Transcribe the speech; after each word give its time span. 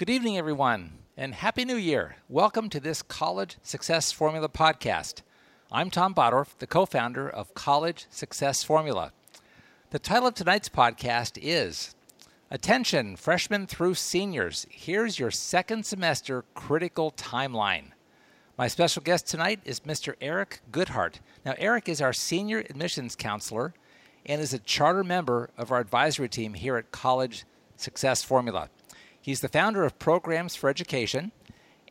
Good 0.00 0.08
evening, 0.08 0.38
everyone, 0.38 0.92
and 1.14 1.34
Happy 1.34 1.62
New 1.66 1.76
Year. 1.76 2.16
Welcome 2.26 2.70
to 2.70 2.80
this 2.80 3.02
College 3.02 3.58
Success 3.62 4.10
Formula 4.10 4.48
podcast. 4.48 5.20
I'm 5.70 5.90
Tom 5.90 6.14
Bottorff, 6.14 6.56
the 6.56 6.66
co 6.66 6.86
founder 6.86 7.28
of 7.28 7.52
College 7.52 8.06
Success 8.08 8.64
Formula. 8.64 9.12
The 9.90 9.98
title 9.98 10.28
of 10.28 10.34
tonight's 10.34 10.70
podcast 10.70 11.38
is 11.42 11.94
Attention, 12.50 13.14
freshmen 13.14 13.66
through 13.66 13.92
seniors. 13.92 14.66
Here's 14.70 15.18
your 15.18 15.30
second 15.30 15.84
semester 15.84 16.46
critical 16.54 17.12
timeline. 17.12 17.90
My 18.56 18.68
special 18.68 19.02
guest 19.02 19.28
tonight 19.28 19.60
is 19.66 19.80
Mr. 19.80 20.14
Eric 20.22 20.62
Goodhart. 20.72 21.16
Now, 21.44 21.52
Eric 21.58 21.90
is 21.90 22.00
our 22.00 22.14
senior 22.14 22.60
admissions 22.60 23.14
counselor 23.14 23.74
and 24.24 24.40
is 24.40 24.54
a 24.54 24.60
charter 24.60 25.04
member 25.04 25.50
of 25.58 25.70
our 25.70 25.78
advisory 25.78 26.30
team 26.30 26.54
here 26.54 26.78
at 26.78 26.90
College 26.90 27.44
Success 27.76 28.22
Formula. 28.22 28.70
He's 29.22 29.40
the 29.40 29.48
founder 29.48 29.84
of 29.84 29.98
Programs 29.98 30.56
for 30.56 30.70
Education 30.70 31.32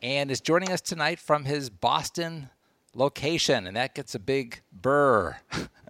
and 0.02 0.32
is 0.32 0.42
joining 0.42 0.72
us 0.72 0.82
tonight 0.82 1.20
from 1.20 1.46
his 1.46 1.70
Boston 1.70 2.50
location, 2.96 3.68
and 3.68 3.76
that 3.76 3.94
gets 3.94 4.16
a 4.16 4.20
big 4.20 4.62
burr. 4.72 5.38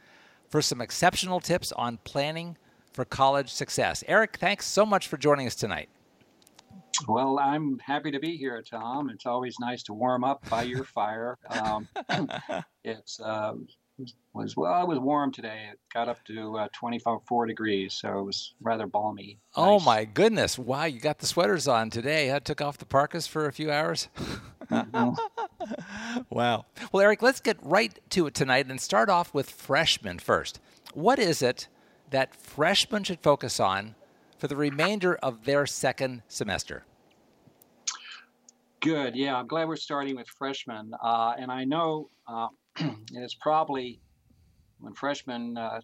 for 0.49 0.63
some 0.63 0.81
exceptional 0.81 1.41
tips 1.41 1.73
on 1.73 1.99
planning 2.05 2.57
for 2.93 3.05
college 3.05 3.53
success. 3.53 4.03
Eric, 4.09 4.39
thanks 4.39 4.65
so 4.67 4.87
much 4.87 5.09
for 5.09 5.19
joining 5.19 5.47
us 5.47 5.55
tonight. 5.55 5.91
Well, 7.09 7.39
I'm 7.39 7.79
happy 7.79 8.11
to 8.11 8.21
be 8.21 8.37
here, 8.37 8.63
Tom. 8.63 9.11
It's 9.11 9.27
always 9.27 9.57
nice 9.61 9.83
to 9.85 9.93
warm 9.93 10.25
up 10.25 10.49
by 10.49 10.63
your 10.63 10.85
fire. 10.85 11.37
Um, 11.51 11.89
it's 12.85 13.21
uh, 13.21 13.55
was 14.33 14.57
well, 14.57 14.83
it 14.83 14.89
was 14.89 14.99
warm 14.99 15.33
today. 15.33 15.69
It 15.73 15.79
got 15.93 16.09
up 16.09 16.25
to 16.27 16.59
uh, 16.59 16.69
24 16.73 17.47
degrees, 17.47 17.95
so 17.95 18.19
it 18.19 18.23
was 18.23 18.55
rather 18.61 18.87
balmy. 18.87 19.39
Oh 19.55 19.77
nice. 19.77 19.87
my 19.87 20.05
goodness! 20.05 20.59
Wow, 20.59 20.85
you 20.85 21.01
got 21.01 21.19
the 21.19 21.27
sweaters 21.27 21.67
on 21.67 21.91
today. 21.91 22.35
I 22.35 22.39
took 22.39 22.61
off 22.61 22.79
the 22.79 22.87
parkas 22.87 23.27
for 23.27 23.47
a 23.47 23.53
few 23.53 23.71
hours. 23.71 24.09
mm-hmm. 24.71 26.23
wow. 26.31 26.67
Well, 26.93 27.03
Eric, 27.03 27.23
let's 27.23 27.41
get 27.41 27.57
right 27.63 27.99
to 28.11 28.27
it 28.27 28.35
tonight 28.35 28.67
and 28.69 28.81
start 28.81 29.09
off 29.09 29.33
with 29.33 29.51
freshmen 29.51 30.19
first. 30.19 30.61
What 30.93 31.19
is 31.19 31.43
it 31.43 31.69
that 32.11 32.35
freshmen 32.35 33.05
should 33.05 33.21
focus 33.21 33.59
on 33.59 33.95
for 34.39 34.49
the 34.49 34.57
remainder 34.57 35.17
of 35.17 35.45
their 35.45 35.67
second 35.67 36.23
semester? 36.29 36.85
Good. 38.81 39.17
Yeah, 39.17 39.37
I'm 39.37 39.47
glad 39.47 39.69
we're 39.69 39.77
starting 39.77 40.17
with 40.17 40.29
freshmen. 40.29 40.93
Uh, 41.03 41.35
and 41.39 41.51
I 41.51 41.65
know 41.65 42.11
uh, 42.29 42.49
it's 43.13 43.35
probably 43.35 44.01
when 44.79 44.93
freshmen, 44.95 45.57
uh, 45.57 45.81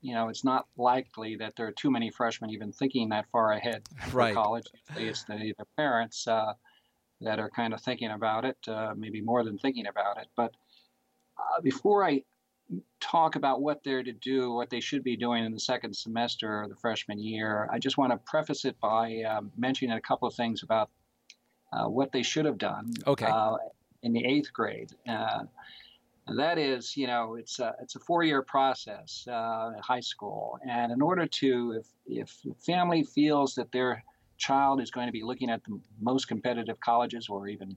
you 0.00 0.14
know, 0.14 0.28
it's 0.28 0.44
not 0.44 0.66
likely 0.76 1.36
that 1.36 1.54
there 1.56 1.66
are 1.66 1.72
too 1.72 1.90
many 1.90 2.10
freshmen 2.10 2.50
even 2.50 2.72
thinking 2.72 3.10
that 3.10 3.26
far 3.30 3.52
ahead 3.52 3.82
for 4.08 4.16
right. 4.16 4.34
college. 4.34 4.66
Usually 4.90 5.08
it's 5.08 5.24
the, 5.24 5.54
the 5.58 5.66
parents 5.76 6.26
uh, 6.26 6.54
that 7.20 7.38
are 7.38 7.50
kind 7.50 7.74
of 7.74 7.80
thinking 7.80 8.10
about 8.10 8.44
it, 8.44 8.56
uh, 8.66 8.94
maybe 8.96 9.20
more 9.20 9.44
than 9.44 9.58
thinking 9.58 9.86
about 9.86 10.18
it. 10.18 10.26
But 10.36 10.52
uh, 11.38 11.60
before 11.62 12.04
I 12.04 12.22
talk 13.00 13.36
about 13.36 13.60
what 13.60 13.82
they're 13.84 14.02
to 14.02 14.12
do, 14.12 14.52
what 14.52 14.70
they 14.70 14.80
should 14.80 15.02
be 15.02 15.16
doing 15.16 15.44
in 15.44 15.52
the 15.52 15.60
second 15.60 15.94
semester 15.94 16.62
or 16.62 16.68
the 16.68 16.76
freshman 16.76 17.18
year, 17.18 17.68
I 17.72 17.78
just 17.78 17.98
want 17.98 18.12
to 18.12 18.18
preface 18.18 18.64
it 18.64 18.78
by 18.80 19.22
um, 19.22 19.50
mentioning 19.56 19.96
a 19.96 20.00
couple 20.00 20.28
of 20.28 20.34
things 20.34 20.62
about 20.62 20.90
uh, 21.72 21.88
what 21.88 22.12
they 22.12 22.22
should 22.22 22.44
have 22.44 22.58
done 22.58 22.92
okay. 23.06 23.26
uh, 23.26 23.56
in 24.02 24.12
the 24.12 24.24
eighth 24.24 24.52
grade. 24.52 24.92
Uh, 25.08 25.44
that 26.36 26.58
is, 26.58 26.96
you 26.96 27.06
know, 27.06 27.34
it's 27.34 27.58
a, 27.58 27.74
it's 27.82 27.96
a 27.96 28.00
four-year 28.00 28.42
process 28.42 29.26
uh, 29.28 29.72
high 29.82 30.00
school, 30.00 30.58
and 30.68 30.92
in 30.92 31.02
order 31.02 31.26
to, 31.26 31.72
if 31.80 31.86
if 32.06 32.40
the 32.44 32.54
family 32.54 33.02
feels 33.02 33.54
that 33.56 33.72
their 33.72 34.04
child 34.38 34.80
is 34.80 34.90
going 34.90 35.08
to 35.08 35.12
be 35.12 35.22
looking 35.22 35.50
at 35.50 35.64
the 35.64 35.80
most 36.00 36.28
competitive 36.28 36.78
colleges 36.78 37.28
or 37.28 37.48
even 37.48 37.76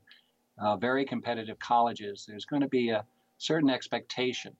uh, 0.59 0.75
very 0.77 1.05
competitive 1.05 1.57
colleges, 1.57 2.25
there's 2.27 2.45
going 2.45 2.61
to 2.61 2.67
be 2.67 2.89
a 2.89 3.03
certain 3.39 3.69
expectation 3.69 4.55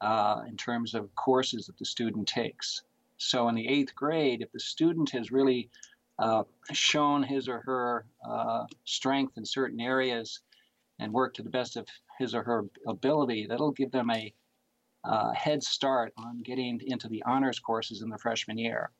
uh, 0.00 0.42
in 0.48 0.56
terms 0.56 0.94
of 0.94 1.14
courses 1.14 1.66
that 1.66 1.78
the 1.78 1.84
student 1.84 2.26
takes. 2.26 2.82
So 3.16 3.48
in 3.48 3.54
the 3.54 3.66
eighth 3.66 3.94
grade, 3.94 4.42
if 4.42 4.52
the 4.52 4.60
student 4.60 5.10
has 5.10 5.32
really 5.32 5.70
uh, 6.18 6.44
shown 6.72 7.22
his 7.22 7.48
or 7.48 7.60
her 7.60 8.04
uh, 8.28 8.64
strength 8.84 9.36
in 9.36 9.44
certain 9.44 9.80
areas 9.80 10.40
and 10.98 11.12
worked 11.12 11.36
to 11.36 11.42
the 11.42 11.50
best 11.50 11.76
of 11.76 11.86
his 12.18 12.34
or 12.34 12.42
her 12.42 12.64
ability, 12.86 13.46
that'll 13.46 13.72
give 13.72 13.90
them 13.90 14.10
a 14.10 14.32
uh, 15.04 15.32
head 15.32 15.62
start 15.62 16.12
on 16.16 16.42
getting 16.42 16.80
into 16.86 17.08
the 17.08 17.22
honors 17.24 17.58
courses 17.58 18.02
in 18.02 18.08
the 18.08 18.18
freshman 18.18 18.58
year. 18.58 18.90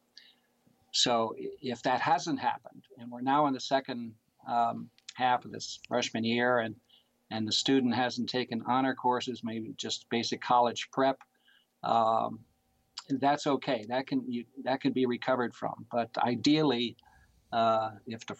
So 0.92 1.34
if 1.60 1.82
that 1.82 2.00
hasn't 2.00 2.40
happened, 2.40 2.84
and 2.98 3.10
we're 3.10 3.20
now 3.20 3.46
in 3.46 3.52
the 3.52 3.60
second 3.60 4.14
um, 4.48 4.88
half 5.14 5.44
of 5.44 5.52
this 5.52 5.80
freshman 5.86 6.24
year, 6.24 6.60
and 6.60 6.74
and 7.30 7.46
the 7.46 7.52
student 7.52 7.94
hasn't 7.94 8.28
taken 8.28 8.62
honor 8.66 8.94
courses, 8.94 9.42
maybe 9.44 9.74
just 9.76 10.08
basic 10.10 10.40
college 10.40 10.88
prep, 10.92 11.18
um, 11.82 12.40
that's 13.20 13.46
okay. 13.46 13.84
That 13.88 14.06
can 14.06 14.22
you, 14.30 14.44
that 14.64 14.80
can 14.80 14.92
be 14.92 15.06
recovered 15.06 15.54
from. 15.54 15.86
But 15.90 16.10
ideally, 16.18 16.96
uh, 17.52 17.90
if 18.06 18.26
the 18.26 18.36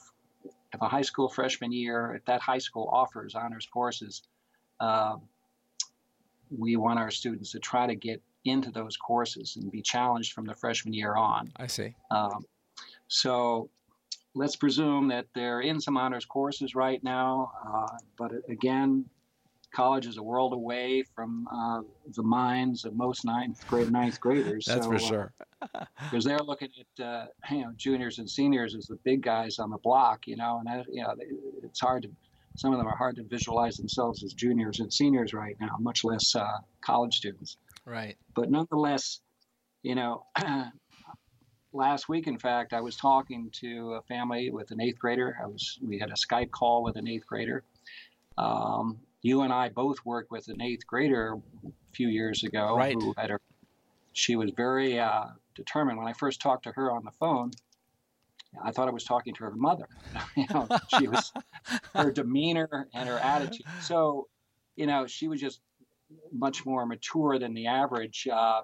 if 0.73 0.83
a 0.83 0.89
high 0.89 1.03
school 1.03 1.29
freshman 1.29 1.73
year, 1.73 2.15
if 2.15 2.25
that 2.27 2.41
high 2.41 2.59
school 2.59 2.89
offers 2.93 3.35
honors 3.35 3.67
courses, 3.67 4.23
uh, 4.81 5.17
we 6.51 6.77
want 6.77 6.99
our 6.99 7.11
students 7.11 7.53
to 7.53 7.59
try 7.59 7.87
to 7.87 7.95
get 7.95 8.23
into 8.45 8.71
those 8.71 8.97
courses 8.97 9.57
and 9.57 9.71
be 9.71 9.83
challenged 9.83 10.33
from 10.33 10.45
the 10.45 10.55
freshman 10.55 10.93
year 10.95 11.15
on. 11.17 11.51
I 11.57 11.67
see. 11.67 11.95
Um, 12.11 12.45
so 13.09 13.71
let's 14.35 14.57
presume 14.57 15.09
that 15.09 15.27
they're 15.35 15.61
in 15.61 15.81
some 15.81 15.97
honors 15.97 16.25
courses 16.25 16.75
right 16.75 17.03
now, 17.03 17.53
uh, 17.67 17.97
but 18.17 18.33
again, 18.49 19.05
college 19.75 20.07
is 20.07 20.17
a 20.17 20.23
world 20.23 20.53
away 20.53 21.03
from 21.15 21.47
uh, 21.53 21.81
the 22.15 22.23
minds 22.23 22.85
of 22.85 22.95
most 22.95 23.25
ninth 23.25 23.67
grade 23.67 23.91
ninth 23.91 24.21
graders. 24.21 24.65
That's 24.67 24.85
so, 24.85 24.93
for 24.93 24.99
sure. 24.99 25.33
Because 26.11 26.25
they're 26.25 26.39
looking 26.39 26.69
at 26.79 27.05
uh, 27.05 27.27
you 27.51 27.63
know 27.63 27.73
juniors 27.77 28.19
and 28.19 28.31
seniors 28.31 28.77
as 28.77 28.87
the 28.87 28.97
big 29.05 29.23
guys 29.23 29.59
on 29.59 29.71
the 29.71 29.79
block, 29.79 30.27
you 30.27 30.37
know, 30.37 30.59
and 30.59 30.67
that, 30.67 30.87
you 30.93 31.03
know 31.03 31.15
it's 31.63 31.81
hard 31.81 32.03
to. 32.03 32.11
Some 32.55 32.73
of 32.73 32.79
them 32.79 32.89
are 32.89 32.97
hard 32.97 33.15
to 33.17 33.23
visualize 33.23 33.77
themselves 33.77 34.25
as 34.25 34.33
juniors 34.33 34.81
and 34.81 34.93
seniors 34.93 35.33
right 35.33 35.57
now, 35.61 35.77
much 35.79 36.03
less 36.03 36.35
uh, 36.35 36.59
college 36.81 37.17
students. 37.17 37.57
Right. 37.85 38.17
But 38.35 38.51
nonetheless, 38.51 39.21
you 39.85 39.95
know, 39.95 40.27
last 41.73 42.09
week, 42.09 42.27
in 42.27 42.39
fact, 42.39 42.73
I 42.73 42.81
was 42.81 42.97
talking 42.97 43.51
to 43.61 43.95
a 43.95 44.03
family 44.03 44.51
with 44.51 44.71
an 44.71 44.81
eighth 44.81 44.99
grader. 44.99 45.37
I 45.43 45.47
was 45.47 45.79
we 45.83 45.99
had 45.99 46.11
a 46.11 46.15
Skype 46.15 46.51
call 46.51 46.83
with 46.83 46.97
an 46.97 47.09
eighth 47.09 47.27
grader. 47.27 47.65
Um, 48.37 48.99
you 49.23 49.43
and 49.43 49.53
I 49.53 49.69
both 49.69 49.97
worked 50.05 50.31
with 50.31 50.49
an 50.49 50.63
eighth 50.63 50.87
grader 50.87 51.35
a 51.67 51.93
few 51.93 52.09
years 52.09 52.45
ago 52.45 52.77
right. 52.77 52.95
who 52.95 53.15
had 53.17 53.31
her. 53.31 53.41
She 54.13 54.37
was 54.37 54.51
very 54.57 54.99
uh, 54.99 55.27
determined. 55.55 55.99
When 55.99 56.07
I 56.07 56.13
first 56.13 56.41
talked 56.41 56.65
to 56.65 56.73
her 56.73 56.91
on 56.93 57.05
the 57.05 57.11
phone, 57.11 57.51
I 58.63 58.71
thought 58.71 58.89
I 58.89 58.93
was 58.93 59.05
talking 59.05 59.35
to 59.35 59.45
her 59.45 59.55
mother. 59.55 59.89
you 60.37 60.47
know, 60.53 60.69
she 60.99 61.09
was 61.09 61.33
her 61.95 62.11
demeanor 62.11 62.89
and 62.95 63.09
her 63.09 63.19
attitude. 63.19 63.67
So, 63.83 64.29
you 64.77 64.87
know, 64.87 65.07
she 65.07 65.29
was 65.29 65.41
just 65.41 65.61
much 66.33 66.65
more 66.65 66.87
mature 66.87 67.39
than 67.39 67.55
the 67.55 67.67
average 67.67 68.27
uh, 68.33 68.63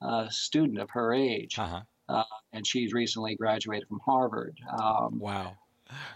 uh, 0.00 0.28
student 0.28 0.78
of 0.78 0.90
her 0.90 1.12
age. 1.12 1.58
Uh-huh. 1.58 1.80
Uh, 2.08 2.24
and 2.52 2.66
she's 2.66 2.92
recently 2.92 3.34
graduated 3.34 3.88
from 3.88 4.00
Harvard. 4.04 4.58
Um, 4.80 5.18
wow. 5.18 5.56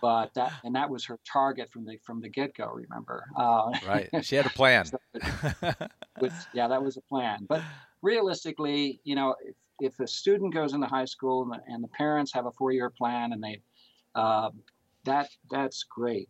But 0.02 0.34
that 0.34 0.52
and 0.64 0.74
that 0.74 0.90
was 0.90 1.04
her 1.06 1.18
target 1.24 1.70
from 1.70 1.84
the 1.84 1.96
from 2.04 2.20
the 2.20 2.28
get 2.28 2.56
go. 2.56 2.72
Remember? 2.72 3.24
Uh, 3.36 3.70
right. 3.86 4.08
She 4.22 4.34
had 4.34 4.46
a 4.46 4.50
plan. 4.50 4.86
so, 4.86 4.98
with, 6.20 6.32
yeah, 6.52 6.66
that 6.68 6.82
was 6.82 6.96
a 6.96 7.02
plan. 7.02 7.46
But 7.48 7.62
realistically, 8.02 9.00
you 9.04 9.14
know, 9.14 9.36
if, 9.44 9.54
if 9.80 10.00
a 10.00 10.08
student 10.08 10.52
goes 10.54 10.72
into 10.72 10.88
high 10.88 11.04
school 11.04 11.42
and 11.42 11.52
the, 11.52 11.60
and 11.72 11.84
the 11.84 11.88
parents 11.88 12.32
have 12.34 12.46
a 12.46 12.52
four 12.52 12.72
year 12.72 12.90
plan 12.90 13.32
and 13.32 13.42
they 13.42 13.60
uh, 14.14 14.50
that 15.04 15.28
that's 15.50 15.84
great. 15.84 16.28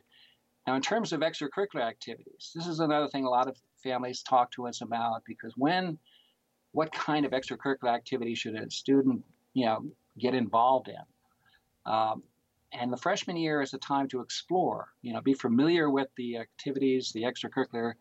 Now, 0.66 0.76
in 0.76 0.82
terms 0.82 1.12
of 1.12 1.20
extracurricular 1.20 1.82
activities, 1.82 2.52
this 2.54 2.66
is 2.66 2.80
another 2.80 3.08
thing 3.08 3.24
a 3.24 3.30
lot 3.30 3.48
of 3.48 3.56
families 3.82 4.22
talk 4.22 4.50
to 4.52 4.66
us 4.66 4.82
about 4.82 5.22
because 5.26 5.54
when, 5.56 5.98
what 6.72 6.92
kind 6.92 7.24
of 7.24 7.32
extracurricular 7.32 7.94
activity 7.94 8.34
should 8.34 8.54
a 8.54 8.70
student, 8.70 9.24
you 9.60 9.66
know, 9.66 9.84
get 10.18 10.34
involved 10.34 10.88
in? 10.88 11.92
Um, 11.92 12.22
and 12.72 12.92
the 12.92 12.96
freshman 12.96 13.36
year 13.36 13.60
is 13.62 13.74
a 13.74 13.78
time 13.78 14.08
to 14.08 14.20
explore, 14.20 14.88
you 15.02 15.12
know, 15.12 15.20
be 15.20 15.34
familiar 15.34 15.90
with 15.90 16.08
the 16.16 16.38
activities, 16.38 17.12
the 17.12 17.22
extracurricular 17.22 17.94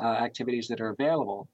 uh, 0.00 0.06
activities 0.06 0.68
that 0.68 0.80
are 0.80 0.90
available. 0.90 1.48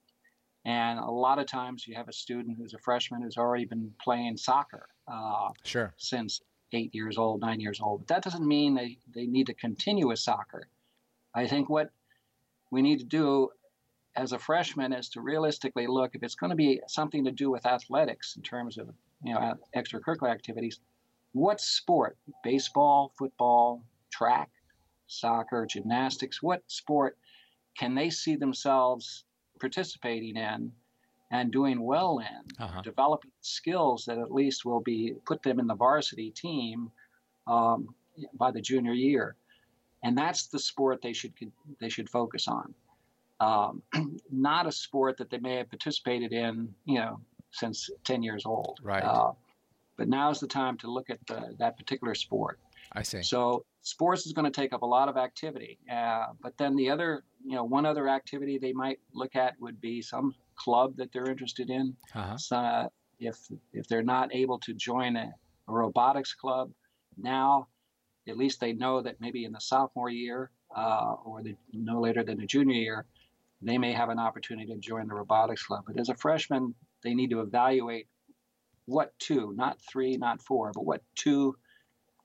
And 0.65 0.99
a 0.99 1.11
lot 1.11 1.39
of 1.39 1.47
times 1.47 1.87
you 1.87 1.95
have 1.95 2.09
a 2.09 2.13
student 2.13 2.59
who's 2.59 2.75
a 2.75 2.79
freshman 2.79 3.23
who's 3.23 3.39
already 3.39 3.65
been 3.65 3.93
playing 4.03 4.37
soccer 4.37 4.89
uh, 5.09 5.49
sure. 5.65 5.95
since 5.97 6.43
eight 6.73 6.95
years 6.95 7.17
old, 7.19 7.41
nine 7.41 7.61
years 7.61 7.81
old. 7.81 8.01
But 8.01 8.09
that 8.09 8.23
doesn't 8.23 8.47
mean 8.47 8.75
they, 8.75 8.99
they 9.15 9.27
need 9.27 9.47
to 9.47 9.55
continue 9.55 10.09
with 10.09 10.19
soccer. 10.19 10.69
I 11.35 11.47
think 11.47 11.71
what 11.71 11.91
we 12.71 12.83
need 12.83 12.99
to 12.99 13.07
do 13.07 13.51
as 14.17 14.33
a 14.33 14.39
freshman 14.39 14.93
is 14.93 15.09
to 15.11 15.21
realistically 15.21 15.87
look 15.87 16.15
if 16.15 16.23
it's 16.23 16.35
going 16.35 16.51
to 16.51 16.57
be 16.57 16.81
something 16.89 17.25
to 17.25 17.31
do 17.31 17.51
with 17.51 17.65
athletics 17.65 18.37
in 18.37 18.43
terms 18.43 18.77
of 18.77 18.91
you 19.25 19.35
know 19.35 19.55
extracurricular 19.77 20.31
activities. 20.31 20.81
What 21.33 21.61
sport? 21.61 22.17
Baseball, 22.43 23.13
football, 23.17 23.83
track, 24.11 24.51
soccer, 25.07 25.67
gymnastics. 25.67 26.43
What 26.43 26.63
sport 26.67 27.17
can 27.79 27.95
they 27.95 28.11
see 28.11 28.37
themselves 28.37 29.25
participating 29.61 30.37
in 30.37 30.73
and 31.31 31.53
doing 31.53 31.81
well 31.81 32.19
in, 32.19 32.65
uh-huh. 32.65 32.83
developing 32.83 33.31
skills 33.41 34.05
that 34.07 34.19
at 34.19 34.33
least 34.33 34.65
will 34.65 34.81
be 34.81 35.15
put 35.25 35.43
them 35.43 35.61
in 35.61 35.67
the 35.67 35.75
varsity 35.75 36.31
team 36.31 36.91
um, 37.47 37.95
by 38.35 38.51
the 38.51 38.61
junior 38.61 38.93
year, 38.93 39.37
and 40.03 40.19
that's 40.19 40.47
the 40.49 40.59
sport 40.59 41.01
they 41.03 41.13
should 41.13 41.33
they 41.81 41.89
should 41.89 42.09
focus 42.09 42.49
on. 42.49 42.75
Um, 43.39 43.83
not 44.31 44.67
a 44.67 44.73
sport 44.73 45.17
that 45.19 45.31
they 45.31 45.39
may 45.39 45.57
have 45.57 45.71
participated 45.71 46.33
in, 46.33 46.75
you 46.85 46.97
know, 46.97 47.21
since 47.53 47.91
10 48.05 48.23
years 48.23 48.45
old. 48.47 48.79
Right. 48.83 49.03
Uh, 49.03 49.33
but 49.97 50.09
is 50.31 50.41
the 50.41 50.47
time 50.47 50.79
to 50.79 50.91
look 50.91 51.11
at 51.11 51.19
the, 51.27 51.55
that 51.59 51.77
particular 51.77 52.15
sport. 52.15 52.59
I 52.93 53.03
see. 53.03 53.23
So 53.23 53.65
sports 53.83 54.27
is 54.27 54.33
going 54.33 54.51
to 54.51 54.61
take 54.61 54.73
up 54.73 54.83
a 54.83 54.87
lot 54.87 55.09
of 55.09 55.17
activity. 55.17 55.79
Uh, 55.91 56.27
but 56.43 56.57
then 56.59 56.75
the 56.75 56.91
other, 56.91 57.23
you 57.45 57.55
know, 57.55 57.65
one 57.65 57.87
other 57.87 58.09
activity 58.09 58.59
they 58.59 58.73
might 58.73 58.99
look 59.13 59.37
at 59.37 59.61
would 59.61 59.81
be 59.81 60.03
some 60.03 60.35
club 60.57 60.97
that 60.97 61.13
they're 61.13 61.29
interested 61.29 61.71
in. 61.71 61.97
Uh-huh. 62.15 62.37
So 62.37 62.91
if 63.19 63.39
if 63.73 63.87
they're 63.87 64.03
not 64.03 64.35
able 64.35 64.59
to 64.61 64.75
join 64.75 65.17
a, 65.17 65.33
a, 65.69 65.73
robotics 65.73 66.35
club 66.35 66.71
now, 67.17 67.69
at 68.27 68.37
least 68.37 68.61
they 68.61 68.73
know 68.73 69.03
that 69.03 69.21
maybe 69.21 69.45
in 69.45 69.53
the 69.53 69.61
sophomore 69.61 70.11
year 70.11 70.51
uh, 70.75 71.15
or 71.25 71.43
the, 71.43 71.55
no 71.73 72.01
later 72.01 72.23
than 72.23 72.39
the 72.39 72.47
junior 72.47 72.75
year, 72.75 73.07
they 73.63 73.79
may 73.79 73.93
have 73.93 74.09
an 74.09 74.19
opportunity 74.19 74.73
to 74.73 74.79
join 74.79 75.07
the 75.07 75.15
robotics 75.15 75.65
club. 75.65 75.85
But 75.87 75.99
as 75.99 76.09
a 76.09 76.15
freshman, 76.15 76.75
they 77.03 77.15
need 77.15 77.31
to 77.31 77.41
evaluate 77.41 78.09
what 78.87 79.17
two, 79.19 79.53
not 79.57 79.79
three, 79.81 80.17
not 80.17 80.43
four, 80.43 80.73
but 80.75 80.85
what 80.85 81.03
two 81.15 81.57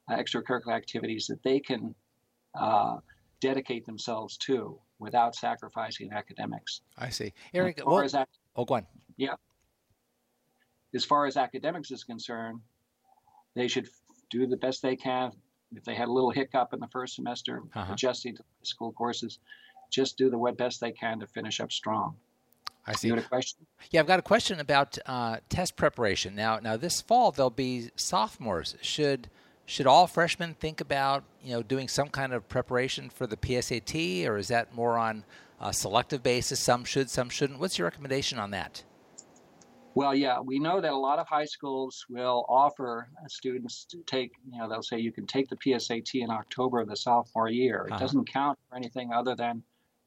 uh, 0.09 0.15
extracurricular 0.15 0.75
activities 0.75 1.27
that 1.27 1.41
they 1.43 1.59
can 1.59 1.95
uh, 2.59 2.97
dedicate 3.39 3.85
themselves 3.85 4.37
to 4.37 4.79
without 4.99 5.35
sacrificing 5.35 6.11
academics. 6.13 6.81
I 6.97 7.09
see. 7.09 7.33
Eric, 7.53 7.81
well, 7.85 8.01
ac- 8.01 8.17
oh, 8.55 8.65
go 8.65 8.75
on. 8.75 8.85
Yeah. 9.17 9.35
As 10.93 11.03
far 11.03 11.25
as 11.25 11.37
academics 11.37 11.91
is 11.91 12.03
concerned, 12.03 12.61
they 13.55 13.67
should 13.67 13.89
do 14.29 14.47
the 14.47 14.57
best 14.57 14.81
they 14.81 14.95
can. 14.95 15.31
If 15.75 15.83
they 15.83 15.95
had 15.95 16.07
a 16.07 16.11
little 16.11 16.31
hiccup 16.31 16.73
in 16.73 16.79
the 16.79 16.87
first 16.87 17.15
semester, 17.15 17.61
uh-huh. 17.73 17.93
adjusting 17.93 18.35
to 18.37 18.43
school 18.63 18.93
courses, 18.93 19.39
just 19.91 20.17
do 20.17 20.29
the 20.29 20.53
best 20.57 20.79
they 20.79 20.91
can 20.91 21.19
to 21.19 21.27
finish 21.27 21.59
up 21.59 21.71
strong. 21.71 22.15
I 22.87 22.93
see. 22.93 23.07
You 23.07 23.15
a 23.15 23.21
question? 23.21 23.65
Yeah, 23.91 23.99
I've 23.99 24.07
got 24.07 24.19
a 24.19 24.23
question 24.23 24.59
about 24.59 24.97
uh, 25.05 25.37
test 25.49 25.75
preparation. 25.75 26.35
Now, 26.35 26.59
now 26.59 26.77
this 26.77 27.01
fall 27.01 27.31
there'll 27.31 27.49
be 27.49 27.89
sophomores. 27.95 28.75
Should 28.81 29.29
should 29.65 29.87
all 29.87 30.05
freshmen 30.05 30.53
think 30.53 30.79
about 30.79 31.23
you 31.43 31.51
know 31.51 31.63
doing 31.63 31.87
some 31.87 32.09
kind 32.09 32.33
of 32.33 32.47
preparation 32.47 33.09
for 33.09 33.25
the 33.25 33.37
PSAT, 33.37 34.27
or 34.27 34.37
is 34.37 34.49
that 34.49 34.73
more 34.73 34.97
on 34.97 35.23
a 35.59 35.73
selective 35.73 36.21
basis? 36.21 36.59
Some 36.59 36.83
should, 36.85 37.09
some 37.09 37.29
shouldn't. 37.29 37.59
What's 37.59 37.77
your 37.77 37.85
recommendation 37.85 38.37
on 38.37 38.51
that? 38.51 38.83
Well, 39.95 40.13
yeah, 40.13 40.41
we 40.41 40.59
know 40.59 40.81
that 40.81 40.91
a 40.91 40.97
lot 40.97 41.19
of 41.19 41.27
high 41.27 41.45
schools 41.45 42.05
will 42.09 42.45
offer 42.49 43.07
students 43.27 43.85
to 43.85 44.03
take, 44.05 44.33
you 44.51 44.59
know, 44.59 44.67
they'll 44.67 44.83
say 44.83 44.99
you 44.99 45.13
can 45.13 45.25
take 45.25 45.47
the 45.47 45.55
PSAT 45.55 46.15
in 46.15 46.29
October 46.29 46.81
of 46.81 46.89
the 46.89 46.97
sophomore 46.97 47.49
year. 47.49 47.85
It 47.87 47.93
uh-huh. 47.93 48.01
doesn't 48.01 48.29
count 48.29 48.59
for 48.67 48.75
anything 48.75 49.13
other 49.13 49.35
than, 49.35 49.63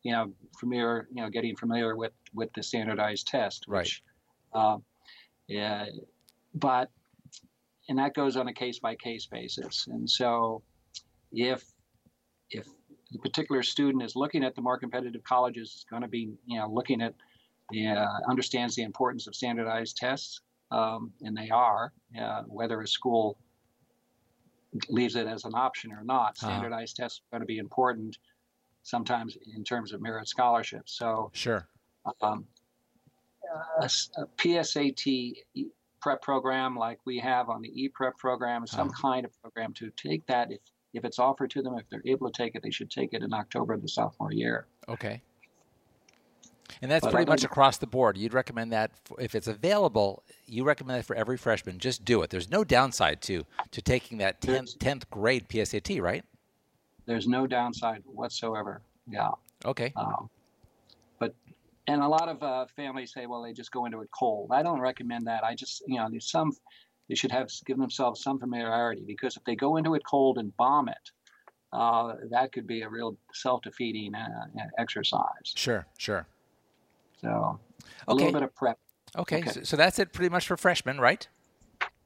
you 0.08 0.14
know, 0.14 0.32
familiar, 0.58 1.06
you 1.12 1.22
know, 1.22 1.28
getting 1.28 1.54
familiar 1.54 1.94
with 1.94 2.12
with 2.32 2.50
the 2.54 2.62
standardized 2.62 3.26
test. 3.26 3.64
Which, 3.68 4.02
right. 4.54 4.62
Uh, 4.62 4.78
yeah, 5.46 5.84
but 6.54 6.88
and 7.90 7.98
that 7.98 8.14
goes 8.14 8.38
on 8.38 8.48
a 8.48 8.54
case 8.54 8.78
by 8.78 8.94
case 8.94 9.26
basis. 9.26 9.86
And 9.86 10.08
so, 10.08 10.62
if 11.30 11.62
if 12.50 12.66
the 13.12 13.18
particular 13.18 13.62
student 13.62 14.02
is 14.02 14.16
looking 14.16 14.42
at 14.42 14.54
the 14.54 14.62
more 14.62 14.78
competitive 14.78 15.22
colleges, 15.24 15.74
is 15.74 15.84
going 15.90 16.00
to 16.00 16.08
be 16.08 16.32
you 16.46 16.58
know 16.58 16.70
looking 16.72 17.02
at 17.02 17.12
uh, 17.76 18.06
understands 18.30 18.74
the 18.74 18.84
importance 18.84 19.26
of 19.26 19.34
standardized 19.34 19.98
tests, 19.98 20.40
um, 20.70 21.12
and 21.20 21.36
they 21.36 21.50
are 21.50 21.92
uh, 22.18 22.44
whether 22.46 22.80
a 22.80 22.88
school 22.88 23.36
leaves 24.88 25.16
it 25.16 25.26
as 25.26 25.44
an 25.44 25.52
option 25.54 25.92
or 25.92 26.02
not. 26.02 26.30
Uh-huh. 26.40 26.46
Standardized 26.46 26.98
uh-huh. 26.98 27.04
tests 27.04 27.20
are 27.20 27.36
going 27.36 27.42
to 27.42 27.46
be 27.46 27.58
important 27.58 28.16
sometimes 28.88 29.36
in 29.54 29.62
terms 29.64 29.92
of 29.92 30.00
merit 30.00 30.28
scholarships. 30.28 30.96
So 30.96 31.30
sure. 31.34 31.68
Um, 32.22 32.46
a, 33.80 33.84
a 33.84 34.26
PSAT 34.38 35.36
prep 36.00 36.22
program 36.22 36.76
like 36.76 36.98
we 37.04 37.18
have 37.18 37.50
on 37.50 37.60
the 37.60 37.68
e-prep 37.68 38.16
program, 38.16 38.66
some 38.66 38.88
oh. 38.88 39.00
kind 39.00 39.26
of 39.26 39.42
program 39.42 39.72
to 39.74 39.90
take 39.96 40.26
that 40.26 40.50
if 40.50 40.60
if 40.94 41.04
it's 41.04 41.18
offered 41.18 41.50
to 41.50 41.60
them, 41.60 41.76
if 41.76 41.84
they're 41.90 42.02
able 42.06 42.30
to 42.30 42.42
take 42.42 42.54
it, 42.54 42.62
they 42.62 42.70
should 42.70 42.90
take 42.90 43.12
it 43.12 43.22
in 43.22 43.34
October 43.34 43.74
of 43.74 43.82
the 43.82 43.88
sophomore 43.88 44.32
year. 44.32 44.66
Okay. 44.88 45.20
And 46.80 46.90
that's 46.90 47.04
but 47.04 47.12
pretty 47.12 47.28
much 47.28 47.44
across 47.44 47.76
the 47.76 47.86
board. 47.86 48.16
You'd 48.16 48.32
recommend 48.32 48.72
that 48.72 48.92
if 49.18 49.34
it's 49.34 49.48
available, 49.48 50.22
you 50.46 50.64
recommend 50.64 50.98
that 50.98 51.04
for 51.04 51.14
every 51.14 51.36
freshman. 51.36 51.78
Just 51.78 52.06
do 52.06 52.22
it. 52.22 52.30
There's 52.30 52.50
no 52.50 52.64
downside 52.64 53.20
to 53.22 53.44
to 53.70 53.82
taking 53.82 54.18
that 54.18 54.40
10th, 54.40 54.78
10th 54.78 55.02
grade 55.10 55.46
PSAT, 55.48 56.00
right? 56.00 56.24
There's 57.08 57.26
no 57.26 57.48
downside 57.48 58.02
whatsoever. 58.04 58.82
Yeah. 59.10 59.30
Okay. 59.64 59.92
Um, 59.96 60.28
and 61.88 62.02
a 62.02 62.06
lot 62.06 62.28
of 62.28 62.42
uh, 62.42 62.66
families 62.76 63.12
say, 63.14 63.26
well, 63.26 63.42
they 63.42 63.54
just 63.54 63.72
go 63.72 63.86
into 63.86 64.02
it 64.02 64.10
cold. 64.16 64.50
I 64.52 64.62
don't 64.62 64.78
recommend 64.78 65.26
that. 65.26 65.42
I 65.42 65.54
just, 65.54 65.82
you 65.86 65.96
know, 65.96 66.06
there's 66.10 66.30
some, 66.30 66.52
they 67.08 67.14
should 67.14 67.32
have 67.32 67.48
give 67.64 67.78
themselves 67.78 68.22
some 68.22 68.38
familiarity 68.38 69.02
because 69.06 69.38
if 69.38 69.44
they 69.44 69.56
go 69.56 69.78
into 69.78 69.94
it 69.94 70.02
cold 70.08 70.36
and 70.36 70.54
bomb 70.58 70.88
it, 70.88 71.10
uh, 71.72 72.12
that 72.30 72.52
could 72.52 72.66
be 72.66 72.82
a 72.82 72.88
real 72.88 73.16
self-defeating 73.32 74.14
uh, 74.14 74.28
exercise. 74.78 75.54
Sure, 75.54 75.86
sure. 75.96 76.26
So 77.22 77.28
a 78.06 78.10
okay. 78.10 78.24
little 78.24 78.32
bit 78.32 78.42
of 78.42 78.54
prep. 78.54 78.78
Okay, 79.16 79.38
okay. 79.38 79.50
So, 79.50 79.62
so 79.62 79.76
that's 79.76 79.98
it 79.98 80.12
pretty 80.12 80.28
much 80.28 80.46
for 80.46 80.58
freshmen, 80.58 81.00
right? 81.00 81.26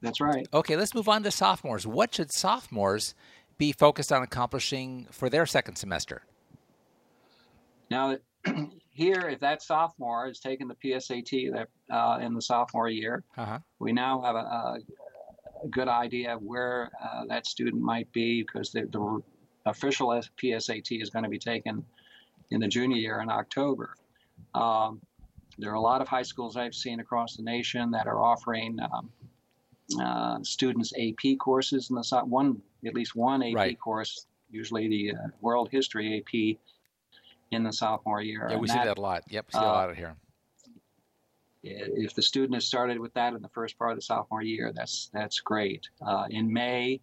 That's 0.01 0.21
right. 0.21 0.47
Okay, 0.53 0.77
let's 0.77 0.95
move 0.95 1.09
on 1.09 1.23
to 1.23 1.31
sophomores. 1.31 1.85
What 1.85 2.15
should 2.15 2.31
sophomores 2.31 3.15
be 3.63 3.71
focused 3.71 4.11
on 4.11 4.21
accomplishing 4.23 5.07
for 5.09 5.29
their 5.29 5.45
second 5.45 5.77
semester? 5.77 6.23
Now, 7.89 8.17
here, 8.91 9.29
if 9.29 9.39
that 9.39 9.61
sophomore 9.61 10.27
is 10.27 10.39
taking 10.41 10.67
the 10.67 10.75
PSAT 10.75 11.53
that 11.53 11.69
uh, 11.89 12.19
in 12.19 12.33
the 12.33 12.41
sophomore 12.41 12.89
year, 12.89 13.23
uh-huh. 13.37 13.59
we 13.79 13.93
now 13.93 14.21
have 14.21 14.35
a, 14.35 14.39
a, 14.39 14.77
a, 15.63 15.67
good 15.69 15.87
idea 15.87 16.35
of 16.35 16.41
where 16.41 16.91
uh, 17.01 17.23
that 17.29 17.47
student 17.47 17.81
might 17.81 18.11
be 18.11 18.43
because 18.43 18.73
the, 18.73 18.81
the, 18.91 19.21
official 19.65 20.09
PSAT 20.09 21.01
is 21.01 21.09
going 21.09 21.23
to 21.23 21.29
be 21.29 21.39
taken 21.39 21.85
in 22.51 22.59
the 22.59 22.67
junior 22.67 22.97
year 22.97 23.21
in 23.21 23.29
October. 23.29 23.95
Um, 24.53 24.99
there 25.57 25.71
are 25.71 25.75
a 25.75 25.87
lot 25.91 26.01
of 26.01 26.09
high 26.09 26.27
schools 26.31 26.57
I've 26.57 26.75
seen 26.75 26.99
across 26.99 27.37
the 27.37 27.43
nation 27.43 27.91
that 27.91 28.07
are 28.07 28.19
offering 28.19 28.77
um, 28.81 29.09
uh, 30.01 30.39
students 30.43 30.93
AP 30.99 31.37
courses 31.39 31.89
in 31.89 31.95
the 31.95 32.21
one 32.25 32.61
at 32.85 32.93
least 32.93 33.15
one 33.15 33.43
AP 33.43 33.55
right. 33.55 33.79
course, 33.79 34.25
usually 34.51 34.87
the 34.87 35.11
uh, 35.11 35.27
World 35.41 35.69
History 35.71 36.17
AP 36.17 36.57
in 37.51 37.63
the 37.63 37.71
sophomore 37.71 38.21
year. 38.21 38.47
Yeah, 38.49 38.57
we 38.57 38.67
see 38.67 38.75
that, 38.75 38.97
a 38.97 39.01
lot. 39.01 39.23
Yep, 39.29 39.45
we 39.47 39.59
see 39.59 39.63
uh, 39.63 39.69
a 39.69 39.71
lot 39.71 39.89
of 39.89 39.97
here. 39.97 40.15
If 41.65 42.13
the 42.13 42.21
student 42.21 42.55
has 42.55 42.67
started 42.67 42.99
with 42.99 43.13
that 43.13 43.33
in 43.33 43.41
the 43.41 43.49
first 43.49 43.77
part 43.77 43.91
of 43.91 43.97
the 43.97 44.01
sophomore 44.01 44.41
year, 44.41 44.73
that's 44.75 45.09
that's 45.13 45.39
great. 45.39 45.87
Uh, 46.05 46.25
in 46.29 46.51
May, 46.51 46.99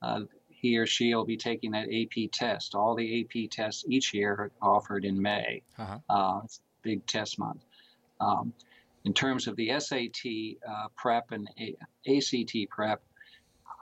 uh, 0.00 0.20
he 0.48 0.78
or 0.78 0.86
she 0.86 1.14
will 1.14 1.24
be 1.24 1.36
taking 1.36 1.72
that 1.72 1.88
AP 1.92 2.30
test. 2.30 2.74
All 2.74 2.94
the 2.94 3.20
AP 3.22 3.50
tests 3.50 3.84
each 3.88 4.14
year 4.14 4.32
are 4.32 4.52
offered 4.62 5.04
in 5.04 5.20
May. 5.20 5.62
Uh-huh. 5.78 5.98
Uh, 6.08 6.40
it's 6.44 6.60
big 6.82 7.04
test 7.06 7.38
month. 7.38 7.64
Um, 8.20 8.52
in 9.06 9.14
terms 9.14 9.46
of 9.46 9.54
the 9.54 9.70
SAT 9.78 10.58
uh, 10.68 10.88
prep 10.96 11.30
and 11.30 11.48
A- 11.60 11.76
ACT 12.08 12.68
prep, 12.68 13.00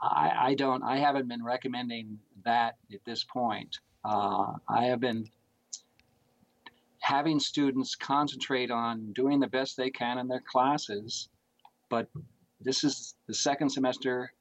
I, 0.01 0.31
I, 0.39 0.53
don't. 0.53 0.83
I 0.83 0.97
haven't 0.97 1.27
been 1.27 1.43
recommending 1.43 2.19
that 2.45 2.75
at 2.93 2.99
this 3.05 3.23
point. 3.23 3.79
Uh, 4.05 4.53
I 4.69 4.85
have 4.85 4.99
been 4.99 5.27
having 6.99 7.39
students 7.39 7.95
concentrate 7.95 8.69
on 8.69 9.13
doing 9.13 9.39
the 9.39 9.47
best 9.47 9.75
they 9.75 9.89
can 9.89 10.19
in 10.19 10.27
their 10.27 10.43
classes. 10.51 11.29
But 11.89 12.07
this 12.61 12.83
is 12.83 13.15
the 13.27 13.33
second 13.33 13.69
semester, 13.71 14.31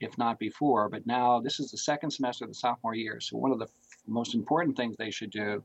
if 0.00 0.18
not 0.18 0.38
before, 0.38 0.90
but 0.90 1.06
now 1.06 1.40
this 1.40 1.60
is 1.60 1.70
the 1.70 1.78
second 1.78 2.10
semester 2.10 2.44
of 2.44 2.50
the 2.50 2.54
sophomore 2.54 2.94
year. 2.94 3.20
So 3.20 3.38
one 3.38 3.52
of 3.52 3.58
the 3.58 3.66
f- 3.66 3.70
most 4.06 4.34
important 4.34 4.76
things 4.76 4.96
they 4.98 5.10
should 5.10 5.30
do 5.30 5.62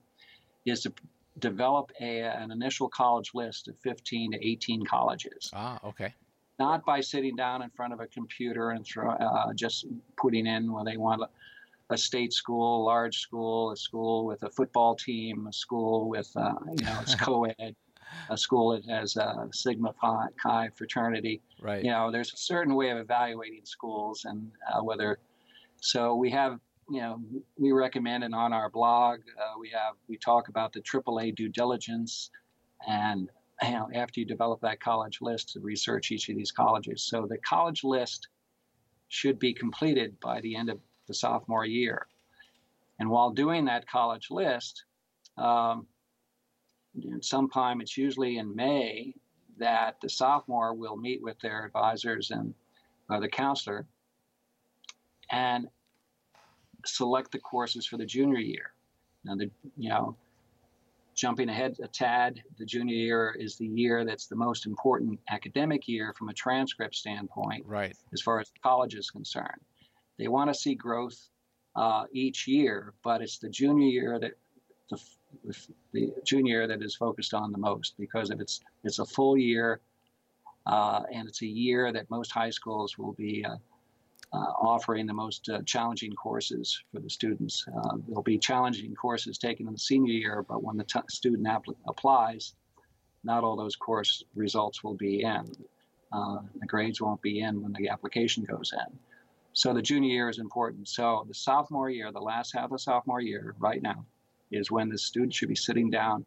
is 0.66 0.82
to 0.84 0.94
develop 1.40 1.92
a, 2.00 2.22
an 2.22 2.52
initial 2.52 2.90
college 2.90 3.32
list 3.34 3.68
of 3.68 3.78
15 3.80 4.34
to 4.34 4.48
18 4.48 4.86
colleges. 4.86 5.50
Ah, 5.54 5.80
okay. 5.84 6.14
Not 6.60 6.86
by 6.86 7.02
sitting 7.02 7.36
down 7.36 7.62
in 7.64 7.70
front 7.72 7.94
of 7.94 8.00
a 8.00 8.08
computer 8.08 8.72
and 8.72 8.86
throw, 8.86 9.12
uh, 9.12 9.54
just 9.54 9.88
putting 10.18 10.46
in 10.46 10.72
where 10.72 10.84
they 10.84 10.98
want 10.98 11.24
a 11.90 11.98
state 11.98 12.34
school, 12.34 12.84
a 12.84 12.86
large 12.86 13.18
school, 13.18 13.72
a 13.72 13.78
school 13.78 14.26
with 14.26 14.44
a 14.44 14.50
football 14.50 14.96
team, 14.96 15.48
a 15.48 15.54
school 15.54 16.08
with 16.08 16.32
uh, 16.36 16.54
you 16.78 16.86
know 16.86 17.00
it's 17.02 17.16
co-ed, 17.20 17.76
a 18.30 18.38
school 18.38 18.72
that 18.72 18.86
has 18.90 19.16
a 19.18 19.48
Sigma 19.52 19.94
Chi 20.42 20.70
fraternity. 20.76 21.42
Right. 21.62 21.84
You 21.84 21.92
know, 21.92 22.12
there's 22.12 22.34
a 22.34 22.38
certain 22.38 22.76
way 22.76 22.90
of 22.90 22.98
evaluating 22.98 23.66
schools 23.66 24.26
and 24.26 24.52
uh, 24.72 24.82
whether. 24.82 25.20
So 25.82 26.16
we 26.16 26.30
have 26.30 26.60
you 26.92 27.00
know 27.00 27.22
we 27.58 27.72
recommend 27.72 28.24
it 28.24 28.34
on 28.34 28.52
our 28.52 28.70
blog. 28.70 29.22
Uh, 29.40 29.58
we 29.58 29.70
have 29.70 29.96
we 30.10 30.18
talk 30.18 30.50
about 30.50 30.74
the 30.74 30.82
AAA 30.82 31.36
due 31.36 31.48
diligence, 31.48 32.30
and 32.88 33.30
you 33.64 33.72
know 33.72 33.90
after 33.96 34.20
you 34.20 34.26
develop 34.26 34.60
that 34.62 34.82
college 34.82 35.20
list 35.22 35.54
to 35.54 35.62
research 35.62 36.12
each 36.12 36.28
of 36.28 36.36
these 36.36 36.52
colleges. 36.52 37.04
So 37.04 37.26
the 37.28 37.38
college 37.38 37.84
list 37.86 38.28
should 39.08 39.40
be 39.40 39.54
completed 39.54 40.20
by 40.20 40.42
the 40.42 40.56
end 40.56 40.70
of 40.70 40.80
the 41.08 41.14
sophomore 41.14 41.66
year. 41.66 42.08
And 43.00 43.10
while 43.10 43.32
doing 43.32 43.66
that 43.66 43.88
college 43.88 44.28
list, 44.30 44.84
um, 45.38 45.88
sometime 47.22 47.82
it's 47.82 47.98
usually 47.98 48.38
in 48.38 48.56
May 48.56 49.14
that 49.58 49.96
the 50.02 50.10
sophomore 50.10 50.74
will 50.74 50.98
meet 50.98 51.22
with 51.22 51.40
their 51.40 51.66
advisors 51.66 52.32
and 52.32 52.54
the 53.10 53.28
counselor 53.28 53.86
and 55.32 55.68
select 56.86 57.32
the 57.32 57.40
courses 57.40 57.86
for 57.86 57.98
the 57.98 58.06
junior 58.06 58.40
year. 58.40 58.74
Now, 59.24 59.36
the 59.36 59.50
you 59.78 59.90
know, 59.90 60.16
jumping 61.16 61.50
ahead 61.50 61.78
a 61.84 61.88
tad, 61.88 62.42
the 62.58 62.66
junior 62.66 62.96
year 62.96 63.36
is 63.40 63.58
the 63.58 63.68
year 63.68 64.06
that's 64.06 64.28
the 64.28 64.36
most 64.36 64.66
important 64.66 65.20
academic 65.30 65.88
year 65.88 66.14
from 66.18 66.30
a 66.30 66.34
transcript 66.34 66.96
standpoint, 66.96 67.66
right? 67.66 67.96
As 68.14 68.22
far 68.22 68.40
as 68.40 68.52
college 68.64 68.96
is 68.96 69.10
concerned, 69.10 69.62
they 70.18 70.28
want 70.28 70.50
to 70.50 70.54
see 70.54 70.76
growth 70.76 71.30
uh, 71.76 72.06
each 72.12 72.48
year, 72.48 72.94
but 73.04 73.22
it's 73.22 73.38
the 73.38 73.50
junior 73.50 73.88
year 73.88 74.20
that 74.20 74.34
the, 74.90 75.00
the 75.94 76.14
junior 76.26 76.58
year 76.58 76.68
that 76.68 76.82
is 76.82 76.96
focused 76.96 77.34
on 77.34 77.52
the 77.52 77.58
most 77.58 77.96
because 77.98 78.30
if 78.30 78.40
it's 78.40 78.60
it's 78.84 79.00
a 79.00 79.06
full 79.06 79.38
year, 79.38 79.80
uh, 80.66 81.04
and 81.14 81.28
it's 81.28 81.42
a 81.42 81.48
year 81.48 81.92
that 81.92 82.10
most 82.10 82.32
high 82.32 82.50
schools 82.50 82.98
will 82.98 83.14
be 83.14 83.46
uh, 83.46 83.54
uh, 83.54 83.58
offering 84.38 85.06
the 85.06 85.14
most 85.14 85.50
uh, 85.50 85.62
challenging 85.66 86.14
courses 86.14 86.82
for 86.92 87.02
the 87.02 87.10
students. 87.10 87.66
Uh, 87.68 87.98
there'll 88.08 88.24
be 88.24 88.38
challenging 88.38 88.96
courses 88.96 89.38
taken 89.38 89.68
in 89.68 89.74
the 89.74 89.80
senior 89.80 90.14
year, 90.14 90.46
but 90.48 90.64
when 90.64 90.78
the 90.78 90.84
t- 90.84 91.00
student 91.10 91.48
applies, 91.88 92.54
not 93.24 93.44
all 93.44 93.56
those 93.56 93.76
course 93.76 94.24
results 94.36 94.84
will 94.84 94.96
be 94.96 95.22
in. 95.22 95.52
Uh, 96.12 96.40
the 96.60 96.68
grades 96.68 97.02
won't 97.02 97.22
be 97.22 97.42
in 97.42 97.62
when 97.62 97.74
the 97.74 97.90
application 97.90 98.44
goes 98.44 98.74
in. 98.74 99.00
So 99.54 99.74
the 99.74 99.82
junior 99.82 100.10
year 100.10 100.30
is 100.30 100.40
important. 100.40 100.88
So 100.88 101.26
the 101.28 101.34
sophomore 101.34 101.90
year, 101.90 102.12
the 102.12 102.20
last 102.20 102.54
half 102.54 102.66
of 102.66 102.72
the 102.72 102.80
sophomore 102.80 103.22
year, 103.22 103.56
right 103.60 103.82
now, 103.82 104.06
is 104.52 104.72
when 104.72 104.90
the 104.90 104.98
student 104.98 105.34
should 105.34 105.50
be 105.50 105.56
sitting 105.56 105.90
down, 105.90 106.26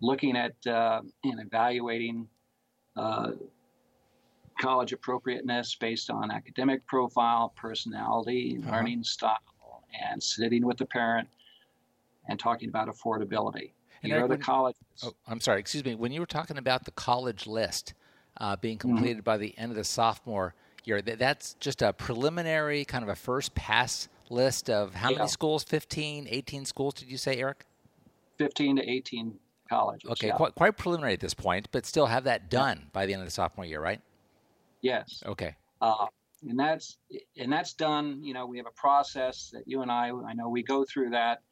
looking 0.00 0.36
at 0.36 0.54
uh, 0.66 1.02
and 1.24 1.40
evaluating 1.40 2.28
uh, 2.96 3.32
college 4.66 4.92
appropriateness 4.92 5.76
based 5.76 6.10
on 6.10 6.30
academic 6.32 6.84
profile, 6.86 7.52
personality, 7.56 8.58
uh-huh. 8.60 8.72
learning 8.72 9.04
style, 9.04 9.38
and 10.10 10.20
sitting 10.20 10.66
with 10.66 10.76
the 10.76 10.86
parent 10.86 11.28
and 12.28 12.38
talking 12.38 12.68
about 12.68 12.88
affordability. 12.88 13.70
And 14.02 14.12
Here 14.12 14.24
are 14.24 14.28
the 14.28 14.36
colleges. 14.36 14.82
Oh, 15.04 15.12
I'm 15.28 15.40
sorry, 15.40 15.60
excuse 15.60 15.84
me. 15.84 15.94
When 15.94 16.10
you 16.10 16.18
were 16.18 16.26
talking 16.26 16.58
about 16.58 16.84
the 16.84 16.90
college 16.90 17.46
list 17.46 17.94
uh, 18.38 18.56
being 18.56 18.76
mm-hmm. 18.76 18.88
completed 18.88 19.18
mm-hmm. 19.18 19.24
by 19.24 19.36
the 19.36 19.56
end 19.56 19.70
of 19.70 19.76
the 19.76 19.84
sophomore 19.84 20.54
year, 20.84 21.00
that's 21.00 21.54
just 21.54 21.80
a 21.80 21.92
preliminary 21.92 22.84
kind 22.84 23.04
of 23.04 23.08
a 23.08 23.14
first 23.14 23.54
pass 23.54 24.08
list 24.30 24.68
of 24.68 24.94
how 24.94 25.10
yeah. 25.10 25.18
many 25.18 25.28
schools? 25.28 25.62
15, 25.62 26.26
18 26.28 26.64
schools, 26.64 26.94
did 26.94 27.08
you 27.08 27.16
say, 27.18 27.36
Eric? 27.36 27.64
15 28.38 28.76
to 28.76 28.90
18 28.90 29.38
colleges. 29.68 30.10
Okay, 30.10 30.28
yeah. 30.28 30.34
quite, 30.34 30.56
quite 30.56 30.76
preliminary 30.76 31.12
at 31.12 31.20
this 31.20 31.34
point, 31.34 31.68
but 31.70 31.86
still 31.86 32.06
have 32.06 32.24
that 32.24 32.50
done 32.50 32.78
yeah. 32.80 32.88
by 32.92 33.06
the 33.06 33.12
end 33.12 33.22
of 33.22 33.28
the 33.28 33.32
sophomore 33.32 33.64
year, 33.64 33.80
right? 33.80 34.00
Yes. 34.86 35.20
Okay. 35.26 35.56
Uh, 35.80 36.06
and 36.48 36.58
that's 36.58 36.98
and 37.36 37.52
that's 37.52 37.74
done. 37.74 38.22
You 38.22 38.34
know, 38.34 38.46
we 38.46 38.56
have 38.58 38.66
a 38.66 38.80
process 38.80 39.50
that 39.52 39.64
you 39.66 39.82
and 39.82 39.90
I, 39.90 40.10
I 40.10 40.32
know 40.34 40.48
we 40.48 40.62
go 40.62 40.84
through 40.84 41.10
that. 41.10 41.42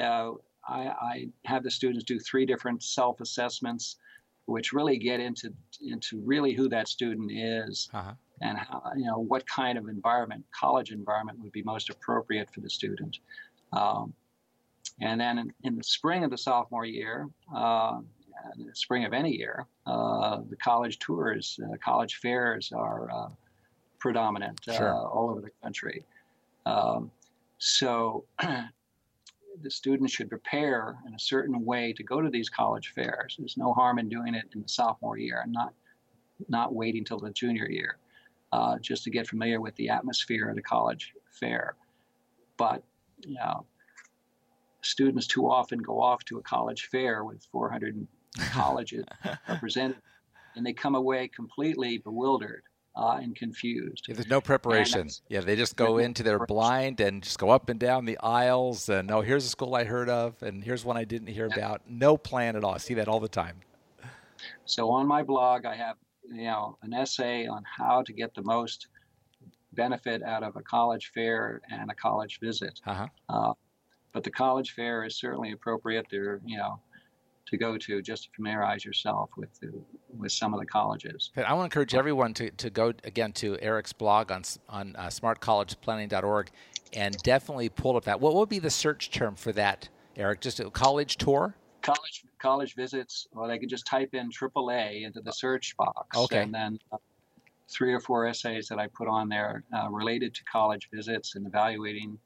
Uh, 0.00 0.32
I, 0.66 0.80
I 0.88 1.28
have 1.44 1.62
the 1.62 1.70
students 1.70 2.04
do 2.04 2.18
three 2.18 2.46
different 2.46 2.82
self 2.82 3.20
assessments, 3.20 3.96
which 4.46 4.72
really 4.72 4.96
get 4.96 5.20
into 5.20 5.52
into 5.82 6.22
really 6.24 6.54
who 6.54 6.70
that 6.70 6.88
student 6.88 7.30
is 7.30 7.90
uh-huh. 7.92 8.14
and 8.40 8.56
how 8.56 8.82
you 8.96 9.04
know 9.04 9.18
what 9.18 9.46
kind 9.46 9.76
of 9.76 9.88
environment, 9.88 10.42
college 10.58 10.90
environment, 10.90 11.38
would 11.42 11.52
be 11.52 11.62
most 11.62 11.90
appropriate 11.90 12.48
for 12.50 12.60
the 12.60 12.70
student. 12.70 13.18
Um, 13.74 14.14
and 15.02 15.20
then 15.20 15.38
in, 15.38 15.52
in, 15.64 15.76
the 15.76 15.84
spring 15.84 16.24
of 16.24 16.30
the 16.30 16.36
sophomore 16.36 16.84
year, 16.84 17.28
uh, 17.54 18.00
the 18.56 18.74
spring 18.74 19.04
of 19.04 19.12
any 19.12 19.36
year, 19.36 19.66
uh, 19.86 20.40
the 20.48 20.56
college 20.56 20.98
tours, 20.98 21.58
uh, 21.64 21.76
college 21.82 22.16
fairs 22.16 22.72
are 22.72 23.10
uh, 23.10 23.28
predominant 23.98 24.60
uh, 24.68 24.72
sure. 24.72 24.94
all 24.94 25.30
over 25.30 25.40
the 25.40 25.50
country. 25.62 26.04
Um, 26.66 27.10
so 27.58 28.24
the 29.62 29.70
students 29.70 30.12
should 30.12 30.28
prepare 30.28 30.96
in 31.06 31.14
a 31.14 31.18
certain 31.18 31.64
way 31.64 31.92
to 31.92 32.02
go 32.02 32.20
to 32.20 32.30
these 32.30 32.48
college 32.48 32.92
fairs. 32.94 33.36
There's 33.38 33.56
no 33.56 33.72
harm 33.72 33.98
in 33.98 34.08
doing 34.08 34.34
it 34.34 34.44
in 34.54 34.62
the 34.62 34.68
sophomore 34.68 35.18
year 35.18 35.40
and 35.42 35.52
not 35.52 35.74
not 36.48 36.74
waiting 36.74 37.04
till 37.04 37.18
the 37.18 37.30
junior 37.30 37.68
year, 37.68 37.98
uh, 38.52 38.78
just 38.78 39.04
to 39.04 39.10
get 39.10 39.26
familiar 39.26 39.60
with 39.60 39.76
the 39.76 39.90
atmosphere 39.90 40.48
of 40.48 40.56
a 40.56 40.62
college 40.62 41.12
fair. 41.30 41.74
But 42.56 42.82
you 43.26 43.34
know, 43.34 43.66
students 44.80 45.26
too 45.26 45.50
often 45.50 45.80
go 45.80 46.00
off 46.00 46.24
to 46.26 46.38
a 46.38 46.42
college 46.42 46.88
fair 46.90 47.24
with 47.24 47.46
400 47.52 48.06
colleges 48.38 49.04
represented, 49.48 49.98
and 50.56 50.64
they 50.64 50.72
come 50.72 50.94
away 50.94 51.28
completely 51.28 51.98
bewildered 51.98 52.62
uh, 52.96 53.18
and 53.22 53.36
confused. 53.36 54.06
Yeah, 54.08 54.14
there's 54.14 54.28
no 54.28 54.40
preparation. 54.40 55.08
Yeah, 55.28 55.40
they 55.40 55.56
just 55.56 55.76
go 55.76 55.98
into 55.98 56.22
their 56.22 56.44
blind 56.46 57.00
and 57.00 57.22
just 57.22 57.38
go 57.38 57.50
up 57.50 57.68
and 57.68 57.78
down 57.78 58.04
the 58.04 58.18
aisles 58.18 58.88
and 58.88 59.10
oh, 59.10 59.20
here's 59.20 59.44
a 59.44 59.48
school 59.48 59.74
I 59.74 59.84
heard 59.84 60.08
of, 60.08 60.42
and 60.42 60.62
here's 60.62 60.84
one 60.84 60.96
I 60.96 61.04
didn't 61.04 61.28
hear 61.28 61.48
yeah. 61.48 61.56
about. 61.56 61.82
No 61.88 62.16
plan 62.16 62.56
at 62.56 62.64
all. 62.64 62.74
I 62.74 62.78
see 62.78 62.94
that 62.94 63.08
all 63.08 63.20
the 63.20 63.28
time. 63.28 63.60
So 64.64 64.90
on 64.90 65.06
my 65.06 65.22
blog, 65.22 65.66
I 65.66 65.76
have 65.76 65.96
you 66.30 66.44
know 66.44 66.78
an 66.82 66.92
essay 66.92 67.46
on 67.46 67.62
how 67.64 68.02
to 68.02 68.12
get 68.12 68.34
the 68.34 68.42
most 68.42 68.88
benefit 69.72 70.22
out 70.22 70.42
of 70.42 70.56
a 70.56 70.62
college 70.62 71.12
fair 71.14 71.60
and 71.70 71.90
a 71.90 71.94
college 71.94 72.40
visit. 72.40 72.80
Uh-huh. 72.86 73.06
Uh, 73.28 73.52
but 74.12 74.24
the 74.24 74.30
college 74.30 74.72
fair 74.72 75.04
is 75.04 75.18
certainly 75.18 75.52
appropriate. 75.52 76.06
There, 76.10 76.40
you 76.44 76.56
know, 76.56 76.80
to 77.50 77.56
go 77.56 77.76
to 77.76 78.00
just 78.00 78.24
to 78.24 78.30
familiarize 78.36 78.84
yourself 78.84 79.30
with 79.36 79.52
the, 79.60 79.72
with 80.16 80.32
some 80.32 80.54
of 80.54 80.60
the 80.60 80.66
colleges. 80.66 81.30
I 81.36 81.52
want 81.52 81.60
to 81.60 81.64
encourage 81.64 81.94
everyone 81.94 82.32
to, 82.34 82.50
to 82.50 82.70
go 82.70 82.92
again 83.04 83.32
to 83.34 83.58
Eric's 83.60 83.92
blog 83.92 84.30
on 84.30 84.42
on 84.68 84.94
uh, 84.96 85.06
smartcollegeplanning.org 85.06 86.50
and 86.92 87.16
definitely 87.18 87.68
pull 87.68 87.96
up 87.96 88.04
that. 88.04 88.20
What 88.20 88.34
would 88.34 88.48
be 88.48 88.58
the 88.58 88.70
search 88.70 89.10
term 89.10 89.34
for 89.34 89.52
that, 89.52 89.88
Eric? 90.16 90.40
Just 90.40 90.60
a 90.60 90.70
college 90.70 91.16
tour? 91.16 91.56
College 91.82 92.24
college 92.38 92.74
visits, 92.74 93.26
or 93.32 93.48
they 93.48 93.58
could 93.58 93.68
just 93.68 93.86
type 93.86 94.14
in 94.14 94.30
AAA 94.30 95.04
into 95.04 95.20
the 95.20 95.32
search 95.32 95.76
box, 95.76 96.16
okay. 96.16 96.42
and 96.42 96.54
then 96.54 96.78
uh, 96.92 96.98
three 97.70 97.92
or 97.92 98.00
four 98.00 98.26
essays 98.26 98.68
that 98.68 98.78
I 98.78 98.86
put 98.88 99.08
on 99.08 99.28
there 99.28 99.64
uh, 99.74 99.88
related 99.90 100.34
to 100.34 100.44
college 100.44 100.88
visits 100.92 101.36
and 101.36 101.46
evaluating 101.46 102.18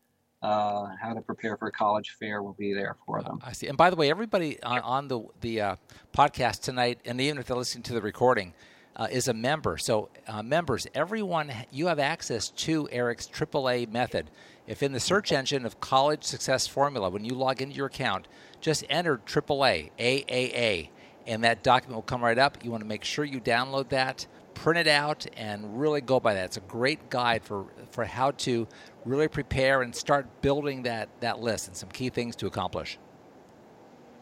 uh, 0.45 0.95
how 1.01 1.15
to 1.15 1.23
prepare 1.23 1.57
for 1.57 1.69
a 1.69 1.73
college 1.73 2.17
fair 2.21 2.43
will 2.43 2.53
be 2.53 2.75
there 2.75 2.97
for 3.07 3.23
them. 3.23 3.39
I 3.43 3.53
see. 3.53 3.67
And 3.67 3.79
by 3.79 3.89
the 3.89 3.97
way, 3.97 4.11
everybody 4.11 4.63
on, 4.63 4.81
on 4.81 5.09
the 5.09 5.23
the 5.41 5.61
uh, 5.61 5.77
podcast 6.15 6.61
tonight, 6.61 6.99
and 7.07 7.19
even 7.19 7.39
if 7.39 7.47
they're 7.47 7.57
listening 7.57 7.83
to 7.85 7.95
the 7.95 8.03
recording, 8.03 8.53
uh, 8.95 9.09
is 9.11 9.27
a 9.27 9.33
member. 9.33 9.79
So 9.79 10.11
uh, 10.29 10.43
members, 10.43 10.87
everyone, 10.95 11.51
you 11.71 11.87
have 11.87 11.99
access 11.99 12.51
to 12.51 12.87
Eric's 12.93 13.27
AAA 13.27 13.91
method. 13.91 14.31
If 14.67 14.83
in 14.83 14.93
the 14.93 15.01
search 15.01 15.33
engine 15.33 15.65
of 15.65 15.81
College 15.81 16.25
Success 16.25 16.67
Formula, 16.67 17.09
when 17.09 17.25
you 17.25 17.35
log 17.35 17.63
into 17.63 17.75
your 17.75 17.87
account, 17.87 18.29
just 18.61 18.85
enter 18.91 19.17
AAA, 19.17 19.93
AAA, 19.99 20.89
and 21.27 21.43
that 21.43 21.63
document 21.63 21.97
will 21.97 22.03
come 22.03 22.23
right 22.23 22.39
up. 22.39 22.63
You 22.63 22.71
want 22.71 22.83
to 22.83 22.89
make 22.89 23.05
sure 23.05 23.25
you 23.25 23.41
download 23.41 23.89
that 23.89 24.27
print 24.55 24.79
it 24.79 24.87
out 24.87 25.27
and 25.37 25.79
really 25.81 26.01
go 26.01 26.21
by 26.21 26.35
that. 26.35 26.45
It's 26.47 26.57
a 26.57 26.61
great 26.61 27.11
guide 27.11 27.43
for, 27.43 27.67
for 27.91 28.05
how 28.05 28.33
to 28.33 28.67
really 29.05 29.29
prepare 29.29 29.83
and 29.83 29.95
start 29.95 30.27
building 30.41 30.83
that, 30.85 31.09
that 31.21 31.41
list 31.41 31.69
and 31.69 31.77
some 31.77 31.89
key 31.91 32.09
things 32.09 32.37
to 32.37 32.47
accomplish. 32.47 32.99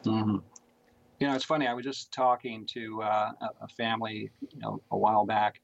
Mm-hmm. 0.04 0.38
You 1.20 1.28
know, 1.28 1.34
it's 1.34 1.44
funny. 1.44 1.66
I 1.68 1.74
was 1.74 1.84
just 1.84 2.12
talking 2.12 2.66
to 2.72 3.02
uh, 3.02 3.30
a 3.60 3.68
family, 3.68 4.30
you 4.40 4.58
know, 4.58 4.82
a 4.90 4.98
while 4.98 5.24
back, 5.24 5.60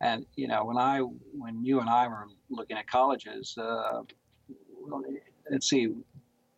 and 0.00 0.24
you 0.36 0.48
know, 0.48 0.64
when 0.64 0.78
I, 0.78 1.00
when 1.00 1.62
you 1.62 1.80
and 1.80 1.90
I 1.90 2.08
were 2.08 2.26
looking 2.48 2.78
at 2.78 2.86
colleges, 2.86 3.54
uh, 3.58 4.00
let's 5.50 5.68
see, 5.68 5.88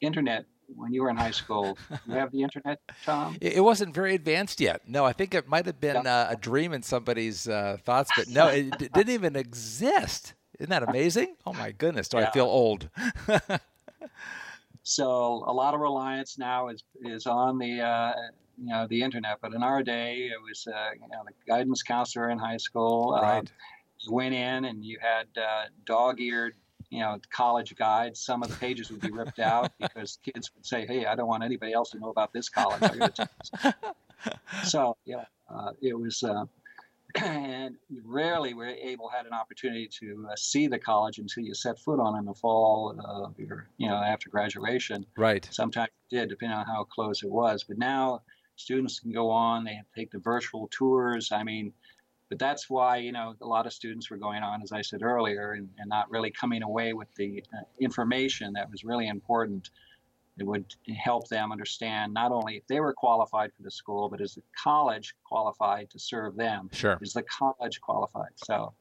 internet 0.00 0.44
when 0.74 0.92
you 0.92 1.02
were 1.02 1.10
in 1.10 1.16
high 1.16 1.30
school. 1.30 1.78
you 2.06 2.14
have 2.14 2.32
the 2.32 2.42
internet, 2.42 2.80
Tom? 3.04 3.36
It 3.40 3.62
wasn't 3.62 3.94
very 3.94 4.14
advanced 4.14 4.60
yet. 4.60 4.82
No, 4.88 5.04
I 5.04 5.12
think 5.12 5.34
it 5.34 5.48
might 5.48 5.66
have 5.66 5.80
been 5.80 6.06
uh, 6.06 6.28
a 6.30 6.36
dream 6.36 6.72
in 6.72 6.82
somebody's 6.82 7.48
uh, 7.48 7.76
thoughts, 7.84 8.10
but 8.16 8.28
no, 8.28 8.48
it 8.48 8.78
d- 8.78 8.88
didn't 8.92 9.12
even 9.14 9.36
exist. 9.36 10.34
Isn't 10.58 10.70
that 10.70 10.82
amazing? 10.82 11.36
Oh 11.46 11.52
my 11.52 11.70
goodness, 11.72 12.08
do 12.08 12.18
Yeah. 12.18 12.28
I 12.28 12.30
feel 12.32 12.46
old? 12.46 12.88
So 14.82 15.42
a 15.46 15.52
lot 15.52 15.74
of 15.74 15.80
reliance 15.80 16.38
now 16.38 16.68
is 16.68 16.84
is 17.02 17.26
on 17.26 17.58
the 17.58 17.80
uh, 17.80 18.12
you 18.56 18.66
know 18.68 18.86
the 18.88 19.02
internet. 19.02 19.38
But 19.42 19.52
in 19.52 19.62
our 19.62 19.82
day, 19.82 20.30
it 20.32 20.40
was 20.40 20.66
uh, 20.66 20.90
you 20.94 21.08
know 21.08 21.22
the 21.26 21.32
guidance 21.48 21.82
counselor 21.82 22.30
in 22.30 22.38
high 22.38 22.56
school. 22.58 23.14
um, 23.14 23.22
Right. 23.22 23.52
you 23.98 24.12
went 24.12 24.34
in 24.34 24.64
and 24.66 24.84
you 24.84 24.98
had 25.00 25.26
uh, 25.40 25.64
dog-eared 25.86 26.54
you 26.90 27.00
know 27.00 27.18
college 27.30 27.74
guides. 27.76 28.20
Some 28.24 28.42
of 28.42 28.48
the 28.48 28.56
pages 28.56 28.90
would 28.90 29.00
be 29.00 29.10
ripped 29.10 29.38
out 29.38 29.72
because 29.80 30.18
kids 30.22 30.50
would 30.54 30.66
say, 30.66 30.86
"Hey, 30.86 31.06
I 31.06 31.14
don't 31.14 31.28
want 31.28 31.42
anybody 31.42 31.72
else 31.72 31.90
to 31.90 31.98
know 31.98 32.10
about 32.10 32.32
this 32.32 32.48
college." 32.48 32.82
I 32.82 32.96
gotta 32.96 33.12
take 33.12 33.28
this." 33.38 33.74
so 34.70 34.96
yeah, 35.04 35.24
uh, 35.50 35.72
it 35.80 35.98
was. 35.98 36.22
Uh, 36.22 36.44
and 37.24 37.76
rarely 38.04 38.52
were 38.52 38.66
able 38.66 39.08
had 39.08 39.24
an 39.24 39.32
opportunity 39.32 39.88
to 40.00 40.26
uh, 40.30 40.36
see 40.36 40.66
the 40.66 40.78
college 40.78 41.18
until 41.18 41.44
you 41.44 41.54
set 41.54 41.78
foot 41.78 41.98
on 41.98 42.14
it 42.14 42.18
in 42.18 42.24
the 42.26 42.34
fall 42.34 42.94
of 43.06 43.38
your, 43.38 43.68
you 43.78 43.88
know, 43.88 43.94
after 43.94 44.28
graduation. 44.28 45.06
Right. 45.16 45.48
Sometimes 45.50 45.88
it 46.10 46.14
did, 46.14 46.28
depending 46.28 46.58
on 46.58 46.66
how 46.66 46.84
close 46.84 47.22
it 47.22 47.30
was. 47.30 47.64
But 47.64 47.78
now 47.78 48.22
students 48.56 49.00
can 49.00 49.12
go 49.12 49.30
on, 49.30 49.64
they 49.64 49.80
take 49.94 50.10
the 50.10 50.18
virtual 50.18 50.68
tours. 50.70 51.30
I 51.32 51.42
mean, 51.42 51.72
but 52.28 52.38
that's 52.38 52.68
why, 52.68 52.96
you 52.96 53.12
know, 53.12 53.34
a 53.40 53.46
lot 53.46 53.66
of 53.66 53.72
students 53.72 54.10
were 54.10 54.16
going 54.16 54.42
on, 54.42 54.62
as 54.62 54.72
I 54.72 54.82
said 54.82 55.02
earlier, 55.02 55.52
and, 55.52 55.68
and 55.78 55.88
not 55.88 56.10
really 56.10 56.30
coming 56.30 56.62
away 56.62 56.92
with 56.92 57.08
the 57.14 57.42
uh, 57.54 57.62
information 57.80 58.52
that 58.54 58.70
was 58.70 58.84
really 58.84 59.08
important. 59.08 59.70
It 60.38 60.46
would 60.46 60.74
help 61.02 61.28
them 61.28 61.52
understand 61.52 62.12
not 62.12 62.32
only 62.32 62.56
if 62.56 62.66
they 62.66 62.80
were 62.80 62.92
qualified 62.92 63.52
for 63.56 63.62
the 63.62 63.70
school, 63.70 64.08
but 64.08 64.20
is 64.20 64.34
the 64.34 64.42
college 64.62 65.14
qualified 65.24 65.88
to 65.90 65.98
serve 65.98 66.36
them? 66.36 66.68
Sure. 66.72 66.98
Is 67.00 67.12
the 67.12 67.22
college 67.22 67.80
qualified? 67.80 68.32
So, 68.44 68.74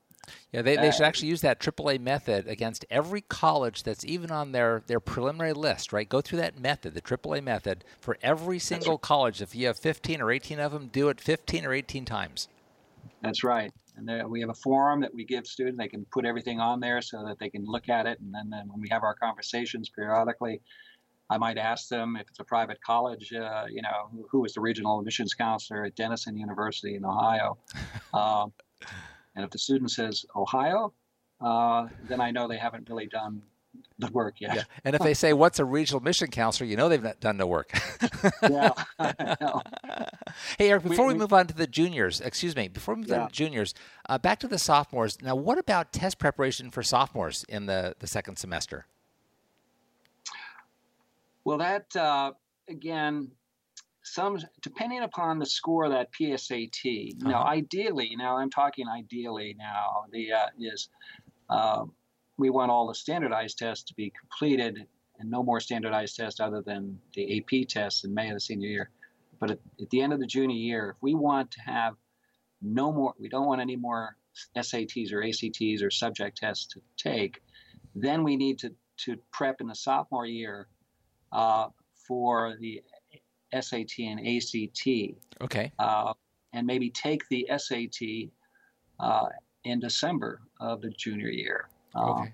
Yeah, 0.51 0.63
they, 0.63 0.75
they 0.75 0.91
should 0.91 1.05
actually 1.05 1.29
use 1.29 1.41
that 1.41 1.59
AAA 1.59 2.01
method 2.01 2.47
against 2.47 2.83
every 2.89 3.21
college 3.21 3.83
that's 3.83 4.03
even 4.03 4.31
on 4.31 4.51
their, 4.53 4.81
their 4.87 4.99
preliminary 4.99 5.53
list, 5.53 5.93
right? 5.93 6.09
Go 6.09 6.19
through 6.19 6.39
that 6.39 6.59
method, 6.59 6.93
the 6.95 7.01
AAA 7.01 7.43
method, 7.43 7.85
for 8.01 8.17
every 8.23 8.59
single 8.59 8.97
college. 8.97 9.41
If 9.41 9.55
you 9.55 9.67
have 9.67 9.77
15 9.77 10.21
or 10.21 10.31
18 10.31 10.59
of 10.59 10.71
them, 10.73 10.87
do 10.87 11.09
it 11.09 11.21
15 11.21 11.63
or 11.65 11.73
18 11.73 12.05
times. 12.05 12.49
That's 13.25 13.43
right. 13.43 13.71
And 13.97 14.07
there, 14.07 14.27
we 14.27 14.39
have 14.41 14.49
a 14.49 14.55
forum 14.55 15.01
that 15.01 15.13
we 15.13 15.25
give 15.25 15.47
students. 15.47 15.79
They 15.79 15.87
can 15.87 16.05
put 16.11 16.25
everything 16.25 16.59
on 16.59 16.79
there 16.79 17.01
so 17.01 17.25
that 17.25 17.39
they 17.39 17.49
can 17.49 17.65
look 17.65 17.89
at 17.89 18.05
it. 18.05 18.19
And 18.19 18.33
then, 18.33 18.49
then 18.51 18.67
when 18.69 18.79
we 18.79 18.87
have 18.91 19.03
our 19.03 19.15
conversations 19.15 19.89
periodically, 19.89 20.61
I 21.29 21.39
might 21.39 21.57
ask 21.57 21.87
them 21.89 22.17
if 22.17 22.27
it's 22.29 22.39
a 22.39 22.43
private 22.43 22.79
college, 22.85 23.33
uh, 23.33 23.65
you 23.67 23.81
know, 23.81 24.09
who, 24.11 24.27
who 24.29 24.45
is 24.45 24.53
the 24.53 24.61
regional 24.61 24.99
admissions 24.99 25.33
counselor 25.33 25.85
at 25.85 25.95
Denison 25.95 26.37
University 26.37 26.95
in 26.95 27.05
Ohio. 27.05 27.57
Um, 28.13 28.53
and 29.35 29.43
if 29.43 29.51
the 29.51 29.59
student 29.59 29.91
says 29.91 30.25
Ohio, 30.37 30.93
uh, 31.41 31.87
then 32.07 32.21
I 32.21 32.31
know 32.31 32.47
they 32.47 32.57
haven't 32.57 32.89
really 32.89 33.07
done 33.07 33.41
the 33.99 34.11
work 34.11 34.35
yet. 34.41 34.55
Yeah. 34.55 34.63
And 34.83 34.95
if 34.95 35.01
they 35.01 35.13
say, 35.13 35.33
What's 35.33 35.59
a 35.59 35.65
regional 35.65 36.01
mission 36.01 36.27
counselor? 36.29 36.67
you 36.69 36.75
know 36.77 36.89
they've 36.89 37.01
not 37.01 37.19
done 37.19 37.37
no 37.37 37.47
work. 37.47 37.71
Yeah, 38.43 38.71
Hey, 40.57 40.69
Eric, 40.69 40.83
before 40.83 41.07
we, 41.07 41.13
we- 41.13 41.19
move 41.19 41.31
on 41.33 41.47
to 41.47 41.53
the 41.55 41.67
juniors, 41.67 42.19
excuse 42.21 42.55
me, 42.55 42.67
before 42.67 42.95
we 42.95 43.01
move 43.01 43.11
on 43.11 43.19
Yeah. 43.21 43.27
to 43.27 43.33
juniors, 43.33 43.73
uh, 44.09 44.17
back 44.17 44.39
to 44.39 44.47
the 44.47 44.57
sophomores. 44.59 45.21
Now, 45.21 45.35
what 45.35 45.57
about 45.57 45.91
test 45.93 46.19
preparation 46.19 46.71
for 46.71 46.83
sophomores 46.83 47.45
in 47.47 47.65
the, 47.67 47.95
the 47.99 48.07
second 48.07 48.37
semester? 48.37 48.85
Well, 51.43 51.57
that 51.59 51.95
uh, 51.95 52.31
again, 52.67 53.29
some 54.03 54.39
depending 54.61 55.01
upon 55.03 55.39
the 55.39 55.45
score 55.45 55.85
of 55.85 55.91
that 55.91 56.11
PSAT. 56.11 57.21
Now, 57.21 57.41
Uh-huh. 57.41 57.49
ideally, 57.49 58.15
now 58.17 58.37
I'm 58.37 58.49
talking 58.49 58.87
ideally 58.87 59.55
now. 59.57 60.05
The 60.11 60.31
uh, 60.33 60.45
is 60.59 60.89
uh, 61.49 61.85
we 62.37 62.49
want 62.49 62.71
all 62.71 62.87
the 62.87 62.95
standardized 62.95 63.57
tests 63.57 63.83
to 63.85 63.93
be 63.95 64.11
completed, 64.19 64.85
and 65.19 65.29
no 65.29 65.43
more 65.43 65.59
standardized 65.59 66.17
tests 66.17 66.39
other 66.39 66.61
than 66.61 66.99
the 67.13 67.37
AP 67.37 67.67
tests 67.67 68.03
in 68.03 68.13
May 68.13 68.29
of 68.29 68.35
the 68.35 68.39
senior 68.39 68.67
year. 68.67 68.89
But 69.39 69.51
at, 69.51 69.59
at 69.81 69.89
the 69.89 70.01
end 70.01 70.13
of 70.13 70.19
the 70.19 70.27
junior 70.27 70.55
year, 70.55 70.89
if 70.91 71.01
we 71.01 71.13
want 71.13 71.51
to 71.51 71.61
have 71.61 71.95
no 72.61 72.91
more, 72.91 73.13
we 73.19 73.29
don't 73.29 73.47
want 73.47 73.61
any 73.61 73.75
more 73.75 74.17
SATs 74.57 75.13
or 75.13 75.23
ACTs 75.23 75.81
or 75.81 75.89
subject 75.89 76.37
tests 76.37 76.65
to 76.67 76.81
take, 76.97 77.41
then 77.93 78.23
we 78.23 78.35
need 78.35 78.59
to 78.59 78.73
to 78.97 79.17
prep 79.31 79.59
in 79.59 79.67
the 79.67 79.75
sophomore 79.75 80.25
year 80.25 80.67
uh, 81.33 81.67
for 82.07 82.55
the 82.59 82.81
SAT 83.53 83.99
and 83.99 84.19
ACT, 84.25 84.87
Okay. 85.41 85.71
uh, 85.79 86.13
and 86.53 86.65
maybe 86.65 86.89
take 86.89 87.27
the 87.29 87.45
SAT 87.57 88.29
uh, 88.99 89.25
in 89.65 89.79
December 89.79 90.41
of 90.61 90.81
the 90.81 90.89
junior 90.91 91.27
year. 91.27 91.67
Okay. 91.97 92.33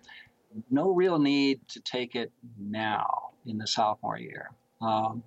No 0.69 0.91
real 0.91 1.17
need 1.17 1.61
to 1.69 1.79
take 1.81 2.15
it 2.15 2.31
now 2.59 3.29
in 3.45 3.57
the 3.57 3.67
sophomore 3.67 4.17
year. 4.17 4.51
Um, 4.81 5.23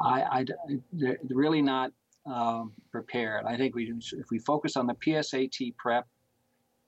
I, 0.00 0.22
I, 0.22 0.44
they're 0.92 1.18
really 1.30 1.62
not 1.62 1.92
um, 2.26 2.72
prepared. 2.90 3.44
I 3.46 3.56
think 3.56 3.74
we, 3.74 3.92
if 4.12 4.30
we 4.30 4.38
focus 4.38 4.76
on 4.76 4.86
the 4.86 4.94
PSAT 4.94 5.76
prep 5.76 6.06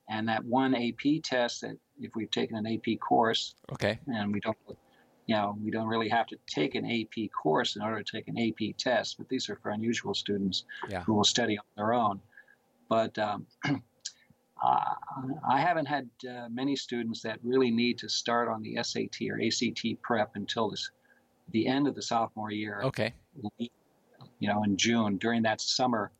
and 0.08 0.28
that 0.28 0.44
one 0.44 0.74
AP 0.74 1.22
test 1.22 1.62
that 1.62 1.76
if 2.00 2.12
we've 2.14 2.30
taken 2.30 2.56
an 2.56 2.66
AP 2.66 2.98
course, 3.00 3.54
Okay. 3.72 3.98
and 4.06 4.32
we 4.32 4.40
don't 4.40 4.56
you 5.26 5.34
know 5.36 5.58
we 5.62 5.70
don't 5.70 5.86
really 5.86 6.08
have 6.08 6.26
to 6.26 6.36
take 6.46 6.74
an 6.74 6.90
AP 6.90 7.28
course 7.30 7.76
in 7.76 7.82
order 7.82 8.02
to 8.02 8.16
take 8.16 8.28
an 8.28 8.38
AP 8.38 8.74
test 8.78 9.18
but 9.18 9.28
these 9.28 9.50
are 9.50 9.56
for 9.56 9.70
unusual 9.72 10.14
students 10.14 10.64
Yeah. 10.88 11.02
who 11.02 11.12
will 11.12 11.24
study 11.24 11.58
on 11.58 11.64
their 11.76 11.92
own 11.92 12.18
but 12.88 13.18
um, 13.18 13.46
uh, 14.62 14.94
I 15.48 15.60
haven't 15.60 15.86
had 15.86 16.08
uh, 16.28 16.48
many 16.50 16.74
students 16.76 17.22
that 17.22 17.38
really 17.42 17.70
need 17.70 17.98
to 17.98 18.08
start 18.08 18.48
on 18.48 18.62
the 18.62 18.78
SAT 18.82 19.28
or 19.30 19.40
ACT 19.40 20.02
prep 20.02 20.34
until 20.34 20.70
this, 20.70 20.90
the 21.52 21.66
end 21.66 21.86
of 21.86 21.94
the 21.94 22.02
sophomore 22.02 22.50
year 22.50 22.80
Okay. 22.84 23.14
you 23.58 24.48
know 24.48 24.62
in 24.64 24.76
June 24.76 25.16
during 25.16 25.42
that 25.42 25.60
summer 25.60 26.10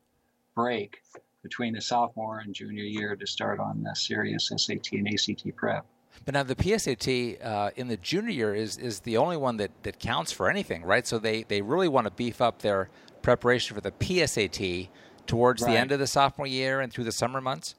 break 0.55 0.97
between 1.43 1.73
the 1.73 1.81
sophomore 1.81 2.39
and 2.39 2.53
junior 2.53 2.83
year 2.83 3.15
to 3.15 3.25
start 3.25 3.59
on 3.59 3.83
the 3.83 3.93
serious 3.95 4.51
SAT 4.55 4.91
and 4.93 5.07
ACT 5.07 5.55
prep 5.55 5.85
But 6.25 6.33
now 6.33 6.43
the 6.43 6.55
PSAT 6.55 7.45
uh, 7.45 7.71
in 7.75 7.87
the 7.87 7.97
junior 7.97 8.31
year 8.31 8.53
is, 8.55 8.77
is 8.77 9.01
the 9.01 9.17
only 9.17 9.37
one 9.37 9.57
that, 9.57 9.71
that 9.83 9.99
counts 9.99 10.31
for 10.31 10.49
anything, 10.49 10.83
right? 10.83 11.07
So 11.07 11.17
they, 11.17 11.43
they 11.43 11.61
really 11.61 11.87
want 11.87 12.05
to 12.07 12.11
beef 12.11 12.41
up 12.41 12.61
their 12.61 12.89
preparation 13.21 13.75
for 13.75 13.81
the 13.81 13.91
PSAT 13.91 14.89
towards 15.27 15.63
the 15.63 15.71
end 15.77 15.91
of 15.91 15.99
the 15.99 16.07
sophomore 16.07 16.47
year 16.47 16.81
and 16.81 16.91
through 16.91 17.03
the 17.05 17.11
summer 17.11 17.39
months. 17.39 17.75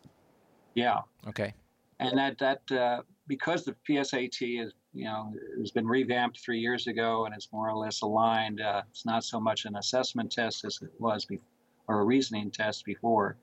Yeah 0.75 0.99
Okay. 1.27 1.53
and 1.99 2.17
that 2.19 2.39
that 2.39 2.73
uh, 2.73 3.03
because 3.27 3.65
the 3.65 3.75
PSAT 3.89 4.65
is 4.65 4.73
you 4.93 5.05
know 5.05 5.33
has 5.59 5.71
been 5.71 5.87
revamped 5.87 6.41
three 6.41 6.59
years 6.59 6.87
ago 6.87 7.27
and 7.27 7.35
it's 7.35 7.49
more 7.53 7.69
or 7.69 7.77
less 7.77 8.03
aligned. 8.03 8.61
Uh, 8.61 8.83
it's 8.91 9.07
not 9.07 9.23
so 9.25 9.39
much 9.41 9.65
an 9.67 9.77
assessment 9.77 10.33
test 10.33 10.65
as 10.65 10.81
it 10.83 10.91
was 10.99 11.25
before, 11.25 11.47
or 11.89 12.01
a 12.01 12.05
reasoning 12.05 12.51
test 12.51 12.85
before. 12.85 13.37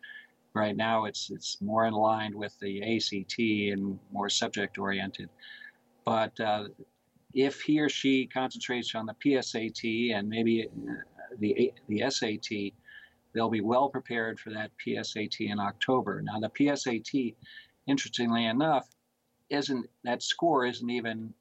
Right 0.54 0.76
now, 0.76 1.06
it's 1.06 1.30
it's 1.30 1.62
more 1.62 1.86
in 1.86 1.94
line 1.94 2.36
with 2.36 2.58
the 2.60 2.82
ACT 2.96 3.40
and 3.40 4.00
more 4.12 4.30
subject 4.30 4.78
oriented. 4.78 5.30
But 6.04 6.38
uh, 6.40 6.70
if 7.34 7.62
he 7.62 7.80
or 7.80 7.90
she 7.90 8.26
concentrates 8.26 8.96
on 8.96 9.06
the 9.06 9.14
PSAT 9.24 10.16
and 10.16 10.28
maybe 10.28 10.68
uh, 10.68 10.94
the 11.40 11.72
the 11.88 12.10
SAT, 12.10 12.74
they'll 13.38 13.50
be 13.50 13.62
well 13.62 13.88
prepared 13.88 14.40
for 14.40 14.50
that 14.50 14.72
PSAT 14.84 15.40
in 15.40 15.60
October. 15.60 16.24
Now, 16.24 16.40
the 16.40 16.50
PSAT 16.50 17.36
interestingly 17.86 18.46
enough, 18.46 18.88
isn't 19.52 19.86
that 20.04 20.24
score 20.24 20.66
isn't 20.66 20.90
even 20.90 21.34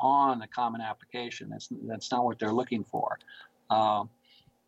on 0.00 0.40
the 0.40 0.48
common 0.48 0.80
application. 0.80 1.48
That's 1.48 1.68
that's 1.86 2.10
not 2.10 2.24
what 2.24 2.38
they're 2.40 2.52
looking 2.52 2.82
for. 2.84 3.18
Um, 3.70 4.10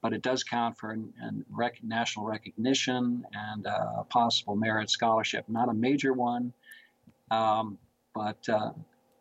but 0.02 0.12
it 0.12 0.22
does 0.22 0.44
count 0.44 0.78
for 0.78 0.90
an, 0.90 1.12
an 1.20 1.44
rec- 1.50 1.82
national 1.82 2.26
recognition 2.26 3.24
and 3.32 3.66
uh, 3.66 3.86
a 3.98 4.04
possible 4.04 4.54
merit 4.54 4.88
scholarship. 4.88 5.44
Not 5.48 5.68
a 5.68 5.74
major 5.74 6.12
one, 6.12 6.52
um, 7.30 7.78
but 8.14 8.48
uh, 8.48 8.70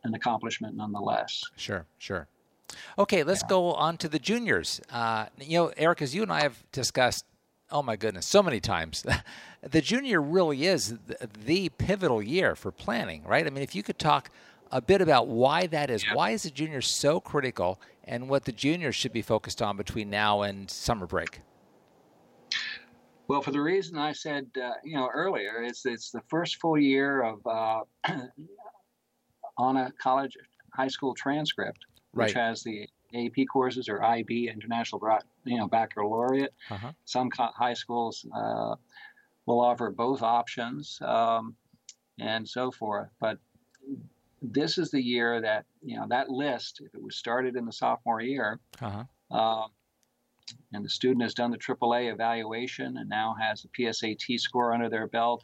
an 0.04 0.13
accomplishment 0.13 0.75
nonetheless. 0.75 1.43
Sure, 1.56 1.86
sure. 1.97 2.27
Okay, 2.97 3.23
let's 3.23 3.43
go 3.43 3.73
on 3.73 3.97
to 3.97 4.08
the 4.08 4.19
juniors. 4.19 4.80
Uh, 4.89 5.25
you 5.39 5.58
know, 5.58 5.73
Eric, 5.77 6.01
as 6.01 6.15
you 6.15 6.23
and 6.23 6.32
I 6.32 6.41
have 6.41 6.63
discussed, 6.71 7.25
oh 7.71 7.81
my 7.81 7.95
goodness, 7.95 8.25
so 8.25 8.43
many 8.43 8.60
times, 8.60 9.05
the 9.62 9.81
junior 9.81 10.21
really 10.21 10.65
is 10.65 10.97
the, 11.07 11.29
the 11.45 11.69
pivotal 11.69 12.21
year 12.21 12.55
for 12.55 12.71
planning, 12.71 13.23
right? 13.23 13.45
I 13.45 13.49
mean, 13.49 13.63
if 13.63 13.75
you 13.75 13.84
could 13.84 13.99
talk 13.99 14.29
a 14.71 14.81
bit 14.81 15.01
about 15.01 15.27
why 15.27 15.67
that 15.67 15.89
is, 15.89 16.03
Yeah. 16.03 16.15
why 16.15 16.31
is 16.31 16.43
the 16.43 16.51
junior 16.51 16.81
so 16.81 17.19
critical, 17.19 17.79
and 18.03 18.29
what 18.29 18.45
the 18.45 18.51
juniors 18.51 18.95
should 18.95 19.13
be 19.13 19.21
focused 19.21 19.62
on 19.62 19.77
between 19.77 20.10
now 20.10 20.41
and 20.41 20.69
summer 20.69 21.05
break. 21.05 21.41
Well, 23.27 23.41
for 23.41 23.51
the 23.51 23.62
reason 23.62 23.97
I 23.97 24.12
said, 24.12 24.47
uh, 24.62 24.71
you 24.84 24.97
know, 24.97 25.07
earlier, 25.13 25.63
it's 25.63 25.86
it's 25.86 26.12
the 26.12 26.21
first 26.27 26.60
full 26.60 26.77
year 26.77 27.21
of 27.21 27.39
uh, 27.45 27.81
on 29.57 29.77
a 29.77 29.91
college 30.01 30.36
high 30.73 30.89
school 30.89 31.13
transcript, 31.13 31.79
which 32.13 32.34
has 32.34 32.63
the 32.63 32.89
AP 33.15 33.45
courses 33.52 33.89
or 33.89 34.04
IB 34.04 34.50
International, 34.50 35.02
you 35.45 35.58
know, 35.58 35.67
Baccalaureate. 35.67 36.54
Uh-huh. 36.69 36.91
Some 37.06 37.30
co- 37.30 37.52
high 37.56 37.74
schools 37.74 38.26
uh, 38.36 38.76
will 39.45 39.60
offer 39.60 39.89
both 39.89 40.21
options. 40.21 41.00
Um, 41.02 41.56
and 42.21 42.47
so 42.47 42.71
forth. 42.71 43.10
But 43.19 43.38
this 44.41 44.78
is 44.78 44.91
the 44.91 45.02
year 45.02 45.41
that 45.41 45.65
you 45.84 45.97
know 45.97 46.06
that 46.10 46.30
list. 46.30 46.82
If 46.82 46.93
it 46.93 47.02
was 47.02 47.15
started 47.15 47.56
in 47.56 47.65
the 47.65 47.74
sophomore 47.74 48.21
year, 48.21 48.60
uh-huh. 48.82 49.04
uh, 49.32 49.67
and 50.74 50.86
the 50.86 50.89
student 50.89 51.24
has 51.24 51.34
done 51.34 51.52
the 51.52 51.58
AAA 51.58 52.12
evaluation 52.12 52.97
and 52.97 53.10
now 53.10 53.36
has 53.39 53.65
a 53.65 53.82
PSAT 53.82 54.39
score 54.39 54.74
under 54.74 54.89
their 54.89 55.08
belt, 55.08 55.43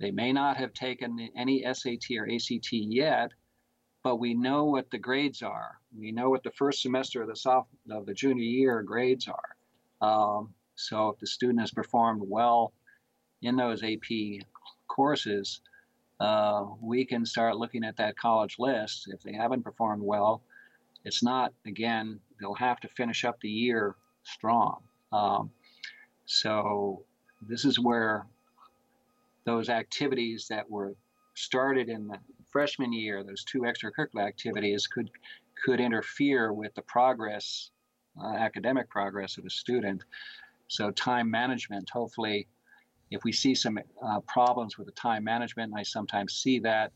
they 0.00 0.10
may 0.10 0.32
not 0.32 0.56
have 0.56 0.72
taken 0.72 1.28
any 1.36 1.62
SAT 1.62 2.16
or 2.18 2.28
ACT 2.30 2.72
yet, 2.72 3.30
but 4.02 4.16
we 4.16 4.34
know 4.34 4.64
what 4.64 4.90
the 4.90 4.98
grades 4.98 5.42
are. 5.42 5.78
We 5.98 6.12
know 6.12 6.30
what 6.30 6.42
the 6.42 6.50
first 6.50 6.82
semester 6.82 7.22
of 7.22 7.28
the 7.28 7.36
soph- 7.36 7.66
of 7.90 8.06
the 8.06 8.14
junior 8.14 8.44
year 8.44 8.82
grades 8.82 9.28
are. 9.28 9.56
Um, 10.06 10.54
so 10.74 11.08
if 11.08 11.18
the 11.18 11.26
student 11.26 11.60
has 11.60 11.70
performed 11.70 12.22
well 12.24 12.72
in 13.42 13.56
those 13.56 13.82
AP 13.82 14.44
courses, 14.88 15.60
uh, 16.20 16.64
we 16.80 17.04
can 17.04 17.24
start 17.24 17.56
looking 17.56 17.84
at 17.84 17.96
that 17.96 18.16
college 18.16 18.56
list. 18.58 19.08
If 19.08 19.22
they 19.22 19.32
haven't 19.32 19.62
performed 19.62 20.02
well, 20.02 20.42
it's 21.04 21.22
not, 21.22 21.52
again, 21.66 22.20
they'll 22.40 22.54
have 22.54 22.80
to 22.80 22.88
finish 22.88 23.24
up 23.24 23.40
the 23.40 23.48
year 23.48 23.96
strong. 24.24 24.82
Um, 25.12 25.50
so 26.26 27.04
this 27.48 27.64
is 27.64 27.78
where 27.78 28.26
those 29.44 29.68
activities 29.68 30.48
that 30.48 30.68
were 30.68 30.94
started 31.34 31.88
in 31.88 32.08
the 32.08 32.18
freshman 32.50 32.92
year, 32.92 33.22
those 33.22 33.44
two 33.44 33.60
extracurricular 33.60 34.26
activities, 34.26 34.86
could 34.86 35.10
could 35.66 35.80
interfere 35.80 36.52
with 36.52 36.72
the 36.76 36.82
progress, 36.82 37.72
uh, 38.22 38.34
academic 38.36 38.88
progress 38.88 39.36
of 39.36 39.44
a 39.44 39.50
student. 39.50 40.04
So 40.68 40.92
time 40.92 41.28
management, 41.28 41.90
hopefully, 41.90 42.46
if 43.10 43.24
we 43.24 43.32
see 43.32 43.54
some 43.54 43.80
uh, 44.00 44.20
problems 44.20 44.78
with 44.78 44.86
the 44.86 44.92
time 44.92 45.24
management, 45.24 45.72
and 45.72 45.80
I 45.80 45.82
sometimes 45.82 46.34
see 46.34 46.60
that 46.60 46.92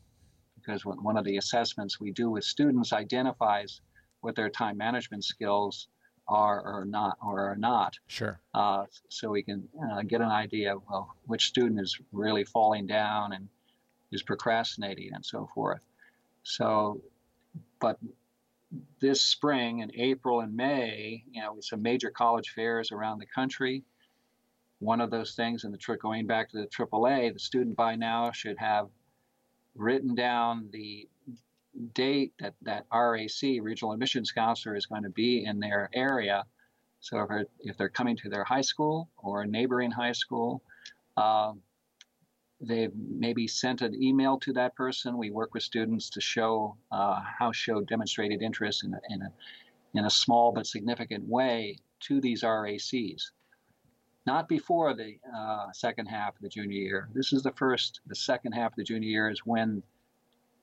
because 0.55 0.85
one 0.85 1.17
of 1.17 1.25
the 1.25 1.37
assessments 1.37 1.99
we 1.99 2.11
do 2.11 2.29
with 2.29 2.45
students 2.45 2.93
identifies 2.93 3.81
what 4.21 4.35
their 4.35 4.49
time 4.49 4.77
management 4.77 5.25
skills 5.25 5.89
are 6.27 6.61
or 6.61 6.85
not 6.85 7.17
or 7.21 7.41
are 7.51 7.57
not. 7.57 7.97
Sure. 8.07 8.39
Uh, 8.53 8.85
so 9.09 9.31
we 9.31 9.43
can 9.43 9.67
uh, 9.91 10.01
get 10.03 10.21
an 10.21 10.29
idea 10.29 10.75
of 10.75 10.81
well, 10.89 11.13
which 11.25 11.47
student 11.47 11.79
is 11.81 11.99
really 12.13 12.45
falling 12.45 12.87
down 12.87 13.33
and 13.33 13.49
is 14.13 14.21
procrastinating 14.21 15.09
and 15.13 15.25
so 15.25 15.49
forth. 15.53 15.83
So, 16.43 17.01
but 17.79 17.97
this 18.99 19.21
spring 19.21 19.79
in 19.79 19.91
April 19.95 20.41
and 20.41 20.55
May, 20.55 21.23
you 21.31 21.41
know, 21.41 21.53
with 21.53 21.65
some 21.65 21.81
major 21.81 22.09
college 22.09 22.49
fairs 22.49 22.91
around 22.91 23.19
the 23.19 23.25
country, 23.25 23.83
one 24.79 25.01
of 25.01 25.11
those 25.11 25.35
things, 25.35 25.63
and 25.63 25.73
the 25.73 25.77
trip 25.77 26.01
going 26.01 26.25
back 26.25 26.49
to 26.49 26.57
the 26.57 26.67
AAA, 26.67 27.33
the 27.33 27.39
student 27.39 27.75
by 27.75 27.95
now 27.95 28.31
should 28.31 28.57
have 28.57 28.89
written 29.75 30.15
down 30.15 30.69
the 30.71 31.07
date 31.93 32.33
that 32.39 32.53
that 32.63 32.85
RAC, 32.91 33.61
Regional 33.61 33.93
Admissions 33.93 34.31
Counselor, 34.31 34.75
is 34.75 34.85
going 34.85 35.03
to 35.03 35.09
be 35.09 35.45
in 35.45 35.59
their 35.59 35.89
area. 35.93 36.45
So 36.99 37.25
if, 37.29 37.47
if 37.59 37.77
they're 37.77 37.89
coming 37.89 38.17
to 38.17 38.29
their 38.29 38.43
high 38.43 38.61
school 38.61 39.09
or 39.17 39.41
a 39.41 39.47
neighboring 39.47 39.91
high 39.91 40.11
school, 40.11 40.61
uh, 41.17 41.53
they've 42.61 42.91
maybe 42.95 43.47
sent 43.47 43.81
an 43.81 44.01
email 44.01 44.37
to 44.39 44.53
that 44.53 44.75
person. 44.75 45.17
We 45.17 45.31
work 45.31 45.53
with 45.53 45.63
students 45.63 46.09
to 46.11 46.21
show 46.21 46.77
uh, 46.91 47.21
how 47.39 47.51
show 47.51 47.81
demonstrated 47.81 48.41
interest 48.41 48.83
in 48.83 48.93
a, 48.93 48.99
in 49.09 49.21
a 49.21 49.31
in 49.93 50.05
a 50.05 50.09
small 50.09 50.51
but 50.51 50.65
significant 50.65 51.27
way 51.27 51.77
to 52.01 52.21
these 52.21 52.43
RACs. 52.43 53.31
Not 54.25 54.47
before 54.47 54.93
the 54.93 55.15
uh, 55.35 55.71
second 55.73 56.05
half 56.05 56.35
of 56.35 56.41
the 56.41 56.49
junior 56.49 56.77
year. 56.77 57.09
This 57.13 57.33
is 57.33 57.43
the 57.43 57.51
first, 57.51 58.01
the 58.05 58.15
second 58.15 58.51
half 58.51 58.71
of 58.71 58.75
the 58.77 58.83
junior 58.83 59.09
year 59.09 59.29
is 59.29 59.39
when 59.45 59.81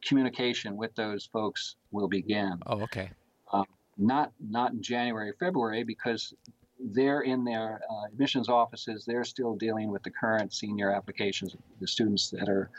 communication 0.07 0.77
with 0.77 0.95
those 0.95 1.27
folks 1.27 1.77
will 1.91 2.09
begin. 2.09 2.59
Oh, 2.67 2.83
okay. 2.83 3.11
Uh, 3.53 3.65
not 3.97 4.33
not 4.41 4.73
in 4.73 4.81
January, 4.81 5.33
February, 5.41 5.83
because 5.83 6.33
they're 6.79 7.23
in 7.23 7.45
their 7.45 7.81
uh, 7.91 8.07
admissions 8.07 8.49
offices. 8.49 9.05
They're 9.05 9.25
still 9.25 9.57
dealing 9.57 9.91
with 9.91 10.03
the 10.03 10.11
current 10.11 10.53
senior 10.53 10.93
applications, 10.93 11.57
the 11.81 11.89
students 11.89 12.31
that 12.31 12.49
are 12.49 12.71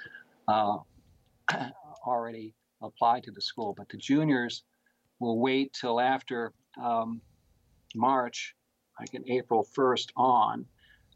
uh, 0.47 0.77
already 2.05 2.53
applied 2.81 3.23
to 3.23 3.31
the 3.31 3.41
school. 3.41 3.73
But 3.77 3.89
the 3.89 3.97
juniors 3.97 4.63
will 5.19 5.39
wait 5.39 5.73
till 5.73 5.99
after 5.99 6.53
um, 6.81 7.21
March, 7.95 8.55
like 8.99 9.13
in 9.13 9.29
April 9.29 9.67
1st 9.75 10.11
on. 10.15 10.65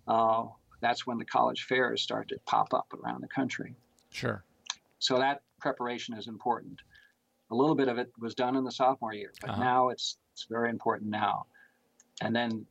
Uh, 0.08 0.46
that's 0.82 1.08
when 1.08 1.18
the 1.18 1.26
college 1.26 1.64
fairs 1.64 2.02
start 2.02 2.28
to 2.28 2.38
pop 2.46 2.74
up 2.74 2.88
around 2.94 3.22
the 3.22 3.28
country. 3.28 3.74
Sure. 4.12 4.44
So 5.00 5.18
that 5.18 5.42
preparation 5.60 6.14
is 6.18 6.28
important. 6.28 6.82
A 7.52 7.56
little 7.56 7.76
bit 7.76 7.88
of 7.88 7.98
it 7.98 8.12
was 8.20 8.36
done 8.36 8.56
in 8.58 8.64
the 8.64 8.72
sophomore 8.72 9.14
year, 9.14 9.32
but 9.42 9.52
uh-huh. 9.52 9.64
now 9.64 9.90
it's 9.90 10.18
it's 10.34 10.46
very 10.50 10.70
important 10.70 11.10
now. 11.10 11.46
And 12.22 12.36
then 12.36 12.66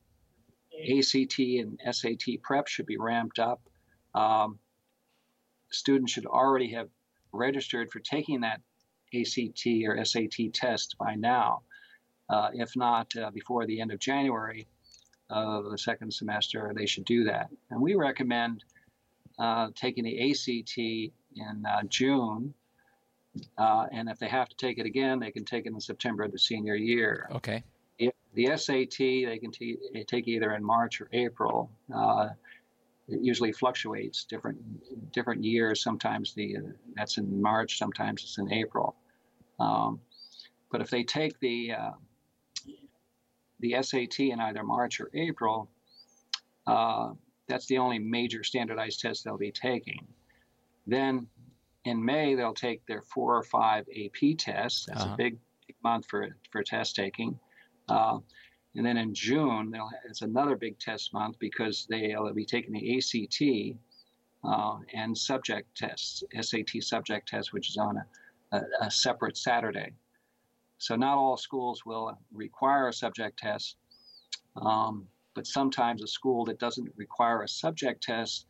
ACT 0.80 1.38
and 1.38 1.78
SAT 1.90 2.42
prep 2.42 2.68
should 2.68 2.86
be 2.86 2.96
ramped 2.96 3.38
up. 3.38 3.60
Um, 4.14 4.58
students 5.70 6.12
should 6.12 6.26
already 6.26 6.72
have 6.72 6.88
registered 7.32 7.90
for 7.90 8.00
taking 8.00 8.40
that 8.40 8.60
ACT 9.14 9.66
or 9.86 10.04
SAT 10.04 10.52
test 10.52 10.96
by 10.98 11.14
now. 11.14 11.62
Uh, 12.28 12.50
if 12.54 12.74
not 12.76 13.14
uh, 13.16 13.30
before 13.30 13.66
the 13.66 13.80
end 13.80 13.92
of 13.92 13.98
January 13.98 14.66
of 15.28 15.70
the 15.70 15.78
second 15.78 16.12
semester, 16.12 16.72
they 16.74 16.86
should 16.86 17.04
do 17.04 17.24
that. 17.24 17.48
And 17.70 17.80
we 17.80 17.94
recommend 17.94 18.64
uh, 19.38 19.68
taking 19.74 20.04
the 20.04 20.30
ACT 20.30 20.78
in 20.78 21.64
uh, 21.66 21.82
June 21.88 22.54
uh, 23.58 23.86
and 23.92 24.08
if 24.08 24.18
they 24.18 24.28
have 24.28 24.48
to 24.48 24.56
take 24.56 24.78
it 24.78 24.86
again, 24.86 25.18
they 25.18 25.30
can 25.30 25.44
take 25.44 25.66
it 25.66 25.72
in 25.72 25.80
September 25.80 26.24
of 26.24 26.32
the 26.32 26.38
senior 26.38 26.74
year. 26.74 27.28
Okay. 27.32 27.62
The 28.34 28.56
SAT, 28.56 28.98
they 28.98 29.38
can 29.40 29.50
t- 29.50 29.78
take 30.06 30.26
either 30.26 30.54
in 30.54 30.64
March 30.64 31.00
or 31.00 31.08
April. 31.12 31.70
Uh, 31.94 32.28
it 33.08 33.20
usually 33.20 33.52
fluctuates 33.52 34.24
different 34.24 34.58
different 35.12 35.44
years. 35.44 35.82
Sometimes 35.82 36.32
the 36.34 36.56
uh, 36.56 36.60
that's 36.94 37.18
in 37.18 37.42
March, 37.42 37.78
sometimes 37.78 38.22
it's 38.22 38.38
in 38.38 38.52
April. 38.52 38.94
Um, 39.58 40.00
but 40.70 40.80
if 40.80 40.88
they 40.88 41.04
take 41.04 41.38
the 41.40 41.72
uh, 41.72 41.90
the 43.60 43.76
SAT 43.82 44.20
in 44.20 44.40
either 44.40 44.62
March 44.62 45.00
or 45.00 45.10
April, 45.14 45.68
uh, 46.66 47.10
that's 47.48 47.66
the 47.66 47.78
only 47.78 47.98
major 47.98 48.42
standardized 48.42 49.00
test 49.00 49.24
they'll 49.24 49.36
be 49.36 49.52
taking. 49.52 50.06
Then 50.86 51.26
in 51.84 52.04
May, 52.04 52.34
they'll 52.34 52.54
take 52.54 52.84
their 52.86 53.02
four 53.02 53.36
or 53.36 53.42
five 53.42 53.86
AP 53.88 54.36
tests. 54.38 54.86
That's 54.86 55.02
uh-huh. 55.02 55.14
a 55.14 55.16
big, 55.16 55.38
big, 55.66 55.76
month 55.82 56.06
for, 56.06 56.36
for 56.50 56.62
test 56.62 56.96
taking. 56.96 57.38
Uh, 57.92 58.18
and 58.74 58.86
then 58.86 58.96
in 58.96 59.12
June, 59.12 59.74
it's 60.08 60.22
another 60.22 60.56
big 60.56 60.78
test 60.78 61.12
month 61.12 61.38
because 61.38 61.86
they'll 61.90 62.32
be 62.32 62.46
taking 62.46 62.72
the 62.72 62.96
ACT 62.96 63.76
uh, 64.44 64.78
and 64.94 65.16
subject 65.16 65.76
tests, 65.76 66.24
SAT 66.40 66.82
subject 66.82 67.28
test, 67.28 67.52
which 67.52 67.68
is 67.68 67.76
on 67.76 67.98
a, 67.98 68.56
a, 68.56 68.62
a, 68.86 68.90
separate 68.90 69.36
Saturday. 69.36 69.92
So 70.78 70.96
not 70.96 71.18
all 71.18 71.36
schools 71.36 71.84
will 71.84 72.16
require 72.32 72.88
a 72.88 72.92
subject 72.92 73.38
test, 73.38 73.76
um, 74.56 75.06
but 75.34 75.46
sometimes 75.46 76.02
a 76.02 76.06
school 76.06 76.46
that 76.46 76.58
doesn't 76.58 76.88
require 76.96 77.42
a 77.42 77.48
subject 77.48 78.02
test 78.02 78.46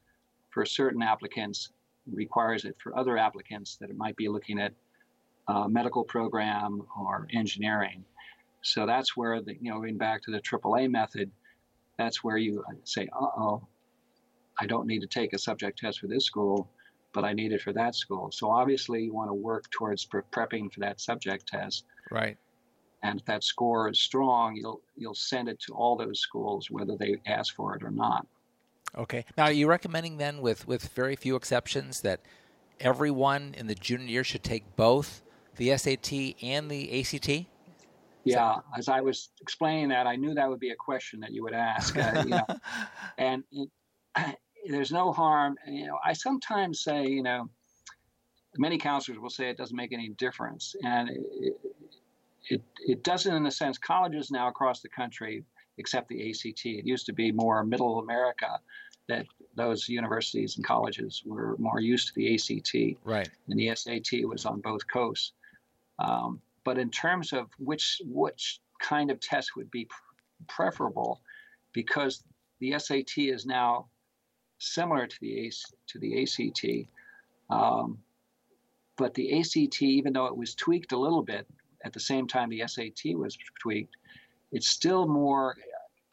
for 0.50 0.64
certain 0.64 1.02
applicants 1.02 1.70
requires 2.11 2.64
it 2.64 2.76
for 2.83 2.96
other 2.96 3.18
applicants 3.18 3.76
that 3.76 3.90
it 3.90 3.96
might 3.96 4.16
be 4.16 4.28
looking 4.28 4.61
at 4.61 4.72
a 5.48 5.68
medical 5.68 6.05
program 6.05 6.83
or 6.96 7.26
engineering. 7.33 8.05
So 8.62 8.87
that's 8.87 9.16
where 9.16 9.40
the 9.42 9.55
you 9.61 9.70
know 9.70 9.79
going 9.79 9.98
back 9.98 10.22
to 10.22 10.31
the 10.31 10.40
AAA 10.40 10.90
method, 10.90 11.31
that's 11.98 12.25
where 12.25 12.37
you 12.37 12.64
say, 12.85 13.09
uh 13.12 13.27
oh, 13.37 13.66
I 14.59 14.66
don't 14.66 14.87
need 14.87 15.01
to 15.01 15.07
take 15.07 15.33
a 15.33 15.38
subject 15.38 15.79
test 15.79 16.01
for 16.01 16.07
this 16.07 16.25
school, 16.25 16.70
but 17.12 17.25
I 17.25 17.33
need 17.33 17.53
it 17.53 17.61
for 17.61 17.72
that 17.72 17.94
school. 17.94 18.31
So 18.33 18.51
obviously 18.51 19.05
you 19.05 19.14
want 19.14 19.31
to 19.31 19.35
work 19.35 19.70
towards 19.70 20.05
pre- 20.05 20.22
prepping 20.31 20.72
for 20.72 20.81
that 20.81 21.01
subject 21.01 21.46
test. 21.46 21.85
Right. 22.11 22.37
And 23.03 23.18
if 23.18 23.27
that 23.27 23.42
score 23.42 23.90
is 23.90 23.98
strong, 23.98 24.57
you'll 24.57 24.81
you'll 24.96 25.14
send 25.14 25.48
it 25.48 25.59
to 25.66 25.75
all 25.75 25.96
those 25.96 26.20
schools 26.20 26.70
whether 26.70 26.96
they 26.96 27.16
ask 27.27 27.55
for 27.55 27.75
it 27.77 27.83
or 27.83 27.90
not. 27.90 28.27
Okay. 28.96 29.25
Now, 29.37 29.44
are 29.44 29.53
you 29.53 29.68
recommending 29.68 30.18
then, 30.18 30.40
with 30.40 30.66
with 30.66 30.88
very 30.88 31.16
few 31.16 31.35
exceptions, 31.35 32.03
that 32.03 32.20
everyone 32.79 33.55
in 33.57 33.66
the 33.66 33.75
junior 33.75 34.07
year 34.07 34.25
should 34.25 34.44
take 34.44 34.77
both 34.77 35.22
the 35.57 35.77
SAT 35.77 36.12
and 36.42 36.70
the 36.70 37.01
ACT? 37.01 37.46
Yeah, 38.24 38.58
as 38.76 38.88
I 38.88 39.00
was 39.00 39.30
explaining 39.40 39.88
that, 39.88 40.06
I 40.06 40.16
knew 40.16 40.35
that 40.35 40.48
would 40.48 40.61
be 40.61 40.70
a 40.70 40.76
question 40.76 41.20
that 41.20 41.32
you 41.32 41.42
would 41.42 41.54
ask. 41.54 41.96
Uh, 41.96 42.22
you 42.24 42.30
know, 42.30 42.46
and 43.18 43.44
it, 43.50 43.68
there's 44.68 44.92
no 44.92 45.12
harm. 45.12 45.56
You 45.66 45.88
know, 45.88 45.98
I 46.04 46.12
sometimes 46.12 46.80
say, 46.80 47.06
you 47.06 47.22
know, 47.22 47.48
many 48.56 48.78
counselors 48.78 49.18
will 49.18 49.30
say 49.30 49.50
it 49.50 49.56
doesn't 49.56 49.76
make 49.76 49.92
any 49.92 50.11
difference, 50.11 50.76
and 50.85 51.08
it, 51.11 51.61
it, 52.48 52.62
it 52.87 53.04
doesn't 53.04 53.35
in 53.35 53.46
a 53.46 53.50
sense. 53.50 53.78
Colleges 53.78 54.30
now 54.30 54.48
across 54.48 54.80
the 54.80 54.88
country 54.88 55.44
except 55.78 56.08
the 56.08 56.30
ACT. 56.30 56.66
It 56.66 56.87
used 56.87 57.06
to 57.06 57.12
be 57.12 57.32
more 57.32 57.64
middle 57.64 57.98
America 57.98 58.61
that 59.08 59.26
those 59.54 59.88
universities 59.88 60.56
and 60.56 60.64
colleges 60.64 61.22
were 61.26 61.56
more 61.58 61.80
used 61.80 62.08
to 62.08 62.14
the 62.14 62.35
ACT, 62.35 62.98
right? 63.04 63.28
And 63.48 63.58
the 63.58 63.74
SAT 63.74 64.26
was 64.26 64.46
on 64.46 64.61
both 64.61 64.87
coasts. 64.87 65.32
Um, 65.98 66.40
but 66.64 66.79
in 66.79 66.90
terms 66.90 67.33
of 67.33 67.48
which 67.59 68.01
which 68.05 68.61
kind 68.81 69.11
of 69.11 69.20
test 69.20 69.57
would 69.57 69.70
be 69.70 69.88
preferable, 70.48 71.20
because 71.72 72.25
the 72.61 72.79
SAT 72.79 73.18
is 73.18 73.46
now 73.46 73.87
similar 74.59 75.07
to 75.07 75.16
the 75.20 75.53
to 75.88 75.98
the 75.98 76.22
ACT, 76.22 76.88
um, 77.51 77.98
but 78.96 79.14
the 79.14 79.40
ACT, 79.40 79.83
even 79.83 80.12
though 80.12 80.27
it 80.27 80.37
was 80.37 80.55
tweaked 80.55 80.92
a 80.92 80.98
little 80.98 81.22
bit 81.22 81.46
at 81.85 81.92
the 81.92 82.01
same 82.01 82.27
time 82.27 82.48
the 82.48 82.62
SAT 82.66 83.16
was 83.16 83.37
tweaked, 83.61 83.96
it's 84.53 84.68
still 84.68 85.07
more 85.07 85.57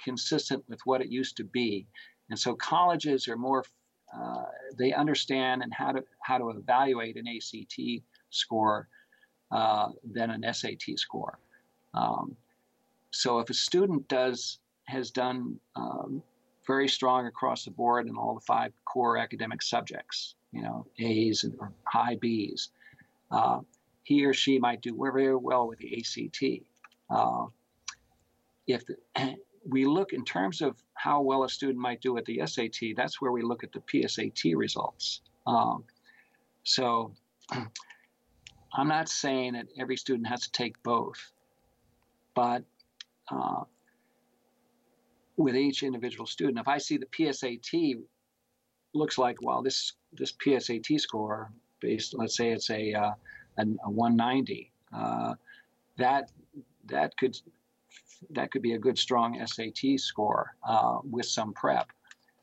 consistent 0.04 0.64
with 0.68 0.80
what 0.86 1.02
it 1.02 1.10
used 1.10 1.38
to 1.38 1.44
be. 1.44 1.86
And 2.30 2.40
so 2.40 2.56
colleges 2.56 3.28
are 3.28 3.38
more 3.38 3.64
uh, 4.16 4.46
they 4.78 4.92
understand 4.94 5.62
and 5.62 5.74
how 5.74 5.92
to 5.92 6.04
how 6.24 6.38
to 6.38 6.50
evaluate 6.50 7.16
an 7.16 7.28
ACT 7.28 8.04
score 8.32 8.88
uh, 9.52 9.90
than 10.04 10.30
an 10.30 10.54
SAT 10.54 10.98
score. 10.98 11.40
Um, 11.94 12.36
so 13.12 13.40
if 13.40 13.50
a 13.50 13.54
student 13.54 14.08
does 14.08 14.60
has 14.86 15.12
done 15.12 15.60
um, 15.76 16.22
very 16.66 16.88
strong 16.88 17.28
across 17.28 17.66
the 17.66 17.72
board 17.72 18.08
in 18.08 18.16
all 18.16 18.34
the 18.34 18.42
five 18.42 18.72
core 18.86 19.18
academic 19.18 19.62
subjects, 19.62 20.36
you 20.52 20.62
know, 20.62 20.86
A's 21.00 21.44
and 21.44 21.58
high 21.86 22.16
B's, 22.16 22.70
uh, 23.32 23.60
he 24.04 24.26
or 24.26 24.34
she 24.34 24.58
might 24.58 24.82
do 24.82 24.96
very 24.96 25.36
well 25.36 25.68
with 25.68 25.80
the 25.80 25.98
ACT. 25.98 26.64
Uh, 27.10 27.46
if 28.68 28.84
the, 28.86 28.96
we 29.68 29.86
look 29.86 30.14
in 30.14 30.24
terms 30.26 30.62
of 30.62 30.76
how 30.94 31.22
well 31.22 31.44
a 31.44 31.50
student 31.50 31.80
might 31.80 32.02
do 32.02 32.18
at 32.18 32.26
the 32.26 32.42
SAT, 32.46 32.96
that's 32.96 33.22
where 33.22 33.32
we 33.32 33.42
look 33.42 33.64
at 33.64 33.72
the 33.72 33.82
PSAT 33.82 34.56
results. 34.56 35.22
Um, 35.46 35.84
so 36.64 37.14
I'm 38.74 38.88
not 38.88 39.10
saying 39.10 39.54
that 39.54 39.68
every 39.78 39.98
student 39.98 40.28
has 40.28 40.42
to 40.42 40.52
take 40.52 40.82
both, 40.84 41.32
but 42.36 42.64
uh, 43.32 43.64
with 45.38 45.56
each 45.56 45.84
individual 45.84 46.26
student, 46.26 46.60
if 46.60 46.68
I 46.68 46.78
see 46.78 46.98
the 46.98 47.06
PSAT 47.08 48.00
looks 48.94 49.18
like, 49.18 49.38
well, 49.42 49.62
this 49.62 49.94
this 50.14 50.32
PSAT 50.34 51.00
score 51.00 51.52
based, 51.80 52.14
let's 52.14 52.36
say 52.36 52.52
it's 52.52 52.70
a 52.70 52.94
uh, 52.94 53.12
a, 53.58 53.62
a 53.86 53.90
190, 53.90 54.72
uh, 54.94 55.34
that 55.98 56.32
that 56.86 57.16
could 57.18 57.38
that 58.32 58.52
could 58.52 58.62
be 58.62 58.74
a 58.74 58.80
good 58.80 58.98
strong 58.98 59.44
SAT 59.46 60.00
score 60.00 60.56
uh, 60.68 61.00
with 61.10 61.26
some 61.26 61.54
prep. 61.54 61.88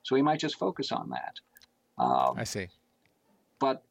So 0.02 0.14
we 0.14 0.22
might 0.22 0.40
just 0.40 0.56
focus 0.56 0.92
on 0.92 1.10
that. 1.10 1.34
Um, 1.98 2.34
I 2.36 2.44
see. 2.44 2.68
But 3.58 3.84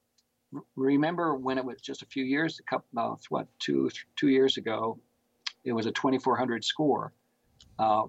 remember 0.75 1.35
when 1.35 1.57
it 1.57 1.65
was 1.65 1.81
just 1.81 2.01
a 2.01 2.05
few 2.05 2.23
years, 2.23 2.59
a 2.59 2.63
couple, 2.63 2.87
uh, 2.97 3.15
what, 3.29 3.47
two, 3.59 3.89
two 4.15 4.29
years 4.29 4.57
ago, 4.57 4.99
it 5.63 5.73
was 5.73 5.85
a 5.85 5.91
2400 5.91 6.63
score 6.63 7.13
uh, 7.79 8.03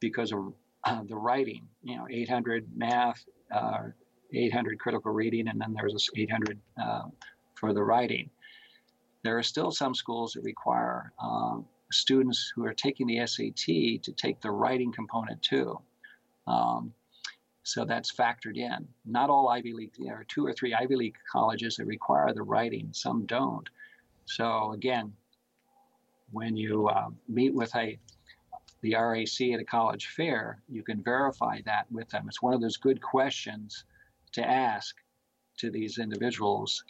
because 0.00 0.32
of 0.32 0.52
uh, 0.84 1.02
the 1.08 1.16
writing, 1.16 1.66
you 1.82 1.96
know, 1.96 2.06
800 2.08 2.66
math, 2.76 3.24
uh, 3.54 3.88
800 4.32 4.78
critical 4.78 5.12
reading, 5.12 5.48
and 5.48 5.60
then 5.60 5.74
there 5.74 5.84
was 5.84 6.08
800 6.16 6.58
uh, 6.82 7.02
for 7.54 7.72
the 7.72 7.82
writing. 7.82 8.30
There 9.22 9.36
are 9.36 9.42
still 9.42 9.70
some 9.70 9.94
schools 9.94 10.32
that 10.32 10.42
require 10.42 11.12
um, 11.22 11.66
students 11.92 12.52
who 12.54 12.64
are 12.64 12.72
taking 12.72 13.06
the 13.06 13.26
SAT 13.26 14.02
to 14.02 14.12
take 14.16 14.40
the 14.40 14.50
writing 14.50 14.92
component 14.92 15.42
too. 15.42 15.78
Um, 16.46 16.94
so 17.62 17.84
that's 17.84 18.12
factored 18.12 18.56
in. 18.56 18.88
Not 19.04 19.30
all 19.30 19.48
Ivy 19.48 19.72
League, 19.72 19.92
there 19.98 20.14
are 20.14 20.24
two 20.24 20.46
or 20.46 20.52
three 20.52 20.74
Ivy 20.74 20.96
League 20.96 21.16
colleges 21.30 21.76
that 21.76 21.86
require 21.86 22.32
the 22.32 22.42
writing, 22.42 22.90
some 22.92 23.26
don't. 23.26 23.68
So 24.24 24.72
again, 24.72 25.12
when 26.32 26.56
you 26.56 26.88
uh, 26.88 27.10
meet 27.28 27.54
with 27.54 27.74
a 27.74 27.98
the 28.82 28.94
RAC 28.94 29.52
at 29.52 29.60
a 29.60 29.64
college 29.64 30.06
fair, 30.06 30.62
you 30.68 30.82
can 30.82 31.02
verify 31.02 31.60
that 31.66 31.84
with 31.92 32.08
them. 32.08 32.24
It's 32.28 32.40
one 32.40 32.54
of 32.54 32.62
those 32.62 32.78
good 32.78 33.02
questions 33.02 33.84
to 34.32 34.48
ask 34.48 34.96
to 35.58 35.70
these 35.70 35.98
individuals. 35.98 36.84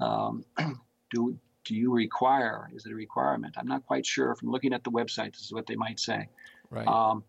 Um, 0.00 0.44
do 1.12 1.38
do 1.64 1.74
you 1.74 1.92
require? 1.92 2.70
Is 2.74 2.86
it 2.86 2.92
a 2.92 2.94
requirement? 2.94 3.56
I'm 3.58 3.66
not 3.66 3.84
quite 3.86 4.06
sure. 4.06 4.34
From 4.34 4.50
looking 4.50 4.72
at 4.72 4.84
the 4.84 4.90
website, 4.90 5.32
this 5.32 5.42
is 5.42 5.52
what 5.52 5.66
they 5.66 5.74
might 5.74 5.98
say. 5.98 6.28
Right. 6.70 6.86
Um, 6.86 7.24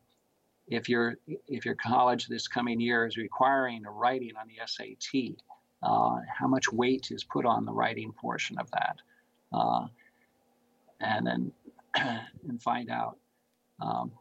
if 0.67 0.89
your 0.89 1.17
if 1.47 1.65
your 1.65 1.75
college 1.75 2.27
this 2.27 2.47
coming 2.47 2.80
year 2.80 3.06
is 3.06 3.17
requiring 3.17 3.86
a 3.86 3.91
writing 3.91 4.32
on 4.39 4.47
the 4.47 4.56
SAT, 4.65 5.41
uh, 5.84 6.17
how 6.27 6.47
much 6.47 6.71
weight 6.71 7.08
is 7.12 7.23
put 7.23 7.45
on 7.45 7.65
the 7.65 7.71
writing 7.71 8.12
portion 8.12 8.58
of 8.60 8.69
that, 8.71 8.97
uh, 9.53 9.88
and 10.99 11.25
then 11.25 11.51
and 11.95 12.62
find 12.62 12.89
out. 12.89 13.17
Um, 13.80 14.12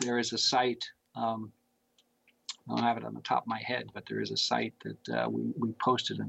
there 0.00 0.18
is 0.18 0.32
a 0.32 0.38
site. 0.38 0.84
Um, 1.14 1.52
I 2.68 2.74
don't 2.74 2.84
have 2.84 2.96
it 2.96 3.04
on 3.04 3.14
the 3.14 3.20
top 3.20 3.44
of 3.44 3.46
my 3.46 3.60
head, 3.60 3.90
but 3.94 4.04
there 4.08 4.20
is 4.20 4.30
a 4.30 4.36
site 4.36 4.74
that 4.84 5.16
uh, 5.16 5.28
we 5.28 5.52
we 5.56 5.72
posted 5.74 6.20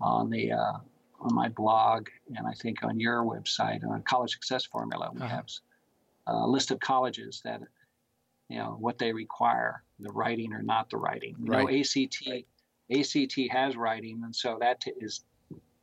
on 0.00 0.30
the 0.30 0.52
uh, 0.52 0.78
on 1.20 1.34
my 1.34 1.48
blog 1.48 2.08
and 2.36 2.46
I 2.46 2.52
think 2.54 2.82
on 2.82 2.98
your 2.98 3.22
website 3.22 3.84
on 3.88 4.02
College 4.02 4.32
Success 4.32 4.64
Formula. 4.64 5.10
We 5.12 5.20
uh-huh. 5.20 5.36
have 5.36 5.46
a 6.26 6.46
list 6.46 6.70
of 6.70 6.80
colleges 6.80 7.40
that 7.44 7.60
you 8.52 8.58
know 8.58 8.76
what 8.78 8.98
they 8.98 9.12
require, 9.12 9.82
the 9.98 10.12
writing 10.12 10.52
or 10.52 10.62
not 10.62 10.90
the 10.90 10.98
writing. 10.98 11.34
You 11.42 11.52
right. 11.52 11.64
know, 11.64 11.80
ACT 11.80 12.18
right. 12.28 12.46
ACT 12.92 13.50
has 13.50 13.76
writing, 13.76 14.20
and 14.24 14.36
so 14.36 14.58
that 14.60 14.82
t- 14.82 14.92
is 15.00 15.24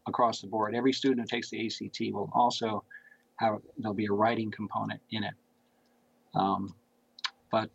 across 0.08 0.42
the 0.42 0.48
board. 0.48 0.76
Every 0.76 0.94
student 0.94 1.22
who 1.22 1.36
takes 1.36 1.50
the 1.50 1.66
ACT 1.66 2.14
will 2.14 2.30
also 2.32 2.84
have 3.38 3.56
there'll 3.80 3.96
be 3.96 4.06
a 4.06 4.12
writing 4.12 4.52
component 4.52 5.02
in 5.10 5.24
it. 5.24 5.34
Um, 6.36 6.76
but 7.52 7.72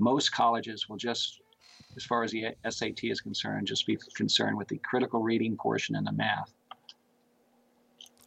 most 0.00 0.32
colleges 0.32 0.88
will 0.88 0.96
just, 0.96 1.40
as 1.96 2.04
far 2.04 2.24
as 2.24 2.32
the 2.32 2.46
SAT 2.68 3.04
is 3.04 3.20
concerned, 3.20 3.68
just 3.68 3.86
be 3.86 3.96
concerned 4.16 4.56
with 4.56 4.66
the 4.66 4.78
critical 4.78 5.22
reading 5.22 5.56
portion 5.56 5.94
and 5.94 6.04
the 6.04 6.12
math. 6.12 6.52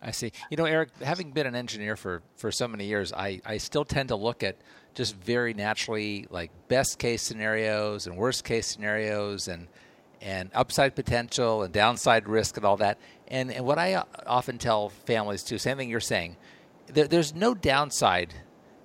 I 0.05 0.11
see. 0.11 0.31
You 0.51 0.57
know, 0.57 0.65
Eric, 0.65 0.89
having 1.01 1.31
been 1.31 1.47
an 1.47 1.55
engineer 1.55 1.95
for, 1.95 2.21
for 2.37 2.51
so 2.51 2.67
many 2.67 2.85
years, 2.85 3.11
I, 3.11 3.41
I 3.43 3.57
still 3.57 3.83
tend 3.83 4.09
to 4.09 4.15
look 4.15 4.43
at 4.43 4.55
just 4.93 5.15
very 5.15 5.55
naturally 5.55 6.27
like 6.29 6.51
best 6.67 6.99
case 6.99 7.23
scenarios 7.23 8.05
and 8.05 8.15
worst 8.15 8.43
case 8.45 8.67
scenarios 8.67 9.47
and 9.49 9.67
and 10.21 10.49
upside 10.53 10.95
potential 10.95 11.63
and 11.63 11.73
downside 11.73 12.27
risk 12.27 12.55
and 12.57 12.65
all 12.65 12.77
that. 12.77 12.97
And, 13.27 13.51
and 13.51 13.65
what 13.65 13.77
I 13.77 14.03
often 14.25 14.57
tell 14.57 14.89
families 14.89 15.43
too, 15.43 15.57
same 15.57 15.77
thing 15.77 15.89
you're 15.89 15.99
saying, 15.99 16.37
there, 16.87 17.07
there's 17.07 17.35
no 17.35 17.53
downside 17.53 18.33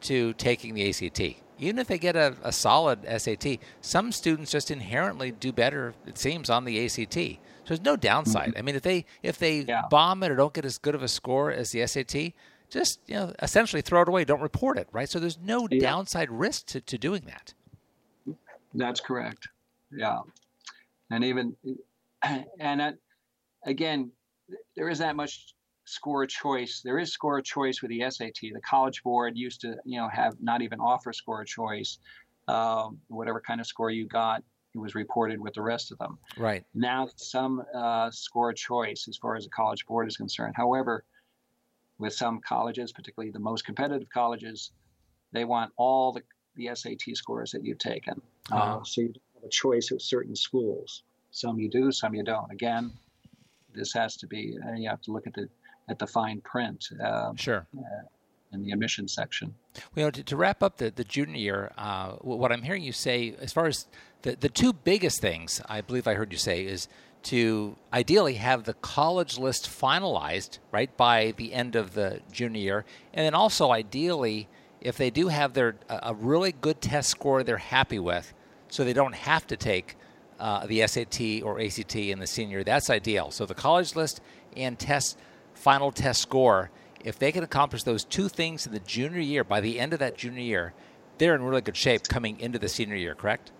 to 0.03 0.33
taking 0.35 0.75
the 0.75 0.89
ACT. 0.89 1.21
Even 1.59 1.79
if 1.79 1.87
they 1.87 1.99
get 1.99 2.17
a, 2.17 2.37
a 2.43 2.53
solid 2.53 3.07
SAT, 3.21 3.59
some 3.81 4.13
students 4.13 4.51
just 4.51 4.71
inherently 4.71 5.31
do 5.31 5.53
better, 5.53 5.95
it 6.07 6.19
seems, 6.19 6.51
on 6.51 6.65
the 6.65 6.85
ACT. 6.85 7.39
There's 7.71 7.85
no 7.85 7.95
downside. 7.95 8.55
I 8.57 8.63
mean, 8.63 8.75
if 8.75 8.83
they 8.83 9.05
if 9.23 9.39
they 9.39 9.61
yeah. 9.61 9.83
bomb 9.89 10.25
it 10.25 10.33
or 10.33 10.35
don't 10.35 10.53
get 10.53 10.65
as 10.65 10.77
good 10.77 10.97
of 10.97 11.05
a 11.05 11.09
score 11.09 11.53
as 11.53 11.71
the 11.71 11.87
SAT, 11.87 12.33
just 12.69 12.99
you 13.07 13.15
know 13.15 13.33
essentially 13.41 13.81
throw 13.81 14.03
it 14.03 14.09
away. 14.09 14.25
Don't 14.25 14.41
report 14.41 14.77
it, 14.77 14.89
right? 14.91 15.09
So 15.09 15.21
there's 15.21 15.39
no 15.39 15.69
yeah. 15.71 15.79
downside 15.79 16.33
risk 16.33 16.67
to, 16.67 16.81
to 16.81 16.99
doing 16.99 17.23
that. 17.27 17.55
That's 18.75 18.99
correct. 18.99 19.47
Yeah, 19.97 20.19
and 21.13 21.23
even 21.23 21.55
and 22.59 22.81
that, 22.81 22.97
again, 23.65 24.11
there 24.75 24.89
is 24.89 24.99
that 24.99 25.15
much 25.15 25.55
score 25.85 26.27
choice. 26.27 26.81
There 26.85 26.99
is 26.99 27.13
score 27.13 27.41
choice 27.41 27.83
with 27.83 27.93
the 27.93 28.03
SAT. 28.11 28.35
The 28.41 28.61
College 28.69 29.05
Board 29.05 29.39
used 29.39 29.61
to, 29.61 29.77
you 29.85 30.01
know, 30.01 30.09
have 30.09 30.35
not 30.41 30.61
even 30.61 30.81
offer 30.81 31.13
score 31.13 31.45
choice. 31.45 31.99
Um, 32.49 32.99
whatever 33.07 33.41
kind 33.41 33.61
of 33.61 33.69
score 33.69 33.93
you 33.93 34.07
got, 34.09 34.43
it 34.75 34.79
was 34.79 34.95
reported 34.95 35.41
with 35.41 35.55
the 35.55 35.63
rest 35.63 35.91
of 35.91 35.99
them. 35.99 36.19
Right. 36.37 36.65
Now, 36.75 37.09
some 37.17 37.63
uh, 37.75 38.11
score 38.11 38.53
choice 38.53 39.07
as 39.09 39.17
far 39.17 39.37
as 39.37 39.45
the 39.45 39.51
College 39.51 39.87
Board 39.87 40.09
is 40.09 40.17
concerned. 40.17 40.55
However, 40.57 41.05
with 41.99 42.13
some 42.13 42.41
colleges, 42.41 42.93
particularly 42.93 43.31
the 43.31 43.41
most 43.41 43.65
competitive 43.65 44.09
colleges, 44.11 44.73
they 45.33 45.45
want 45.45 45.73
all 45.77 46.13
the, 46.13 46.23
the 46.57 46.75
SAT 46.75 47.15
scores 47.15 47.51
that 47.53 47.65
you've 47.65 47.79
taken. 47.79 48.21
Uh-huh. 48.51 48.79
Uh, 48.79 48.85
so 48.85 49.01
you 49.03 49.13
have 49.35 49.45
a 49.45 49.49
choice 49.49 49.91
of 49.91 50.01
certain 50.01 50.37
schools. 50.37 51.03
Some 51.33 51.59
you 51.59 51.69
do, 51.69 51.93
some 51.93 52.15
you 52.15 52.23
don't. 52.23 52.51
Again, 52.51 52.93
this 53.73 53.93
has 53.93 54.17
to 54.19 54.27
be. 54.27 54.57
Uh, 54.67 54.75
you 54.75 54.89
have 54.89 55.03
to 55.03 55.13
look 55.13 55.27
at 55.27 55.35
the 55.35 55.49
at 55.89 55.99
the 55.99 56.07
fine 56.07 56.41
print. 56.43 56.89
Uh, 57.03 57.33
sure. 57.37 57.67
Uh, 57.77 58.07
in 58.53 58.63
the 58.63 58.73
admissions 58.73 59.13
section. 59.13 59.55
Well, 59.95 60.11
to, 60.13 60.23
to 60.23 60.37
wrap 60.37 60.63
up 60.63 60.79
the, 60.79 60.91
the 60.91 61.05
junior 61.05 61.37
year, 61.37 61.73
uh, 61.79 62.13
what 62.21 62.53
I'm 62.53 62.63
hearing 62.63 62.83
you 62.83 62.93
say, 62.93 63.35
as 63.41 63.53
far 63.53 63.67
as 63.67 63.87
the, 64.23 64.37
the 64.37 64.49
two 64.49 64.73
biggest 64.73 65.21
things 65.21 65.61
I 65.69 65.81
believe 65.81 66.07
I 66.07 66.15
heard 66.15 66.33
you 66.33 66.39
say 66.39 66.65
is 66.65 66.89
to 67.25 67.77
ideally 67.93 68.35
have 68.35 68.65
the 68.65 68.75
college 68.75 69.39
list 69.39 69.69
finalized 69.69 70.59
right 70.73 70.95
by 70.97 71.35
the 71.37 71.53
end 71.53 71.77
of 71.77 71.95
the 71.95 72.21
junior 72.33 72.61
year, 72.61 72.85
and 73.13 73.25
then 73.25 73.35
also 73.35 73.71
ideally 73.71 74.49
if 74.81 74.97
they 74.97 75.11
do 75.11 75.29
have 75.29 75.53
their 75.53 75.77
a 75.89 76.15
really 76.15 76.53
good 76.53 76.81
test 76.81 77.11
score 77.11 77.43
they're 77.43 77.59
happy 77.59 77.99
with, 77.99 78.33
so 78.69 78.85
they 78.85 78.95
don't 78.95 79.15
have 79.15 79.47
to 79.47 79.57
take 79.57 79.97
uh, 80.39 80.67
the 80.67 80.87
SAT 80.87 81.43
or 81.43 81.61
ACT 81.61 81.97
in 81.97 82.19
the 82.19 82.27
senior. 82.27 82.65
That's 82.65 82.89
ideal. 82.89 83.31
So 83.31 83.45
the 83.45 83.55
college 83.55 83.95
list 83.95 84.23
and 84.57 84.79
test 84.79 85.19
final 85.53 85.93
test 85.93 86.23
score, 86.23 86.71
if 87.05 87.19
they 87.19 87.33
can 87.33 87.45
accomplish 87.45 87.83
those 87.83 88.05
two 88.05 88.29
things 88.29 88.67
in 88.67 88.73
the 88.73 88.81
junior 88.81 89.21
year 89.21 89.45
by 89.45 89.61
the 89.61 89.79
end 89.79 89.93
of 89.93 89.99
that 89.99 90.17
junior 90.17 90.43
year, 90.43 90.75
they're 91.19 91.35
in 91.35 91.43
really 91.43 91.61
good 91.61 91.77
shape 91.77 92.09
coming 92.09 92.39
into 92.41 92.59
the 92.59 92.69
senior 92.69 92.97
year. 92.97 93.15
Correct? 93.15 93.53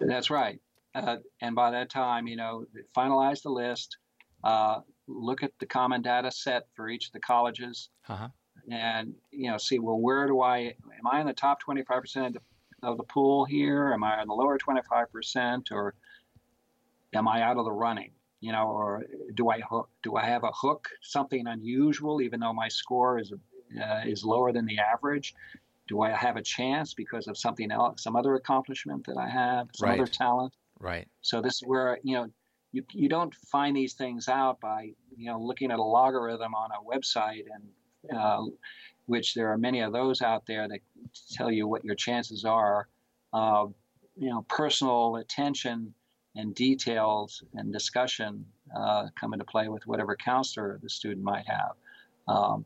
That's 0.00 0.30
right. 0.30 0.60
Uh, 0.94 1.16
and 1.40 1.54
by 1.54 1.70
that 1.70 1.90
time, 1.90 2.26
you 2.26 2.36
know, 2.36 2.64
finalize 2.96 3.42
the 3.42 3.50
list, 3.50 3.96
uh, 4.42 4.80
look 5.06 5.42
at 5.42 5.52
the 5.60 5.66
common 5.66 6.02
data 6.02 6.30
set 6.30 6.64
for 6.74 6.88
each 6.88 7.06
of 7.06 7.12
the 7.12 7.20
colleges, 7.20 7.90
uh-huh. 8.08 8.28
and 8.70 9.14
you 9.30 9.50
know, 9.50 9.58
see 9.58 9.78
well, 9.78 9.98
where 9.98 10.26
do 10.26 10.40
I 10.40 10.58
am 10.58 11.06
I 11.10 11.20
in 11.20 11.26
the 11.26 11.32
top 11.32 11.58
25% 11.62 12.26
of 12.26 12.32
the, 12.32 12.40
of 12.82 12.96
the 12.96 13.04
pool 13.04 13.44
here? 13.44 13.92
Am 13.92 14.02
I 14.02 14.20
in 14.22 14.28
the 14.28 14.34
lower 14.34 14.58
25%, 14.58 15.70
or 15.70 15.94
am 17.14 17.28
I 17.28 17.42
out 17.42 17.56
of 17.56 17.64
the 17.64 17.72
running? 17.72 18.10
You 18.40 18.52
know, 18.52 18.68
or 18.68 19.04
do 19.34 19.50
I 19.50 19.60
hook, 19.60 19.90
do 20.02 20.16
I 20.16 20.24
have 20.24 20.44
a 20.44 20.52
hook, 20.52 20.88
something 21.02 21.46
unusual, 21.46 22.22
even 22.22 22.40
though 22.40 22.54
my 22.54 22.68
score 22.68 23.18
is 23.18 23.32
uh, 23.32 24.00
is 24.06 24.24
lower 24.24 24.52
than 24.52 24.66
the 24.66 24.78
average? 24.78 25.34
Do 25.88 26.02
I 26.02 26.10
have 26.10 26.36
a 26.36 26.42
chance 26.42 26.94
because 26.94 27.26
of 27.26 27.36
something 27.36 27.70
else, 27.70 28.02
some 28.02 28.16
other 28.16 28.34
accomplishment 28.36 29.06
that 29.06 29.16
I 29.18 29.28
have, 29.28 29.68
some 29.74 29.88
right. 29.88 30.00
other 30.00 30.10
talent? 30.10 30.54
Right. 30.78 31.06
So 31.20 31.42
this 31.42 31.54
is 31.54 31.62
where 31.66 31.98
you 32.02 32.14
know 32.14 32.28
you 32.72 32.84
you 32.92 33.08
don't 33.08 33.34
find 33.34 33.76
these 33.76 33.94
things 33.94 34.28
out 34.28 34.60
by 34.60 34.92
you 35.16 35.30
know 35.30 35.38
looking 35.38 35.70
at 35.70 35.78
a 35.78 35.82
logarithm 35.82 36.54
on 36.54 36.70
a 36.70 36.82
website 36.82 37.44
and 37.54 38.16
uh, 38.16 38.42
which 39.06 39.34
there 39.34 39.52
are 39.52 39.58
many 39.58 39.80
of 39.80 39.92
those 39.92 40.22
out 40.22 40.46
there 40.46 40.68
that 40.68 40.80
tell 41.32 41.50
you 41.50 41.66
what 41.66 41.84
your 41.84 41.94
chances 41.94 42.44
are. 42.44 42.88
Uh, 43.32 43.66
you 44.16 44.28
know, 44.28 44.44
personal 44.48 45.16
attention 45.16 45.94
and 46.36 46.54
details 46.54 47.42
and 47.54 47.72
discussion 47.72 48.44
uh, 48.76 49.06
come 49.18 49.32
into 49.32 49.44
play 49.44 49.68
with 49.68 49.86
whatever 49.86 50.16
counselor 50.16 50.78
the 50.82 50.88
student 50.88 51.22
might 51.22 51.46
have. 51.46 51.72
Um, 52.28 52.64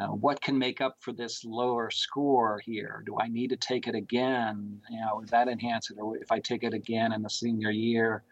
uh, 0.00 0.06
what 0.06 0.40
can 0.40 0.56
make 0.56 0.80
up 0.80 0.96
for 1.00 1.12
this 1.12 1.44
lower 1.44 1.90
score 1.90 2.60
here? 2.64 3.02
Do 3.04 3.18
I 3.20 3.28
need 3.28 3.50
to 3.50 3.56
take 3.56 3.88
it 3.88 3.94
again? 3.94 4.80
You 4.88 5.00
know, 5.00 5.20
does 5.20 5.30
that 5.30 5.48
enhance 5.48 5.90
it? 5.90 5.98
Or 6.00 6.16
if 6.16 6.30
I 6.30 6.38
take 6.38 6.62
it 6.62 6.72
again 6.72 7.12
in 7.12 7.22
the 7.22 7.30
senior 7.30 7.70
year, 7.70 8.22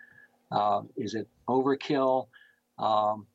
uh, 0.53 0.83
is 0.97 1.15
it 1.15 1.29
overkill? 1.49 2.29
Um, 2.79 3.27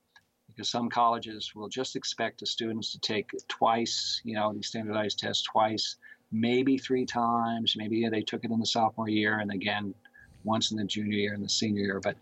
because 0.48 0.70
some 0.70 0.90
colleges 0.90 1.54
will 1.56 1.70
just 1.70 1.96
expect 1.96 2.40
the 2.40 2.46
students 2.46 2.92
to 2.92 3.00
take 3.00 3.32
twice, 3.48 4.22
you 4.24 4.36
know, 4.36 4.54
these 4.54 4.68
standardized 4.68 5.20
tests 5.20 5.44
twice, 5.44 5.96
maybe 6.32 6.78
three 6.78 7.06
times. 7.06 7.76
Maybe 7.78 8.08
they 8.10 8.22
took 8.22 8.44
it 8.44 8.52
in 8.52 8.60
the 8.60 8.66
sophomore 8.66 9.10
year 9.10 9.40
and 9.40 9.52
again 9.52 9.94
once 10.44 10.72
in 10.72 10.78
the 10.78 10.84
junior 10.84 11.18
year 11.18 11.34
and 11.34 11.44
the 11.44 11.50
senior 11.50 11.84
year, 11.84 12.00
but 12.00 12.16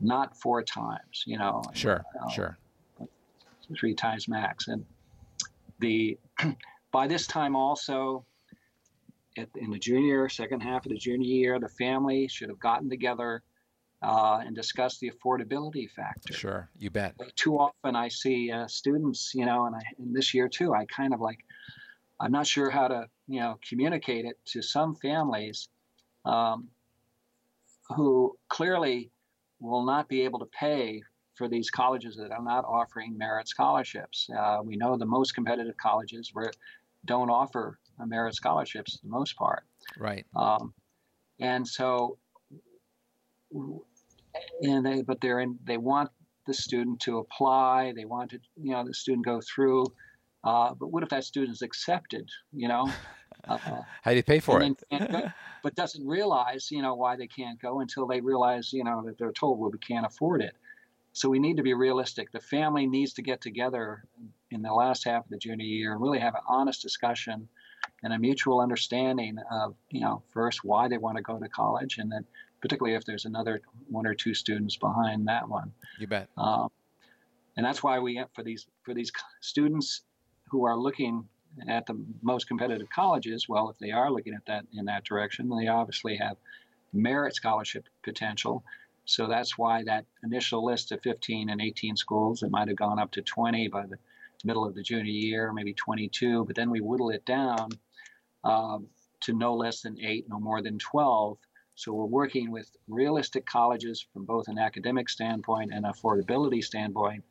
not 0.00 0.36
four 0.36 0.62
times, 0.62 1.24
you 1.26 1.38
know. 1.38 1.62
Sure, 1.72 2.04
sure. 2.32 2.58
Three 3.78 3.94
times 3.94 4.28
max. 4.28 4.68
And 4.68 4.84
the 5.80 6.18
by 6.92 7.06
this 7.06 7.26
time 7.26 7.56
also 7.56 8.24
at, 9.36 9.48
in 9.56 9.70
the 9.70 9.78
junior 9.78 10.28
second 10.28 10.60
half 10.60 10.86
of 10.86 10.92
the 10.92 10.98
junior 10.98 11.26
year 11.26 11.58
the 11.58 11.68
family 11.68 12.28
should 12.28 12.48
have 12.48 12.60
gotten 12.60 12.88
together 12.88 13.42
uh, 14.02 14.40
and 14.44 14.54
discussed 14.54 15.00
the 15.00 15.10
affordability 15.10 15.90
factor 15.90 16.32
sure 16.32 16.70
you 16.78 16.90
bet 16.90 17.14
too 17.36 17.58
often 17.58 17.96
i 17.96 18.08
see 18.08 18.50
uh, 18.50 18.66
students 18.66 19.32
you 19.34 19.46
know 19.46 19.66
and, 19.66 19.76
I, 19.76 19.82
and 19.98 20.14
this 20.14 20.34
year 20.34 20.48
too 20.48 20.74
i 20.74 20.84
kind 20.86 21.12
of 21.14 21.20
like 21.20 21.38
i'm 22.20 22.32
not 22.32 22.46
sure 22.46 22.70
how 22.70 22.88
to 22.88 23.06
you 23.28 23.40
know 23.40 23.58
communicate 23.66 24.24
it 24.24 24.38
to 24.46 24.62
some 24.62 24.94
families 24.94 25.68
um, 26.24 26.68
who 27.88 28.36
clearly 28.48 29.10
will 29.60 29.84
not 29.84 30.08
be 30.08 30.22
able 30.22 30.38
to 30.38 30.46
pay 30.46 31.02
for 31.34 31.48
these 31.48 31.70
colleges 31.70 32.16
that 32.16 32.30
are 32.30 32.42
not 32.42 32.64
offering 32.64 33.16
merit 33.18 33.48
scholarships. 33.48 34.28
Uh, 34.38 34.60
we 34.62 34.76
know 34.76 34.96
the 34.96 35.06
most 35.06 35.34
competitive 35.34 35.76
colleges 35.76 36.30
where 36.32 36.50
don't 37.04 37.30
offer 37.30 37.78
merit 38.06 38.34
scholarships 38.34 38.96
for 38.96 39.06
the 39.06 39.10
most 39.10 39.36
part. 39.36 39.64
Right. 39.98 40.24
Um, 40.34 40.72
and 41.40 41.66
so, 41.66 42.18
and 44.62 44.86
they, 44.86 45.02
but 45.02 45.20
they're 45.20 45.40
in, 45.40 45.58
they 45.64 45.76
want 45.76 46.10
the 46.46 46.54
student 46.54 47.00
to 47.00 47.18
apply. 47.18 47.92
They 47.96 48.04
want 48.04 48.30
to, 48.30 48.40
you 48.56 48.72
know, 48.72 48.84
the 48.84 48.94
student 48.94 49.24
go 49.24 49.40
through. 49.40 49.86
Uh, 50.42 50.74
but 50.74 50.88
what 50.88 51.02
if 51.02 51.08
that 51.08 51.24
student 51.24 51.52
is 51.56 51.62
accepted? 51.62 52.28
You 52.52 52.68
know, 52.68 52.90
uh, 53.48 53.58
how 54.02 54.10
do 54.10 54.16
you 54.16 54.22
pay 54.22 54.40
for 54.40 54.62
it? 54.62 54.76
Go, 54.90 55.30
but 55.62 55.74
doesn't 55.74 56.06
realize, 56.06 56.70
you 56.70 56.82
know, 56.82 56.94
why 56.94 57.16
they 57.16 57.26
can't 57.26 57.60
go 57.60 57.80
until 57.80 58.06
they 58.06 58.20
realize, 58.20 58.72
you 58.72 58.84
know, 58.84 59.02
that 59.06 59.18
they're 59.18 59.32
told, 59.32 59.58
well, 59.58 59.70
we 59.70 59.78
can't 59.78 60.06
afford 60.06 60.42
it. 60.42 60.54
So 61.12 61.28
we 61.28 61.38
need 61.38 61.56
to 61.58 61.62
be 61.62 61.74
realistic. 61.74 62.32
The 62.32 62.40
family 62.40 62.86
needs 62.86 63.12
to 63.14 63.22
get 63.22 63.40
together 63.40 64.04
in 64.50 64.62
the 64.62 64.72
last 64.72 65.04
half 65.04 65.24
of 65.24 65.30
the 65.30 65.38
junior 65.38 65.64
year 65.64 65.92
and 65.92 66.00
really 66.02 66.18
have 66.18 66.34
an 66.34 66.42
honest 66.48 66.82
discussion 66.82 67.48
and 68.02 68.12
a 68.12 68.18
mutual 68.18 68.60
understanding 68.60 69.36
of, 69.50 69.74
you 69.90 70.00
know, 70.00 70.22
first 70.32 70.64
why 70.64 70.88
they 70.88 70.98
want 70.98 71.16
to 71.16 71.22
go 71.22 71.38
to 71.38 71.48
college, 71.48 71.98
and 71.98 72.10
then 72.10 72.24
particularly 72.60 72.96
if 72.96 73.04
there's 73.04 73.26
another 73.26 73.60
one 73.88 74.06
or 74.06 74.14
two 74.14 74.34
students 74.34 74.76
behind 74.76 75.28
that 75.28 75.48
one. 75.48 75.72
You 75.98 76.06
bet. 76.06 76.28
Um, 76.36 76.68
and 77.56 77.64
that's 77.64 77.82
why 77.82 77.98
we 78.00 78.22
for 78.34 78.42
these 78.42 78.66
for 78.82 78.94
these 78.94 79.12
students 79.40 80.02
who 80.50 80.66
are 80.66 80.76
looking 80.76 81.28
at 81.68 81.86
the 81.86 82.02
most 82.22 82.48
competitive 82.48 82.88
colleges. 82.90 83.48
Well, 83.48 83.70
if 83.70 83.78
they 83.78 83.90
are 83.90 84.10
looking 84.10 84.34
at 84.34 84.46
that 84.46 84.66
in 84.72 84.84
that 84.86 85.04
direction, 85.04 85.48
they 85.48 85.68
obviously 85.68 86.16
have 86.16 86.36
merit 86.92 87.34
scholarship 87.34 87.88
potential 88.02 88.64
so 89.06 89.26
that's 89.26 89.58
why 89.58 89.84
that 89.84 90.06
initial 90.22 90.64
list 90.64 90.92
of 90.92 91.02
15 91.02 91.50
and 91.50 91.60
18 91.60 91.96
schools, 91.96 92.42
it 92.42 92.50
might 92.50 92.68
have 92.68 92.76
gone 92.76 92.98
up 92.98 93.10
to 93.12 93.22
20 93.22 93.68
by 93.68 93.86
the 93.86 93.98
middle 94.44 94.64
of 94.64 94.74
the 94.74 94.82
junior 94.82 95.10
year, 95.10 95.52
maybe 95.52 95.74
22, 95.74 96.44
but 96.44 96.56
then 96.56 96.70
we 96.70 96.80
whittle 96.80 97.10
it 97.10 97.24
down 97.24 97.68
um, 98.44 98.86
to 99.20 99.32
no 99.32 99.54
less 99.54 99.82
than 99.82 99.98
eight, 100.00 100.26
no 100.28 100.40
more 100.40 100.62
than 100.62 100.78
12. 100.78 101.38
So 101.74 101.92
we're 101.92 102.06
working 102.06 102.50
with 102.50 102.70
realistic 102.88 103.46
colleges 103.46 104.06
from 104.12 104.24
both 104.24 104.48
an 104.48 104.58
academic 104.58 105.08
standpoint 105.08 105.72
and 105.72 105.84
affordability 105.84 106.62
standpoint 106.62 107.24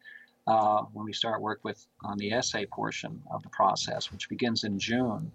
uh, 0.47 0.81
when 0.93 1.05
we 1.05 1.13
start 1.13 1.41
work 1.41 1.59
with 1.63 1.85
on 2.03 2.17
the 2.17 2.31
essay 2.31 2.65
portion 2.65 3.21
of 3.31 3.43
the 3.43 3.49
process, 3.49 4.11
which 4.11 4.29
begins 4.29 4.63
in 4.63 4.77
June 4.79 5.31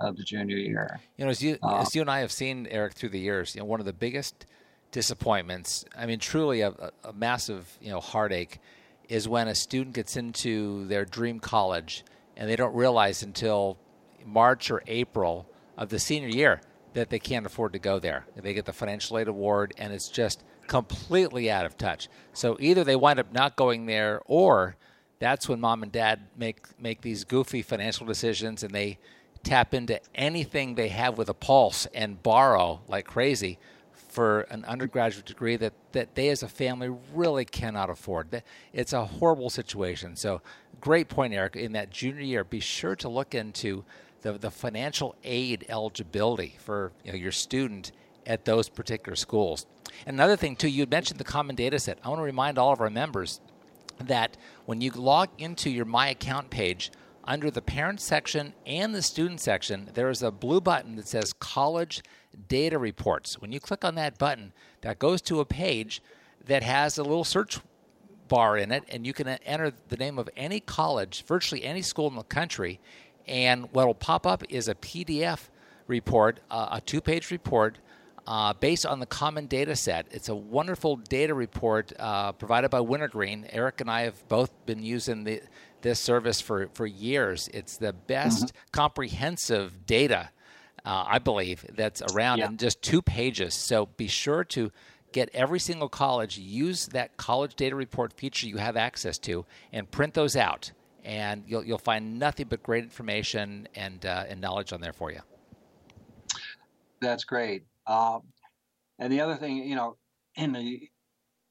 of 0.00 0.16
the 0.16 0.22
junior 0.22 0.56
year. 0.56 1.00
You 1.16 1.24
know, 1.24 1.30
as 1.30 1.42
you, 1.42 1.58
uh, 1.62 1.80
as 1.80 1.94
you 1.94 2.00
and 2.00 2.10
I 2.10 2.20
have 2.20 2.32
seen, 2.32 2.66
Eric, 2.70 2.94
through 2.94 3.10
the 3.10 3.20
years, 3.20 3.54
you 3.54 3.60
know, 3.60 3.64
one 3.64 3.80
of 3.80 3.86
the 3.86 3.92
biggest– 3.92 4.46
disappointments. 4.90 5.84
I 5.96 6.06
mean, 6.06 6.18
truly 6.18 6.62
a, 6.62 6.72
a, 7.04 7.12
massive 7.12 7.76
you 7.80 7.90
know 7.90 8.00
heartache 8.00 8.58
is 9.08 9.28
when 9.28 9.48
a 9.48 9.54
student 9.54 9.94
gets 9.94 10.16
into 10.16 10.86
their 10.86 11.04
dream 11.04 11.40
college 11.40 12.04
and 12.36 12.48
they 12.48 12.56
don't 12.56 12.74
realize 12.74 13.22
until 13.22 13.78
March 14.24 14.70
or 14.70 14.82
April 14.86 15.48
of 15.76 15.88
the 15.88 15.98
senior 15.98 16.28
year 16.28 16.60
that 16.94 17.10
they 17.10 17.18
can't 17.18 17.46
afford 17.46 17.72
to 17.72 17.78
go 17.78 17.98
there. 17.98 18.26
They 18.36 18.54
get 18.54 18.64
the 18.64 18.72
financial 18.72 19.18
aid 19.18 19.28
award 19.28 19.74
and 19.78 19.92
it's 19.92 20.08
just 20.08 20.44
completely 20.68 21.50
out 21.50 21.66
of 21.66 21.76
touch. 21.76 22.08
So 22.32 22.56
either 22.60 22.84
they 22.84 22.96
wind 22.96 23.18
up 23.18 23.32
not 23.32 23.56
going 23.56 23.86
there 23.86 24.22
or 24.26 24.76
that's 25.18 25.48
when 25.48 25.60
mom 25.60 25.82
and 25.82 25.90
dad 25.90 26.20
make 26.36 26.60
make 26.78 27.00
these 27.00 27.24
goofy 27.24 27.62
financial 27.62 28.06
decisions 28.06 28.62
and 28.62 28.72
they 28.72 28.98
tap 29.42 29.74
into 29.74 30.00
anything 30.14 30.74
they 30.74 30.88
have 30.88 31.18
with 31.18 31.28
a 31.28 31.34
pulse 31.34 31.86
and 31.94 32.22
borrow 32.22 32.80
like 32.88 33.06
crazy 33.06 33.58
for 34.08 34.40
an 34.50 34.64
undergraduate 34.64 35.26
degree 35.26 35.56
that, 35.56 35.72
that 35.92 36.14
they 36.14 36.28
as 36.28 36.42
a 36.42 36.48
family 36.48 36.90
really 37.14 37.44
cannot 37.44 37.90
afford. 37.90 38.42
It's 38.72 38.92
a 38.92 39.04
horrible 39.04 39.50
situation. 39.50 40.16
So, 40.16 40.40
great 40.80 41.08
point, 41.08 41.34
Eric. 41.34 41.56
In 41.56 41.72
that 41.72 41.90
junior 41.90 42.22
year, 42.22 42.42
be 42.42 42.60
sure 42.60 42.96
to 42.96 43.08
look 43.08 43.34
into 43.34 43.84
the, 44.22 44.32
the 44.32 44.50
financial 44.50 45.14
aid 45.24 45.66
eligibility 45.68 46.56
for 46.58 46.92
you 47.04 47.12
know, 47.12 47.18
your 47.18 47.32
student 47.32 47.92
at 48.26 48.44
those 48.44 48.68
particular 48.68 49.16
schools. 49.16 49.66
Another 50.06 50.36
thing, 50.36 50.56
too, 50.56 50.68
you 50.68 50.86
mentioned 50.86 51.18
the 51.18 51.24
common 51.24 51.56
data 51.56 51.78
set. 51.78 51.98
I 52.04 52.08
want 52.08 52.18
to 52.20 52.24
remind 52.24 52.58
all 52.58 52.72
of 52.72 52.80
our 52.80 52.90
members 52.90 53.40
that 54.00 54.36
when 54.66 54.80
you 54.80 54.90
log 54.90 55.28
into 55.38 55.70
your 55.70 55.84
My 55.84 56.08
Account 56.08 56.50
page, 56.50 56.90
under 57.24 57.50
the 57.50 57.60
parent 57.60 58.00
section 58.00 58.54
and 58.64 58.94
the 58.94 59.02
student 59.02 59.40
section, 59.40 59.90
there 59.92 60.08
is 60.08 60.22
a 60.22 60.30
blue 60.30 60.62
button 60.62 60.96
that 60.96 61.06
says 61.06 61.34
College 61.34 62.02
Data 62.48 62.78
Reports. 62.78 63.38
When 63.38 63.52
you 63.52 63.60
click 63.60 63.84
on 63.84 63.96
that 63.96 64.16
button, 64.16 64.54
that 64.80 64.98
goes 64.98 65.20
to 65.22 65.40
a 65.40 65.44
page 65.44 66.00
that 66.46 66.62
has 66.62 66.96
a 66.96 67.02
little 67.02 67.24
search 67.24 67.60
bar 68.28 68.56
in 68.56 68.72
it, 68.72 68.84
and 68.88 69.06
you 69.06 69.12
can 69.12 69.28
enter 69.28 69.72
the 69.88 69.96
name 69.96 70.18
of 70.18 70.28
any 70.36 70.60
college, 70.60 71.24
virtually 71.24 71.64
any 71.64 71.82
school 71.82 72.08
in 72.08 72.14
the 72.14 72.22
country, 72.22 72.80
and 73.26 73.68
what 73.72 73.86
will 73.86 73.94
pop 73.94 74.26
up 74.26 74.42
is 74.48 74.68
a 74.68 74.74
PDF 74.74 75.48
report, 75.86 76.40
uh, 76.50 76.68
a 76.72 76.80
two 76.80 77.00
page 77.00 77.30
report. 77.30 77.78
Uh, 78.28 78.52
based 78.52 78.84
on 78.84 79.00
the 79.00 79.06
common 79.06 79.46
data 79.46 79.74
set. 79.74 80.06
It's 80.10 80.28
a 80.28 80.34
wonderful 80.34 80.96
data 80.96 81.32
report 81.32 81.94
uh, 81.98 82.32
provided 82.32 82.70
by 82.70 82.80
Wintergreen. 82.80 83.46
Eric 83.50 83.80
and 83.80 83.90
I 83.90 84.02
have 84.02 84.28
both 84.28 84.50
been 84.66 84.82
using 84.82 85.24
the, 85.24 85.40
this 85.80 85.98
service 85.98 86.38
for, 86.38 86.68
for 86.74 86.86
years. 86.86 87.48
It's 87.54 87.78
the 87.78 87.94
best 87.94 88.48
mm-hmm. 88.48 88.70
comprehensive 88.70 89.86
data 89.86 90.28
uh, 90.84 91.04
I 91.06 91.18
believe, 91.18 91.66
that's 91.74 92.02
around 92.12 92.38
Yeah. 92.38 92.46
in 92.48 92.56
just 92.56 92.82
two 92.82 93.02
pages. 93.02 93.54
So 93.54 93.86
be 93.86 94.06
sure 94.06 94.44
to 94.44 94.72
get 95.12 95.28
every 95.34 95.58
single 95.58 95.88
college, 95.88 96.38
use 96.38 96.86
that 96.88 97.16
college 97.16 97.54
data 97.56 97.76
report 97.76 98.12
feature 98.14 98.46
you 98.46 98.56
have 98.56 98.76
access 98.76 99.18
to, 99.18 99.44
and 99.72 99.90
print 99.90 100.14
those 100.14 100.36
out. 100.36 100.72
And 101.04 101.44
you'll, 101.46 101.64
you'll 101.64 101.78
find 101.78 102.18
nothing 102.18 102.46
but 102.48 102.62
great 102.62 102.84
information 102.84 103.68
and, 103.74 104.04
uh, 104.04 104.24
and 104.28 104.40
knowledge 104.40 104.72
on 104.72 104.80
there 104.80 104.92
for 104.92 105.10
you. 105.10 105.20
That's 107.00 107.24
great. 107.24 107.64
Um, 107.88 108.22
and 108.98 109.12
the 109.12 109.20
other 109.20 109.36
thing, 109.36 109.56
you 109.56 109.74
know, 109.74 109.96
in 110.36 110.52
the 110.52 110.88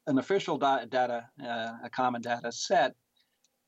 an 0.06 0.18
official 0.18 0.56
da- 0.56 0.86
data, 0.86 1.28
uh, 1.44 1.72
a 1.84 1.90
common 1.90 2.22
data 2.22 2.50
set, 2.50 2.94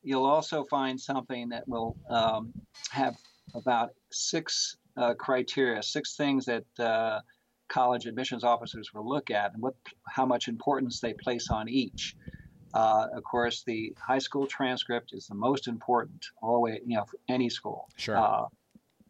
you'll 0.02 0.24
also 0.24 0.64
find 0.64 0.98
something 0.98 1.50
that 1.50 1.68
will 1.68 1.96
um, 2.08 2.54
have 2.90 3.14
about 3.54 3.90
six 4.10 4.76
uh, 4.96 5.12
criteria, 5.14 5.82
six 5.82 6.16
things 6.16 6.46
that 6.46 6.64
uh, 6.78 7.20
college 7.68 8.06
admissions 8.06 8.42
officers 8.42 8.94
will 8.94 9.06
look 9.06 9.30
at, 9.30 9.52
and 9.52 9.62
what 9.62 9.74
how 10.08 10.24
much 10.24 10.48
importance 10.48 11.00
they 11.00 11.12
place 11.12 11.50
on 11.50 11.68
each. 11.68 12.16
Uh, 12.72 13.08
of 13.14 13.24
course, 13.24 13.64
the 13.64 13.92
high 13.98 14.18
school 14.18 14.46
transcript 14.46 15.12
is 15.12 15.26
the 15.26 15.34
most 15.34 15.66
important, 15.66 16.24
always, 16.40 16.80
you 16.86 16.96
know, 16.96 17.04
for 17.04 17.18
any 17.28 17.50
school. 17.50 17.88
Sure. 17.96 18.16
Uh, 18.16 18.46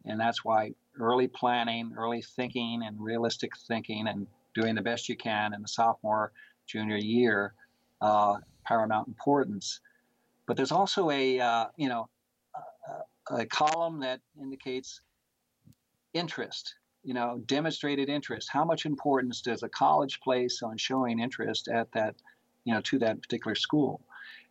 and 0.05 0.19
that's 0.19 0.43
why 0.43 0.71
early 1.01 1.27
planning, 1.27 1.93
early 1.97 2.21
thinking, 2.21 2.83
and 2.85 2.95
realistic 2.99 3.51
thinking, 3.67 4.07
and 4.07 4.27
doing 4.53 4.75
the 4.75 4.81
best 4.81 5.09
you 5.09 5.15
can 5.15 5.53
in 5.53 5.61
the 5.61 5.67
sophomore, 5.67 6.31
junior 6.67 6.97
year, 6.97 7.53
uh, 8.01 8.37
paramount 8.65 9.07
importance. 9.07 9.81
But 10.45 10.57
there's 10.57 10.71
also 10.71 11.09
a 11.09 11.39
uh, 11.39 11.65
you 11.75 11.89
know 11.89 12.09
a, 13.29 13.41
a 13.41 13.45
column 13.45 13.99
that 14.01 14.21
indicates 14.39 15.01
interest. 16.13 16.75
You 17.03 17.15
know, 17.15 17.41
demonstrated 17.47 18.09
interest. 18.09 18.49
How 18.51 18.63
much 18.63 18.85
importance 18.85 19.41
does 19.41 19.63
a 19.63 19.69
college 19.69 20.19
place 20.21 20.61
on 20.61 20.77
showing 20.77 21.19
interest 21.19 21.67
at 21.67 21.91
that, 21.93 22.15
you 22.63 22.75
know, 22.75 22.81
to 22.81 22.99
that 22.99 23.19
particular 23.23 23.55
school? 23.55 24.01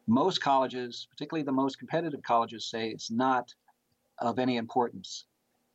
Most 0.09 0.41
colleges, 0.43 1.07
particularly 1.09 1.45
the 1.45 1.53
most 1.53 1.79
competitive 1.79 2.25
colleges, 2.25 2.69
say 2.69 2.89
it's 2.89 3.09
not 3.09 3.55
of 4.19 4.41
any 4.41 4.57
importance 4.57 5.27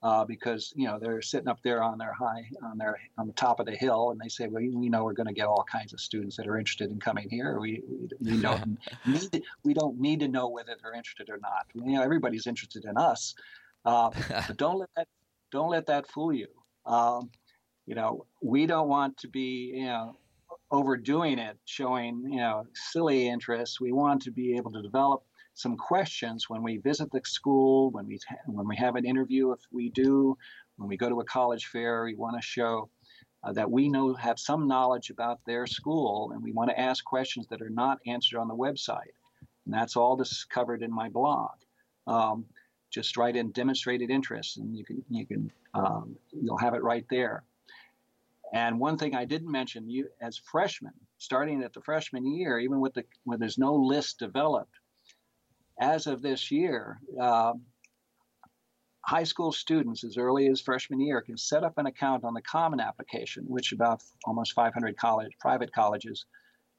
uh, 0.06 0.24
because 0.24 0.72
you 0.76 0.86
know 0.86 1.00
they're 1.00 1.22
sitting 1.22 1.48
up 1.48 1.60
there 1.64 1.82
on 1.82 1.98
their 1.98 2.14
high 2.14 2.48
on 2.64 2.78
their 2.78 3.00
on 3.18 3.26
the 3.26 3.34
top 3.34 3.60
of 3.60 3.66
the 3.66 3.76
hill 3.76 4.12
and 4.12 4.22
they 4.22 4.30
say 4.30 4.48
well 4.48 4.62
we 4.62 4.88
know 4.88 5.04
we're 5.04 5.14
going 5.14 5.26
to 5.26 5.34
get 5.34 5.48
all 5.48 5.66
kinds 5.70 5.94
of 5.94 6.00
students 6.00 6.38
that 6.38 6.48
are 6.48 6.60
interested 6.60 6.92
in 6.92 7.00
coming 7.00 7.28
here. 7.28 7.60
We 7.60 7.82
we, 7.90 8.36
we 8.36 8.40
don't 8.40 8.78
need 9.08 9.32
to, 9.32 9.42
we 9.64 9.74
don't 9.74 10.00
need 10.00 10.20
to 10.20 10.28
know 10.28 10.48
whether 10.48 10.76
they're 10.80 10.94
interested 10.94 11.32
or 11.32 11.40
not. 11.42 11.66
You 11.74 11.98
know 11.98 12.04
everybody's 12.04 12.46
interested 12.46 12.86
in 12.86 12.98
us 12.98 13.34
uh, 13.84 14.12
but 14.48 14.58
don't 14.58 14.78
let 14.78 14.90
that 14.96 15.08
don't 15.52 15.72
let 15.72 15.88
that 15.88 16.08
fool 16.08 16.32
you. 16.32 16.48
Um, 16.86 17.32
you 17.88 17.96
know 17.96 18.28
we 18.44 18.68
don't 18.68 18.88
want 18.88 19.18
to 19.18 19.28
be 19.28 19.74
you 19.74 19.88
know 19.88 20.18
overdoing 20.70 21.40
it 21.40 21.58
showing 21.66 22.22
you 22.30 22.38
know 22.38 22.68
silly 22.76 23.28
interests 23.28 23.82
we 23.82 23.92
want 23.92 24.22
to 24.22 24.32
be 24.32 24.56
able 24.56 24.72
to 24.72 24.84
develop 24.84 25.24
some 25.56 25.78
questions 25.78 26.50
when 26.50 26.62
we 26.62 26.78
visit 26.78 27.10
the 27.12 27.22
school, 27.24 27.90
when 27.92 28.06
we 28.06 28.20
when 28.46 28.68
we 28.68 28.76
have 28.76 28.96
an 28.96 29.06
interview, 29.06 29.54
if 29.54 29.62
we 29.72 29.90
do, 29.90 30.38
when 30.76 30.90
we 30.90 30.98
go 30.98 31.10
to 31.10 31.22
a 31.22 31.26
college 31.26 31.68
fair, 31.68 32.04
we 32.04 32.14
want 32.14 32.36
to 32.36 32.46
show 32.46 32.90
uh, 33.44 33.54
that 33.54 33.72
we 33.72 33.88
know 33.88 34.14
have 34.16 34.38
some 34.38 34.68
knowledge 34.68 35.10
about 35.10 35.40
their 35.46 35.66
school, 35.66 36.32
and 36.34 36.44
we 36.44 36.52
want 36.52 36.70
to 36.70 36.80
ask 36.80 37.04
questions 37.06 37.48
that 37.48 37.62
are 37.62 37.70
not 37.70 38.00
answered 38.06 38.38
on 38.38 38.50
the 38.50 38.56
website. 38.56 39.16
And 39.66 39.74
that's 39.74 39.96
all 39.96 40.18
this 40.18 40.44
covered 40.44 40.84
in 40.84 40.94
my 40.94 41.10
blog. 41.10 41.52
Um, 42.06 42.46
just 42.92 43.18
write 43.18 43.38
in 43.38 43.52
demonstrated 43.52 44.10
interest, 44.10 44.58
and 44.58 44.76
you 44.78 44.84
can 44.84 45.04
you 45.10 45.26
can 45.26 45.52
um, 45.74 46.18
you'll 46.34 46.58
have 46.58 46.74
it 46.74 46.84
right 46.84 47.06
there. 47.10 47.44
And 48.54 48.80
one 48.80 48.98
thing 48.98 49.16
I 49.16 49.26
didn't 49.26 49.52
mention, 49.52 49.90
you 49.90 50.10
as 50.22 50.38
freshmen, 50.38 50.94
starting 51.18 51.64
at 51.64 51.74
the 51.74 51.82
freshman 51.82 52.26
year, 52.26 52.60
even 52.60 52.82
with 52.82 52.94
the 52.94 53.06
when 53.24 53.40
there's 53.40 53.58
no 53.58 53.74
list 53.76 54.20
developed, 54.20 54.76
as 55.80 56.08
of 56.08 56.22
this 56.22 56.52
year, 56.52 57.00
uh, 57.20 57.54
high 59.02 59.24
school 59.24 59.52
students 59.52 60.04
as 60.04 60.18
early 60.18 60.48
as 60.48 60.62
freshman 60.62 61.00
year 61.00 61.22
can 61.22 61.38
set 61.38 61.64
up 61.64 61.78
an 61.78 61.86
account 61.86 62.24
on 62.24 62.34
the 62.34 62.42
Common 62.42 62.80
Application, 62.80 63.44
which 63.48 63.72
about 63.72 64.02
almost 64.26 64.54
500 64.54 64.98
college 64.98 65.32
private 65.40 65.72
colleges 65.72 66.26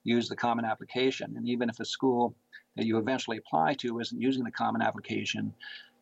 use 0.02 0.28
the 0.28 0.36
Common 0.36 0.64
Application. 0.64 1.36
And 1.36 1.48
even 1.48 1.68
if 1.68 1.78
a 1.80 1.84
school 1.84 2.34
that 2.76 2.84
you 2.86 2.98
eventually 2.98 3.38
apply 3.38 3.74
to 3.74 3.98
isn't 4.00 4.20
using 4.20 4.44
the 4.44 4.50
Common 4.50 4.82
Application, 4.82 5.54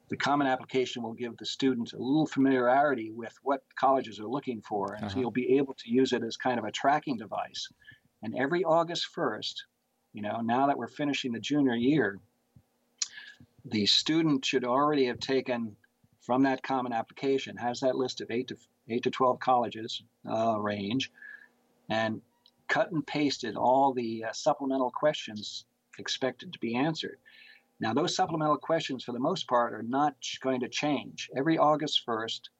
the 0.09 0.16
Common 0.16 0.47
Application 0.47 1.03
will 1.03 1.12
give 1.14 1.36
the 1.36 1.47
student 1.47 1.92
a 1.92 1.99
little 1.99 2.26
familiarity 2.26 3.11
with 3.11 3.34
what 3.42 3.62
colleges 3.76 4.18
are 4.20 4.26
looking 4.28 4.61
for, 4.62 4.95
and 4.95 5.05
Uh-huh. 5.07 5.20
you'll 5.20 5.30
be 5.30 5.57
able 5.57 5.74
to 5.74 5.90
use 5.90 6.12
it 6.12 6.22
as 6.22 6.36
kind 6.36 6.59
of 6.59 6.64
a 6.64 6.70
tracking 6.72 7.16
device. 7.16 7.68
And 8.22 8.34
every 8.34 8.64
August 8.64 9.09
1st, 9.14 9.64
you 10.12 10.22
know, 10.22 10.40
now 10.40 10.66
that 10.66 10.76
we're 10.78 10.88
finishing 10.88 11.32
the 11.32 11.40
junior 11.40 11.74
year, 11.74 12.20
the 13.65 13.87
student 13.87 14.45
should 14.45 14.65
already 14.65 15.07
have 15.07 15.19
taken 15.19 15.77
from 16.21 16.43
that 16.43 16.62
common 16.62 16.93
application 16.93 17.57
has 17.57 17.81
that 17.81 17.97
list 17.97 18.21
of 18.21 18.31
eight 18.31 18.49
to 18.49 18.57
eight 18.89 19.03
to 19.03 19.11
twelve 19.11 19.39
colleges 19.41 20.03
uh, 20.31 20.59
range, 20.59 21.11
and 21.89 22.21
cut 22.69 22.93
and 22.93 23.07
pasted 23.07 23.57
all 23.57 23.93
the 23.93 24.25
uh, 24.25 24.33
supplemental 24.33 24.91
questions 24.91 25.67
expected 25.99 26.53
to 26.53 26.59
be 26.59 26.75
answered. 26.75 27.19
Now, 27.81 27.93
those 27.93 28.15
supplemental 28.15 28.57
questions, 28.57 29.05
for 29.05 29.12
the 29.12 29.19
most 29.19 29.47
part, 29.49 29.75
are 29.75 29.83
not 29.83 30.15
going 30.41 30.61
to 30.61 30.69
change. 30.69 31.29
Every 31.37 31.59
August 31.59 32.03
first, 32.05 32.51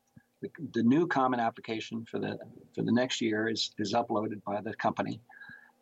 the, 0.43 0.51
the 0.73 0.83
new 0.83 1.07
common 1.07 1.41
application 1.41 2.05
for 2.05 2.19
the 2.19 2.39
for 2.75 2.83
the 2.83 2.93
next 2.93 3.21
year 3.21 3.49
is 3.49 3.73
is 3.79 3.95
uploaded 3.95 4.43
by 4.45 4.61
the 4.61 4.75
company, 4.75 5.21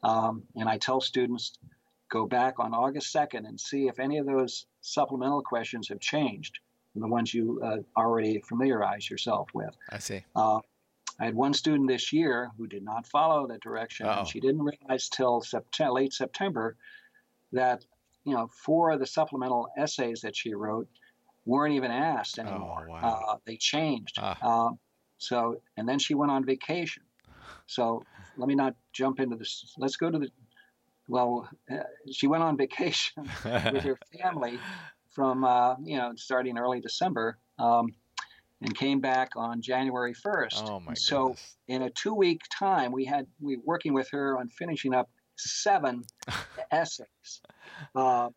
um, 0.03 0.43
and 0.57 0.69
I 0.69 0.79
tell 0.79 1.01
students 1.01 1.59
go 2.13 2.27
back 2.27 2.61
on 2.61 2.75
August 2.75 3.15
2nd 3.15 3.49
and 3.49 3.59
see 3.59 3.89
if 3.89 3.99
any 3.99 4.19
of 4.19 4.27
those 4.27 4.67
supplemental 4.83 5.43
questions 5.43 5.89
have 5.89 5.99
changed 5.99 6.59
from 6.93 7.01
the 7.01 7.09
ones 7.09 7.33
you 7.33 7.59
uh, 7.65 7.79
already 7.97 8.43
familiarize 8.47 9.09
yourself 9.09 9.49
with. 9.55 9.75
I 9.91 9.99
see. 9.99 10.23
Uh, 10.37 10.61
I 11.19 11.25
had 11.25 11.35
one 11.35 11.55
student 11.55 11.89
this 11.89 12.13
year 12.13 12.51
who 12.59 12.67
did 12.67 12.83
not 12.83 13.07
follow 13.07 13.47
the 13.47 13.57
direction, 13.59 14.07
Uh-oh. 14.07 14.21
and 14.21 14.29
she 14.29 14.41
didn't 14.41 14.63
realize 14.63 15.09
till 15.09 15.41
September, 15.41 15.93
late 15.93 16.13
September 16.13 16.77
that 17.53 17.85
you 18.25 18.35
know 18.35 18.49
four 18.49 18.91
of 18.91 19.01
the 19.01 19.07
supplemental 19.07 19.69
essays 19.79 20.21
that 20.21 20.37
she 20.37 20.55
wrote 20.55 20.89
weren't 21.47 21.75
even 21.75 21.91
asked 21.91 22.39
anymore. 22.39 22.87
wow. 22.89 23.25
uh, 23.29 23.37
they 23.47 23.57
changed. 23.57 24.17
Ah. 24.19 24.67
Um, 24.67 24.79
so, 25.19 25.61
and 25.77 25.89
then 25.89 25.99
she 25.99 26.15
went 26.15 26.31
on 26.31 26.45
vacation. 26.45 27.03
So 27.67 28.05
let 28.37 28.49
me 28.49 28.55
not 28.55 28.75
jump 28.93 29.21
into 29.21 29.37
this. 29.37 29.75
Let's 29.79 29.97
go 29.97 30.11
to 30.11 30.19
the. 30.19 30.29
Well, 31.09 31.49
uh, 31.71 31.79
she 32.11 32.27
went 32.27 32.43
on 32.43 32.57
vacation 32.65 33.29
with 33.45 33.85
her 33.85 33.99
family 34.21 34.59
from 35.11 35.45
uh, 35.45 35.77
you 35.83 35.97
know 35.99 36.13
starting 36.17 36.59
early 36.59 36.81
December, 36.81 37.39
um, 37.59 37.95
and 38.61 38.77
came 38.77 39.01
back 39.01 39.31
on 39.37 39.61
January 39.61 40.15
first. 40.15 40.63
oh 40.67 40.81
my 40.81 40.95
so 40.95 41.29
goodness. 41.29 41.57
in 41.69 41.83
a 41.83 41.91
two-week 41.91 42.41
time, 42.57 42.93
we 42.93 43.05
had 43.05 43.27
we 43.41 43.57
working 43.57 43.93
with 43.93 44.09
her 44.11 44.39
on 44.39 44.49
finishing 44.49 44.95
up 44.95 45.11
seven 45.37 46.05
essays. 46.71 47.41
Uh, 47.95 48.29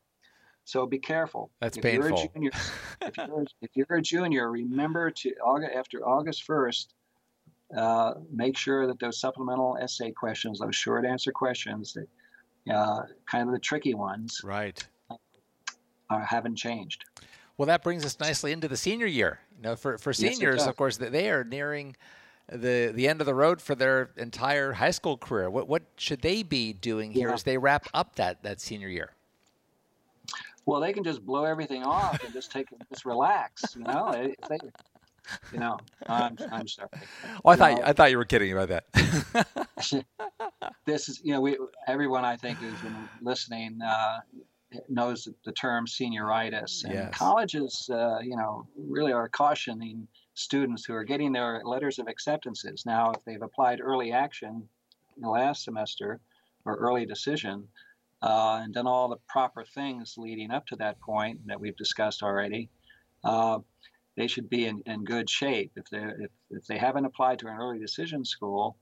so 0.63 0.87
be 0.87 0.97
careful. 0.97 1.51
That's 1.61 1.77
if 1.77 1.83
painful. 1.83 2.09
You're 2.09 2.17
a 2.17 2.27
junior, 2.33 2.51
if, 3.01 3.17
you're, 3.17 3.45
if 3.61 3.69
you're 3.75 3.97
a 3.97 4.01
junior, 4.01 4.49
remember 4.51 5.11
to 5.11 5.29
August, 5.43 5.71
after 5.75 6.07
August 6.07 6.43
first, 6.43 6.93
uh, 7.75 8.15
make 8.31 8.57
sure 8.57 8.87
that 8.87 8.99
those 8.99 9.19
supplemental 9.19 9.77
essay 9.79 10.11
questions, 10.11 10.59
those 10.59 10.75
short 10.75 11.05
answer 11.05 11.31
questions, 11.31 11.93
that 11.93 12.07
uh, 12.73 13.03
kind 13.29 13.47
of 13.47 13.53
the 13.53 13.59
tricky 13.59 13.93
ones, 13.93 14.41
Right. 14.43 14.85
uh, 15.09 16.19
haven't 16.19 16.55
changed. 16.55 17.05
Well, 17.57 17.67
that 17.67 17.83
brings 17.83 18.03
us 18.05 18.19
nicely 18.19 18.51
into 18.51 18.67
the 18.67 18.77
senior 18.77 19.05
year. 19.07 19.39
You 19.57 19.63
know, 19.63 19.75
for 19.75 19.97
for 19.97 20.11
seniors, 20.13 20.57
does. 20.59 20.67
of 20.67 20.75
course, 20.75 20.97
th- 20.97 21.11
they 21.11 21.29
are 21.29 21.43
nearing 21.43 21.95
the 22.51 22.91
the 22.93 23.07
end 23.07 23.21
of 23.21 23.25
the 23.25 23.33
road 23.33 23.61
for 23.61 23.75
their 23.75 24.11
entire 24.17 24.73
high 24.73 24.91
school 24.91 25.17
career. 25.17 25.49
What 25.49 25.67
what 25.69 25.83
should 25.95 26.21
they 26.21 26.43
be 26.43 26.73
doing 26.73 27.11
here 27.11 27.29
Yeah. 27.29 27.33
as 27.33 27.43
they 27.43 27.57
wrap 27.57 27.87
up 27.93 28.15
that 28.17 28.43
that 28.43 28.59
senior 28.59 28.89
year? 28.89 29.11
Well, 30.65 30.81
they 30.81 30.91
can 30.93 31.03
just 31.03 31.25
blow 31.25 31.45
everything 31.45 31.83
off 31.83 32.21
and 32.23 32.33
just 32.33 32.51
take 32.51 32.67
just 32.89 33.05
relax. 33.05 33.75
You 33.77 33.83
know, 33.83 34.09
If 34.09 34.35
they, 34.49 34.57
you 35.51 35.59
know. 35.59 35.79
I'm 36.07 36.37
I'm 36.51 36.67
sorry. 36.67 36.89
Oh, 37.43 37.49
I 37.51 37.55
thought 37.55 37.79
No. 37.79 37.83
I 37.85 37.93
thought 37.93 38.11
you 38.11 38.17
were 38.17 38.25
kidding 38.25 38.51
about 38.51 38.69
that. 38.69 38.85
this 40.85 41.09
is 41.09 41.21
you 41.23 41.33
know 41.33 41.41
we 41.41 41.57
everyone 41.87 42.25
I 42.25 42.35
think 42.37 42.59
who's 42.59 42.81
been 42.81 43.07
listening 43.21 43.79
uh, 43.81 44.19
knows 44.89 45.27
the 45.45 45.51
term 45.51 45.85
senioritis 45.85 46.83
and 46.83 46.93
Yes. 46.93 47.17
colleges 47.17 47.89
uh, 47.91 48.19
you 48.21 48.35
know 48.35 48.67
really 48.77 49.11
are 49.13 49.29
cautioning 49.29 50.07
students 50.33 50.83
who 50.85 50.93
are 50.93 51.03
getting 51.03 51.31
their 51.31 51.61
letters 51.63 51.97
of 51.99 52.07
acceptances 52.07 52.85
now 52.85 53.11
if 53.11 53.23
they've 53.25 53.41
applied 53.41 53.79
early 53.81 54.11
action 54.11 54.67
in 55.15 55.21
the 55.21 55.29
last 55.29 55.63
semester 55.63 56.19
or 56.65 56.75
early 56.75 57.05
decision 57.05 57.67
uh, 58.21 58.59
and 58.63 58.73
done 58.73 58.87
all 58.87 59.07
the 59.07 59.17
proper 59.29 59.63
things 59.63 60.15
leading 60.17 60.51
up 60.51 60.65
to 60.67 60.75
that 60.75 60.99
point 60.99 61.39
that 61.47 61.59
we've 61.59 61.77
discussed 61.77 62.21
already 62.21 62.69
uh, 63.23 63.59
they 64.17 64.27
should 64.27 64.49
be 64.49 64.65
in, 64.65 64.81
in 64.85 65.03
good 65.03 65.29
shape. 65.29 65.71
If 65.75 65.89
they 65.89 65.99
if, 65.99 66.31
if 66.49 66.67
they 66.67 66.77
haven't 66.77 67.05
applied 67.05 67.39
to 67.39 67.47
an 67.47 67.57
early 67.57 67.79
decision 67.79 68.23
school, 68.25 68.77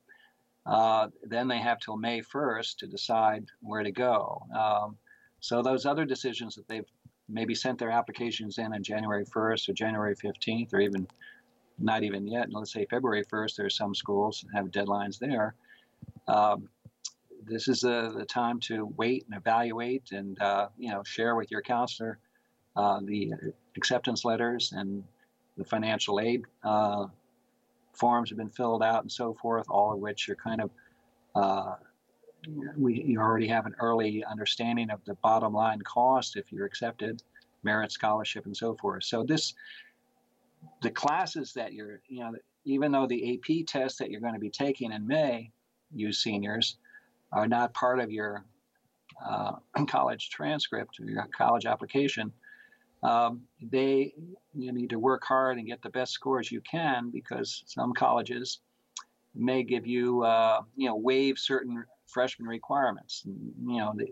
uh, 0.65 1.07
then 1.23 1.47
they 1.47 1.59
have 1.59 1.79
till 1.79 1.97
May 1.97 2.21
1st 2.21 2.77
to 2.77 2.87
decide 2.87 3.45
where 3.61 3.83
to 3.83 3.91
go. 3.91 4.41
Um, 4.57 4.97
so 5.39 5.61
those 5.61 5.85
other 5.85 6.05
decisions 6.05 6.55
that 6.55 6.67
they've 6.67 6.85
maybe 7.27 7.55
sent 7.55 7.79
their 7.79 7.89
applications 7.89 8.57
in 8.57 8.73
on 8.73 8.83
January 8.83 9.25
1st 9.25 9.69
or 9.69 9.73
January 9.73 10.15
15th 10.15 10.73
or 10.73 10.79
even 10.79 11.07
not 11.79 12.03
even 12.03 12.27
yet, 12.27 12.43
and 12.43 12.53
let's 12.53 12.71
say 12.71 12.85
February 12.89 13.23
1st, 13.25 13.55
there 13.55 13.65
are 13.65 13.69
some 13.69 13.95
schools 13.95 14.45
that 14.45 14.57
have 14.57 14.71
deadlines 14.71 15.17
there. 15.17 15.55
Um, 16.27 16.69
this 17.45 17.67
is 17.67 17.81
the, 17.81 18.13
the 18.15 18.25
time 18.25 18.59
to 18.61 18.85
wait 18.95 19.25
and 19.25 19.35
evaluate 19.35 20.11
and 20.11 20.39
uh, 20.41 20.69
you 20.77 20.91
know 20.91 21.03
share 21.03 21.35
with 21.35 21.51
your 21.51 21.61
counselor 21.61 22.19
uh, 22.75 22.99
the 23.03 23.33
acceptance 23.75 24.23
letters 24.23 24.71
and 24.71 25.03
the 25.57 25.63
financial 25.63 26.19
aid 26.19 26.43
uh, 26.63 27.05
forms 27.93 28.29
have 28.29 28.37
been 28.37 28.49
filled 28.49 28.83
out 28.83 29.01
and 29.01 29.11
so 29.11 29.33
forth, 29.33 29.65
all 29.69 29.93
of 29.93 29.99
which 29.99 30.29
are 30.29 30.35
kind 30.35 30.61
of 30.61 30.71
uh, 31.35 31.75
we 32.77 33.01
you 33.03 33.19
already 33.19 33.47
have 33.47 33.65
an 33.65 33.75
early 33.79 34.23
understanding 34.25 34.89
of 34.89 34.99
the 35.05 35.15
bottom 35.15 35.53
line 35.53 35.81
cost 35.81 36.35
if 36.35 36.51
you're 36.51 36.65
accepted, 36.65 37.23
merit 37.63 37.91
scholarship 37.91 38.45
and 38.45 38.55
so 38.55 38.75
forth. 38.75 39.03
So 39.03 39.23
this 39.23 39.53
the 40.81 40.91
classes 40.91 41.53
that 41.53 41.73
you're 41.73 42.01
you 42.07 42.19
know 42.19 42.33
even 42.65 42.91
though 42.91 43.07
the 43.07 43.33
AP 43.33 43.65
test 43.67 43.99
that 43.99 44.09
you're 44.09 44.21
going 44.21 44.33
to 44.33 44.39
be 44.39 44.49
taking 44.49 44.91
in 44.91 45.05
May, 45.05 45.51
you 45.93 46.11
seniors, 46.13 46.77
are 47.31 47.47
not 47.47 47.73
part 47.73 47.99
of 47.99 48.11
your 48.11 48.45
uh, 49.25 49.53
college 49.87 50.29
transcript 50.29 50.99
or 50.99 51.05
your 51.05 51.27
college 51.35 51.65
application, 51.65 52.31
um, 53.03 53.41
they 53.61 54.13
you 54.53 54.71
need 54.71 54.89
to 54.91 54.99
work 54.99 55.23
hard 55.23 55.57
and 55.57 55.67
get 55.67 55.81
the 55.81 55.89
best 55.89 56.13
scores 56.13 56.51
you 56.51 56.61
can 56.61 57.09
because 57.11 57.63
some 57.65 57.93
colleges 57.93 58.59
may 59.35 59.63
give 59.63 59.85
you 59.85 60.23
uh, 60.23 60.61
you 60.75 60.87
know 60.87 60.95
waive 60.95 61.37
certain 61.37 61.83
freshman 62.07 62.47
requirements. 62.47 63.23
You 63.25 63.77
know 63.77 63.93
the, 63.95 64.07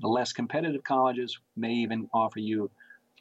the 0.00 0.08
less 0.08 0.32
competitive 0.32 0.82
colleges 0.84 1.38
may 1.56 1.72
even 1.72 2.08
offer 2.14 2.40
you 2.40 2.70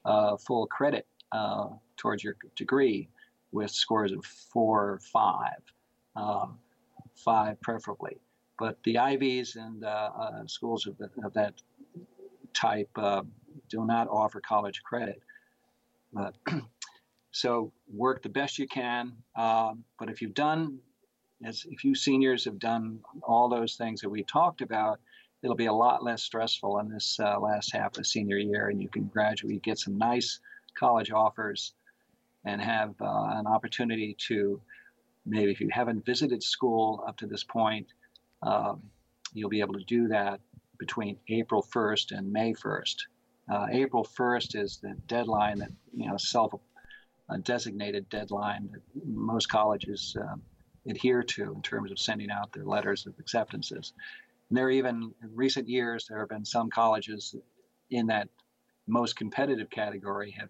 uh, 0.05 0.38
full 0.38 0.67
credit 0.67 1.05
uh, 1.32 1.67
towards 1.97 2.24
your 2.24 2.36
degree 2.55 3.09
with 3.51 3.72
scores 3.72 4.11
of 4.11 4.24
four 4.26 4.91
or 4.91 4.99
five, 4.99 5.61
um, 6.15 6.59
five 7.15 7.59
preferably. 7.61 8.17
But 8.57 8.78
the 8.84 8.97
Ivies 8.97 9.55
and 9.55 9.84
uh, 9.84 10.09
uh, 10.20 10.47
schools 10.47 10.86
of, 10.86 10.97
the, 10.97 11.09
of, 11.24 11.34
that 11.34 11.53
type 12.53 12.89
uh, 12.97 13.24
do 13.70 13.86
not 13.86 14.07
offer 14.07 14.41
college 14.41 14.82
credit. 14.84 15.22
But 16.14 16.36
so 17.32 17.72
work 17.91 18.24
the 18.24 18.30
best 18.30 18.57
you 18.57 18.68
can. 18.68 19.14
Um, 19.36 19.84
but 19.97 20.10
if 20.10 20.22
you've 20.22 20.34
done, 20.34 20.80
as 21.43 21.66
if 21.70 21.84
you 21.84 21.95
seniors 21.95 22.45
have 22.45 22.60
done 22.60 22.99
all 23.24 23.49
those 23.49 23.76
things 23.76 24.01
that 24.01 24.10
we 24.10 24.24
talked 24.24 24.62
about, 24.62 24.99
it'll 25.41 25.55
be 25.55 25.68
a 25.68 25.74
lot 25.74 26.03
less 26.03 26.24
stressful 26.24 26.80
in 26.80 26.89
this 26.89 27.20
uh, 27.20 27.39
last 27.39 27.72
half 27.74 27.97
of 27.97 28.05
senior 28.05 28.38
year, 28.38 28.70
and 28.70 28.82
you 28.82 28.89
can 28.89 29.05
gradually 29.05 29.60
get 29.60 29.80
some 29.80 29.97
nice 29.97 30.39
college 30.78 31.12
offers 31.12 31.74
and 32.45 32.62
have 32.62 32.93
uh, 33.01 33.30
an 33.34 33.47
opportunity 33.47 34.16
to 34.28 34.62
maybe 35.26 35.51
if 35.51 35.60
you 35.60 35.70
haven't 35.72 36.05
visited 36.05 36.41
school 36.41 37.03
up 37.07 37.18
to 37.18 37.28
this 37.28 37.43
point, 37.43 37.88
um, 38.41 38.82
you'll 39.34 39.49
be 39.49 39.60
able 39.60 39.74
to 39.74 39.84
do 39.86 40.07
that 40.07 40.39
between 40.80 41.18
April 41.28 41.62
1st 41.62 42.18
and 42.18 42.32
May 42.32 42.53
1st. 42.53 42.95
Uh, 43.51 43.67
April 43.71 44.05
1st 44.05 44.61
is 44.61 44.77
the 44.77 44.95
deadline 45.07 45.59
that, 45.59 45.71
you 45.95 46.07
know, 46.07 46.17
self 46.17 46.53
a 47.29 47.37
designated 47.37 48.09
deadline 48.09 48.69
that 48.71 48.81
most 49.05 49.49
colleges 49.49 50.15
um, 50.19 50.41
adhere 50.87 51.21
to 51.21 51.53
in 51.53 51.61
terms 51.61 51.91
of 51.91 51.99
sending 51.99 52.31
out 52.31 52.51
their 52.51 52.65
letters 52.65 53.05
of 53.05 53.13
acceptances. 53.19 53.93
And 54.49 54.57
there 54.57 54.65
are 54.65 54.71
even 54.71 55.13
in 55.21 55.35
recent 55.35 55.67
years, 55.67 56.07
there 56.07 56.19
have 56.19 56.29
been 56.29 56.45
some 56.45 56.69
colleges 56.69 57.35
in 57.91 58.07
that 58.07 58.29
most 58.87 59.15
competitive 59.15 59.69
category 59.69 60.31
have 60.31 60.49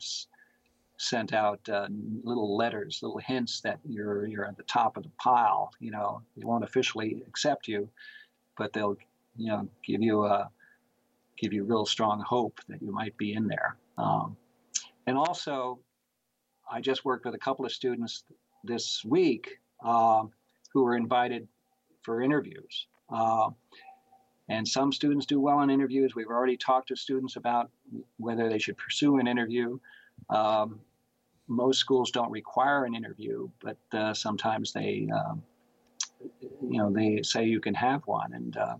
sent 0.97 1.33
out 1.33 1.59
uh, 1.69 1.87
little 2.23 2.55
letters, 2.55 2.99
little 3.01 3.19
hints 3.19 3.61
that 3.61 3.79
you're 3.87 4.25
you're 4.27 4.45
at 4.45 4.57
the 4.57 4.63
top 4.63 4.95
of 4.97 5.03
the 5.03 5.11
pile. 5.17 5.71
You 5.79 5.91
know, 5.91 6.21
they 6.37 6.45
won't 6.45 6.63
officially 6.63 7.23
accept 7.27 7.67
you, 7.67 7.89
but 8.57 8.71
they'll 8.71 8.97
you 9.35 9.47
know 9.47 9.67
give 9.85 10.01
you 10.01 10.25
a 10.25 10.49
give 11.39 11.53
you 11.53 11.63
real 11.63 11.85
strong 11.85 12.21
hope 12.21 12.59
that 12.67 12.81
you 12.81 12.91
might 12.91 13.17
be 13.17 13.33
in 13.33 13.47
there. 13.47 13.77
Um, 13.97 14.35
and 15.07 15.17
also, 15.17 15.79
I 16.71 16.81
just 16.81 17.05
worked 17.05 17.25
with 17.25 17.35
a 17.35 17.39
couple 17.39 17.65
of 17.65 17.71
students 17.71 18.23
this 18.63 19.03
week 19.05 19.59
uh, 19.83 20.23
who 20.73 20.83
were 20.83 20.95
invited 20.95 21.47
for 22.03 22.21
interviews. 22.21 22.87
Uh, 23.09 23.49
and 24.49 24.67
some 24.67 24.91
students 24.91 25.25
do 25.25 25.39
well 25.39 25.61
in 25.61 25.69
interviews. 25.69 26.15
We've 26.15 26.27
already 26.27 26.57
talked 26.57 26.87
to 26.89 26.95
students 26.95 27.35
about 27.35 27.69
whether 28.17 28.49
they 28.49 28.57
should 28.59 28.77
pursue 28.77 29.17
an 29.19 29.27
interview. 29.27 29.79
Um, 30.29 30.79
most 31.47 31.79
schools 31.79 32.11
don't 32.11 32.31
require 32.31 32.85
an 32.85 32.95
interview, 32.95 33.49
but 33.61 33.77
uh, 33.93 34.13
sometimes 34.13 34.73
they, 34.73 35.07
um, 35.13 35.41
you 36.61 36.77
know, 36.77 36.91
they 36.91 37.21
say 37.23 37.45
you 37.45 37.59
can 37.59 37.73
have 37.75 38.01
one. 38.05 38.33
And 38.33 38.57
uh, 38.57 38.75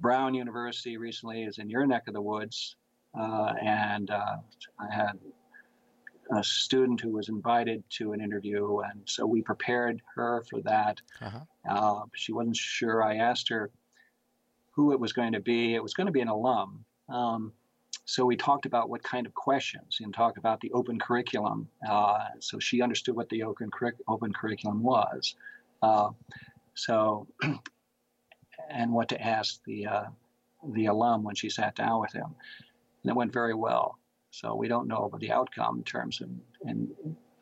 Brown 0.00 0.34
University 0.34 0.96
recently 0.96 1.42
is 1.42 1.58
in 1.58 1.68
your 1.68 1.86
neck 1.86 2.04
of 2.08 2.14
the 2.14 2.22
woods, 2.22 2.76
uh, 3.18 3.54
and 3.60 4.10
uh, 4.10 4.36
I 4.78 4.94
had 4.94 5.18
a 6.30 6.44
student 6.44 7.00
who 7.00 7.10
was 7.10 7.28
invited 7.28 7.82
to 7.90 8.12
an 8.12 8.20
interview, 8.20 8.80
and 8.80 9.00
so 9.06 9.26
we 9.26 9.42
prepared 9.42 10.02
her 10.14 10.44
for 10.48 10.60
that. 10.62 11.00
Uh-huh. 11.20 11.40
Uh, 11.68 12.04
she 12.14 12.32
wasn't 12.32 12.56
sure. 12.56 13.02
I 13.02 13.16
asked 13.16 13.48
her 13.48 13.70
who 14.72 14.92
it 14.92 15.00
was 15.00 15.12
going 15.12 15.32
to 15.32 15.40
be. 15.40 15.74
It 15.74 15.82
was 15.82 15.94
going 15.94 16.06
to 16.06 16.12
be 16.12 16.20
an 16.20 16.28
alum. 16.28 16.84
Um, 17.08 17.52
so 18.04 18.24
we 18.24 18.36
talked 18.36 18.64
about 18.64 18.88
what 18.88 19.02
kind 19.02 19.26
of 19.26 19.34
questions 19.34 19.98
and 20.00 20.14
talked 20.14 20.38
about 20.38 20.60
the 20.60 20.70
open 20.72 20.98
curriculum. 20.98 21.68
Uh, 21.86 22.24
so 22.40 22.58
she 22.58 22.80
understood 22.80 23.16
what 23.16 23.28
the 23.28 23.42
open, 23.42 23.70
open 24.06 24.32
curriculum 24.32 24.82
was. 24.82 25.34
Uh, 25.82 26.10
so, 26.74 27.26
and 28.78 28.92
what 28.92 29.08
to 29.08 29.20
ask 29.20 29.62
the 29.64 29.86
uh, 29.86 30.04
the 30.72 30.86
alum 30.86 31.24
when 31.24 31.34
she 31.34 31.50
sat 31.50 31.74
down 31.74 32.00
with 32.00 32.12
him. 32.12 32.34
And 33.02 33.10
it 33.10 33.16
went 33.16 33.32
very 33.32 33.54
well. 33.54 33.98
So 34.30 34.54
we 34.54 34.68
don't 34.68 34.88
know 34.88 35.04
about 35.04 35.20
the 35.20 35.32
outcome 35.32 35.78
in 35.78 35.84
terms 35.84 36.20
of. 36.20 36.30
And 36.62 36.88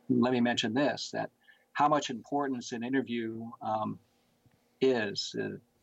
let 0.08 0.32
me 0.32 0.40
mention 0.40 0.72
this: 0.72 1.10
that 1.12 1.30
how 1.74 1.88
much 1.88 2.10
importance 2.10 2.72
an 2.72 2.82
interview 2.82 3.48
um, 3.62 3.98
is 4.80 5.36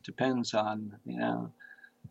depends 0.03 0.53
on 0.53 0.91
you 1.05 1.19
know 1.19 1.51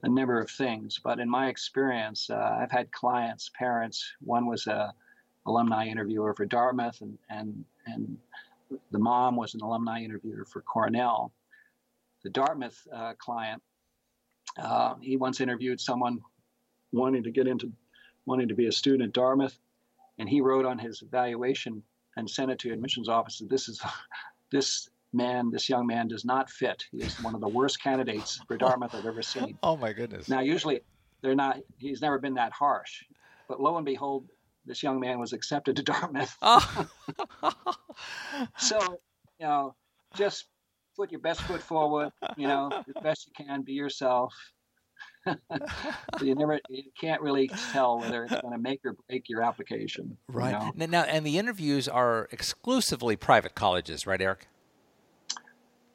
a 0.05 0.09
number 0.09 0.41
of 0.41 0.51
things. 0.51 1.01
But 1.03 1.19
in 1.19 1.29
my 1.29 1.49
experience, 1.49 2.31
uh, 2.31 2.59
I've 2.61 2.71
had 2.71 2.91
clients, 2.93 3.51
parents. 3.59 4.15
One 4.21 4.47
was 4.47 4.67
a 4.67 4.95
alumni 5.47 5.87
interviewer 5.87 6.33
for 6.35 6.47
Dartmouth, 6.47 7.01
and 7.01 7.19
and 7.29 7.65
and 7.87 8.17
the 8.93 8.99
mom 8.99 9.35
was 9.37 9.55
an 9.55 9.63
alumni 9.63 10.01
interviewer 10.03 10.45
for 10.45 10.63
Cornell. 10.63 11.33
The 12.25 12.31
Dartmouth 12.31 12.79
uh, 12.93 13.15
client, 13.19 13.63
uh, 14.59 14.95
he 15.01 15.17
once 15.17 15.41
interviewed 15.41 15.81
someone 15.81 16.21
wanting 16.93 17.23
to 17.25 17.31
get 17.31 17.47
into, 17.47 17.73
wanting 18.27 18.49
to 18.49 18.55
be 18.55 18.67
a 18.67 18.73
student 18.73 19.03
at 19.03 19.13
Dartmouth, 19.13 19.59
and 20.19 20.29
he 20.29 20.41
wrote 20.41 20.65
on 20.65 20.79
his 20.79 21.03
evaluation 21.03 21.83
and 22.17 22.29
sent 22.29 22.51
it 22.51 22.59
to 22.61 22.73
admissions 22.73 23.09
office. 23.09 23.39
That 23.39 23.51
this 23.51 23.69
is 23.69 23.83
this 24.51 24.89
man, 25.13 25.51
this 25.51 25.69
young 25.69 25.87
man 25.87 26.09
does 26.09 26.25
not 26.25 26.51
fit. 26.51 26.85
He 26.91 26.99
is 26.99 27.21
one 27.23 27.35
of 27.35 27.41
the 27.41 27.49
worst 27.49 27.83
candidates 27.83 28.41
for 28.47 28.57
Dartmouth 28.57 28.95
I've 28.95 29.07
ever 29.07 29.23
seen. 29.23 29.59
Oh 29.63 29.77
my 29.77 29.93
goodness! 29.93 30.29
Now, 30.29 30.41
usually 30.41 30.81
they're 31.23 31.35
not. 31.35 31.59
He's 31.79 32.01
never 32.01 32.19
been 32.19 32.35
that 32.35 32.53
harsh, 32.53 33.05
but 33.49 33.61
lo 33.61 33.77
and 33.77 33.87
behold, 33.87 34.29
this 34.65 34.83
young 34.83 35.01
man 35.01 35.19
was 35.19 35.33
accepted 35.33 35.77
to 35.77 35.83
Dartmouth. 35.83 36.37
Oh. 36.43 36.87
so, 38.59 38.79
you 39.41 39.47
know, 39.47 39.75
just 40.15 40.47
put 40.97 41.11
your 41.11 41.21
best 41.21 41.43
foot 41.43 41.63
forward. 41.63 42.13
You 42.37 42.49
know, 42.49 42.71
the 42.87 43.01
best 43.01 43.27
you 43.27 43.45
can. 43.45 43.63
Be 43.63 43.73
yourself. 43.73 44.35
you 46.21 46.35
never, 46.35 46.61
you 46.69 46.83
can't 47.01 47.23
really 47.23 47.49
tell 47.73 48.01
whether 48.01 48.25
it's 48.25 48.41
going 48.41 48.53
to 48.53 48.59
make 48.59 48.81
or 48.85 48.97
break 49.09 49.29
your 49.29 49.43
application. 49.43 50.17
Right 50.29 50.51
you 50.51 50.73
know? 50.77 50.87
now, 50.87 51.03
and 51.03 51.25
the 51.25 51.39
interviews 51.39 51.89
are 51.89 52.29
exclusively 52.33 53.17
private 53.17 53.55
colleges, 53.55 54.07
right, 54.07 54.21
Eric? 54.21 54.49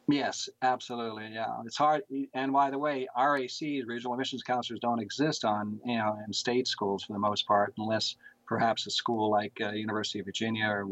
Yes, 0.09 0.47
absolutely. 0.61 1.29
Yeah, 1.33 1.47
it's 1.65 1.75
hard. 1.75 2.03
And 2.33 2.53
by 2.53 2.71
the 2.71 2.77
way, 2.77 3.07
RACs, 3.17 3.85
regional 3.85 4.13
admissions 4.13 4.41
counselors, 4.41 4.79
don't 4.79 4.99
exist 5.01 5.43
on 5.43 5.79
you 5.85 5.97
know 5.97 6.17
in 6.25 6.31
state 6.31 6.67
schools 6.67 7.03
for 7.03 7.11
the 7.11 7.19
most 7.19 7.45
part, 7.45 7.73
unless 7.77 8.15
perhaps 8.45 8.87
a 8.87 8.89
school 8.89 9.29
like 9.29 9.51
uh, 9.61 9.71
University 9.71 10.19
of 10.19 10.25
Virginia 10.25 10.65
or 10.67 10.87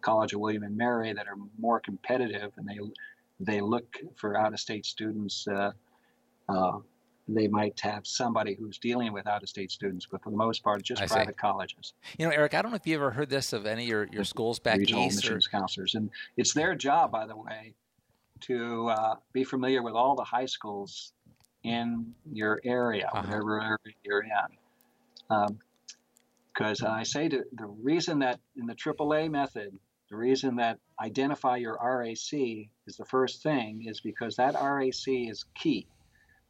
College 0.00 0.32
of 0.32 0.40
William 0.40 0.64
and 0.64 0.76
Mary 0.76 1.12
that 1.12 1.28
are 1.28 1.36
more 1.58 1.78
competitive 1.78 2.50
and 2.56 2.68
they 2.68 2.80
they 3.40 3.60
look 3.60 3.96
for 4.16 4.36
out-of-state 4.36 4.86
students 4.86 5.46
uh, 5.48 5.72
uh, 6.48 6.78
they 7.28 7.48
might 7.48 7.78
have 7.80 8.06
somebody 8.06 8.54
who's 8.54 8.78
dealing 8.78 9.12
with 9.12 9.26
out 9.26 9.42
of 9.42 9.48
state 9.48 9.70
students, 9.72 10.06
but 10.08 10.22
for 10.22 10.30
the 10.30 10.36
most 10.36 10.62
part, 10.62 10.82
just 10.82 11.02
I 11.02 11.06
see. 11.06 11.14
private 11.14 11.36
colleges. 11.36 11.92
You 12.18 12.26
know, 12.26 12.32
Eric, 12.32 12.54
I 12.54 12.62
don't 12.62 12.70
know 12.70 12.76
if 12.76 12.86
you 12.86 12.94
ever 12.94 13.10
heard 13.10 13.30
this 13.30 13.52
of 13.52 13.66
any 13.66 13.82
of 13.82 13.88
your, 13.88 14.08
your 14.12 14.24
schools 14.24 14.58
back 14.60 14.78
regional 14.78 15.06
east. 15.06 15.24
Or, 15.24 15.30
admissions 15.30 15.48
counselors. 15.48 15.94
And 15.96 16.10
it's 16.36 16.52
their 16.52 16.74
job, 16.76 17.10
by 17.10 17.26
the 17.26 17.36
way, 17.36 17.74
to 18.42 18.88
uh, 18.90 19.14
be 19.32 19.42
familiar 19.42 19.82
with 19.82 19.94
all 19.94 20.14
the 20.14 20.22
high 20.22 20.46
schools 20.46 21.14
in 21.64 22.14
your 22.32 22.60
area, 22.64 23.08
Uh-huh. 23.12 23.26
whatever 23.26 23.60
area 23.60 23.78
you're 24.04 24.22
in. 24.22 25.58
Because 26.54 26.82
I 26.82 27.02
say 27.02 27.28
to, 27.28 27.42
the 27.52 27.66
reason 27.66 28.20
that 28.20 28.38
in 28.56 28.66
the 28.66 28.74
AAA 28.74 29.30
method, 29.30 29.76
the 30.10 30.16
reason 30.16 30.56
that 30.56 30.78
identify 31.00 31.56
your 31.56 31.78
RAC 31.82 32.16
is 32.86 32.96
the 32.96 33.04
first 33.04 33.42
thing 33.42 33.84
is 33.86 34.00
because 34.00 34.36
that 34.36 34.54
RAC 34.54 35.08
is 35.08 35.44
key. 35.54 35.86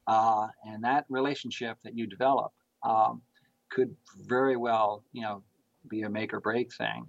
Uh, 0.07 0.47
and 0.65 0.85
that 0.85 1.05
relationship 1.09 1.79
that 1.83 1.97
you 1.97 2.07
develop 2.07 2.53
um, 2.83 3.23
could 3.71 3.95
very 4.27 4.57
well, 4.57 5.03
you 5.13 5.23
know, 5.23 5.43
be 5.89 6.03
a 6.03 6.11
make 6.11 6.33
or 6.33 6.41
break 6.41 6.73
thing. 6.73 7.07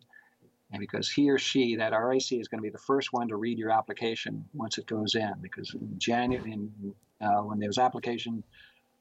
And 0.71 0.79
because 0.79 1.09
he 1.09 1.29
or 1.29 1.37
she, 1.37 1.75
that 1.75 1.91
RAC 1.91 2.31
is 2.31 2.47
going 2.47 2.59
to 2.59 2.63
be 2.63 2.69
the 2.69 2.77
first 2.77 3.13
one 3.13 3.27
to 3.29 3.35
read 3.37 3.57
your 3.57 3.71
application 3.71 4.43
once 4.53 4.77
it 4.77 4.85
goes 4.85 5.15
in. 5.15 5.33
Because 5.41 5.73
in 5.73 5.97
January, 5.97 6.53
in, 6.53 6.93
uh, 7.21 7.41
when 7.41 7.59
those 7.59 7.77
application 7.77 8.43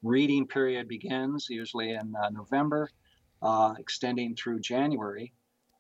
reading 0.03 0.47
period 0.47 0.89
begins, 0.89 1.47
usually 1.49 1.91
in 1.91 2.15
uh, 2.17 2.31
November, 2.31 2.91
uh, 3.43 3.75
extending 3.79 4.37
through 4.37 4.61
January, 4.61 5.33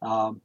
um, 0.02 0.40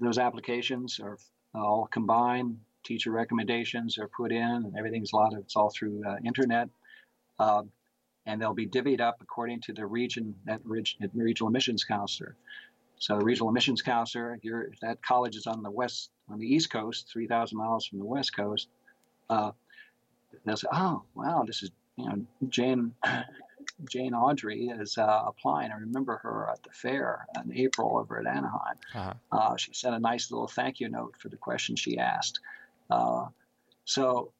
those 0.00 0.18
applications 0.18 1.00
are 1.00 1.18
all 1.54 1.88
combined. 1.90 2.58
Teacher 2.84 3.10
recommendations 3.10 3.98
are 3.98 4.08
put 4.08 4.32
in, 4.32 4.42
and 4.42 4.76
everything's 4.76 5.12
a 5.12 5.16
lot 5.16 5.32
of 5.32 5.40
it's 5.40 5.56
all 5.56 5.70
through 5.70 6.02
uh, 6.06 6.16
internet. 6.24 6.68
Um, 7.38 7.70
and 8.26 8.40
they'll 8.40 8.54
be 8.54 8.66
divvied 8.66 9.00
up 9.00 9.18
according 9.20 9.60
to 9.62 9.72
the 9.72 9.86
region 9.86 10.34
that 10.46 10.60
reg- 10.64 10.88
regional 11.14 11.48
admissions 11.48 11.84
counselor. 11.84 12.36
So 12.98 13.18
the 13.18 13.24
regional 13.24 13.48
admissions 13.48 13.82
counselor, 13.82 14.38
if 14.42 14.80
that 14.80 15.02
college 15.02 15.36
is 15.36 15.46
on 15.46 15.62
the 15.62 15.70
west, 15.70 16.10
on 16.28 16.38
the 16.38 16.46
east 16.46 16.70
coast, 16.70 17.10
3,000 17.12 17.56
miles 17.56 17.86
from 17.86 17.98
the 17.98 18.04
west 18.04 18.34
coast, 18.34 18.68
uh, 19.28 19.50
they'll 20.44 20.56
say, 20.56 20.68
"Oh, 20.72 21.02
wow, 21.14 21.44
this 21.46 21.62
is 21.62 21.70
you 21.96 22.08
know 22.08 22.26
Jane 22.48 22.94
Jane 23.88 24.14
Audrey 24.14 24.66
is 24.66 24.98
uh, 24.98 25.24
applying. 25.26 25.70
I 25.70 25.76
remember 25.76 26.18
her 26.22 26.50
at 26.50 26.62
the 26.62 26.70
fair 26.72 27.26
in 27.42 27.52
April 27.56 27.98
over 27.98 28.18
at 28.18 28.26
Anaheim. 28.26 28.76
Uh-huh. 28.94 29.14
Uh, 29.32 29.56
she 29.56 29.72
sent 29.72 29.94
a 29.94 29.98
nice 29.98 30.30
little 30.30 30.46
thank 30.46 30.80
you 30.80 30.88
note 30.88 31.14
for 31.18 31.28
the 31.28 31.36
question 31.36 31.76
she 31.76 31.98
asked. 31.98 32.40
Uh, 32.90 33.26
so 33.84 34.32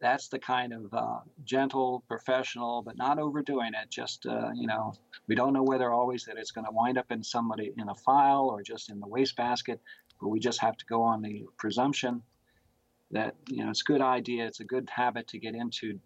that's 0.00 0.28
the 0.28 0.38
kind 0.38 0.72
of 0.72 0.92
uh, 0.92 1.20
gentle, 1.44 2.04
professional, 2.06 2.82
but 2.82 2.96
not 2.96 3.18
overdoing 3.18 3.72
it. 3.74 3.90
Just 3.90 4.26
uh, 4.26 4.50
you 4.54 4.66
know, 4.66 4.94
we 5.26 5.34
don't 5.34 5.52
know 5.52 5.62
whether 5.62 5.92
always 5.92 6.24
that 6.24 6.36
it's 6.36 6.50
going 6.50 6.66
to 6.66 6.72
wind 6.72 6.98
up 6.98 7.10
in 7.10 7.22
somebody 7.22 7.72
in 7.76 7.88
a 7.88 7.94
file 7.94 8.48
or 8.50 8.62
just 8.62 8.90
in 8.90 9.00
the 9.00 9.06
wastebasket, 9.06 9.80
but 10.20 10.28
we 10.28 10.38
just 10.38 10.60
have 10.60 10.76
to 10.76 10.84
go 10.86 11.02
on 11.02 11.22
the 11.22 11.46
presumption 11.56 12.22
that 13.10 13.36
you 13.48 13.64
know 13.64 13.70
it's 13.70 13.82
a 13.82 13.84
good 13.84 14.00
idea, 14.00 14.46
it's 14.46 14.60
a 14.60 14.64
good 14.64 14.88
habit 14.90 15.28
to 15.28 15.38
get 15.38 15.54
into 15.54 15.98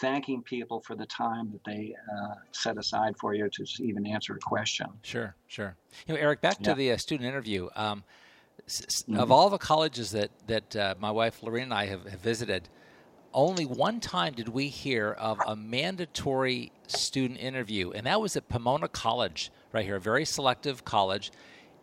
thanking 0.00 0.42
people 0.42 0.80
for 0.80 0.94
the 0.94 1.06
time 1.06 1.50
that 1.52 1.64
they 1.64 1.94
uh, 2.12 2.34
set 2.52 2.76
aside 2.78 3.16
for 3.18 3.34
you 3.34 3.48
to 3.50 3.64
even 3.82 4.06
answer 4.06 4.34
a 4.34 4.38
question. 4.38 4.86
Sure, 5.02 5.34
sure. 5.46 5.76
You 6.06 6.14
know, 6.14 6.20
Eric, 6.20 6.40
back 6.40 6.58
to 6.58 6.70
Yeah. 6.70 6.74
the 6.74 6.92
uh, 6.92 6.96
student 6.96 7.28
interview. 7.28 7.68
Um, 7.74 8.04
s- 8.66 9.04
Mhm. 9.08 9.18
Of 9.18 9.30
all 9.32 9.50
the 9.50 9.58
colleges 9.58 10.10
that 10.12 10.30
that 10.46 10.76
uh, 10.76 10.94
my 10.98 11.10
wife 11.10 11.42
Lorena 11.42 11.64
and 11.64 11.74
I 11.74 11.86
have, 11.86 12.04
have 12.08 12.20
visited, 12.20 12.68
only 13.32 13.64
one 13.66 14.00
time 14.00 14.34
did 14.34 14.48
we 14.48 14.68
hear 14.68 15.12
of 15.12 15.38
a 15.46 15.54
mandatory 15.56 16.72
student 16.86 17.38
interview, 17.40 17.90
and 17.92 18.06
that 18.06 18.20
was 18.20 18.36
at 18.36 18.48
Pomona 18.48 18.88
College, 18.88 19.50
right 19.72 19.84
here, 19.84 19.96
a 19.96 20.00
very 20.00 20.24
selective 20.24 20.84
college, 20.84 21.30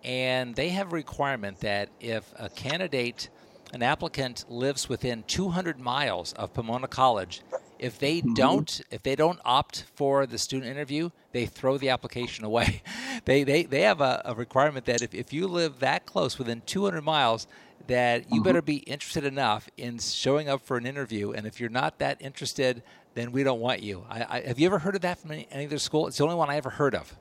and 0.04 0.56
they 0.56 0.70
have 0.70 0.92
a 0.92 0.96
requirement 0.96 1.60
that 1.62 1.90
if 2.00 2.34
a 2.38 2.50
candidate, 2.50 3.30
an 3.74 3.82
applicant, 3.84 4.46
lives 4.50 4.88
within 4.90 5.24
200 5.24 5.80
miles 5.80 6.34
of 6.34 6.54
Pomona 6.54 6.88
College. 6.88 7.42
If 7.86 8.00
they 8.00 8.22
don't, 8.22 8.82
if 8.90 9.04
they 9.04 9.16
don't 9.16 9.40
opt 9.46 9.84
for 9.94 10.26
the 10.26 10.40
student 10.40 10.72
interview, 10.72 11.12
they 11.34 11.46
throw 11.46 11.78
the 11.78 11.90
application 11.90 12.44
away. 12.52 12.82
they, 13.26 13.44
they, 13.44 13.64
they 13.64 13.82
have 13.82 14.02
a, 14.02 14.24
a 14.26 14.34
requirement 14.34 14.86
that 14.86 15.04
if, 15.04 15.14
if 15.14 15.32
you 15.32 15.48
live 15.48 15.80
that 15.80 16.08
close, 16.08 16.40
within 16.40 16.64
200 16.66 17.04
miles, 17.04 17.46
that 17.86 18.34
you 18.34 18.42
better 18.42 18.64
be 18.64 18.78
interested 18.78 19.24
enough 19.24 19.70
in 19.78 20.00
showing 20.00 20.50
up 20.50 20.66
for 20.66 20.78
an 20.78 20.88
interview. 20.88 21.32
And 21.32 21.46
if 21.46 21.60
you're 21.60 21.70
not 21.70 22.00
that 22.00 22.20
interested, 22.20 22.82
then 23.14 23.32
we 23.32 23.44
don't 23.44 23.60
want 23.60 23.84
you. 23.84 24.04
I, 24.10 24.26
I, 24.38 24.42
have 24.42 24.58
you 24.58 24.66
ever 24.66 24.80
heard 24.80 24.96
of 24.96 25.02
that 25.02 25.20
from 25.20 25.32
any, 25.32 25.48
any 25.52 25.68
other 25.68 25.78
school? 25.78 26.08
It's 26.08 26.18
the 26.18 26.24
only 26.24 26.36
one 26.36 26.50
I 26.50 26.58
ever 26.58 26.72
heard 26.72 26.96
of. 26.96 27.16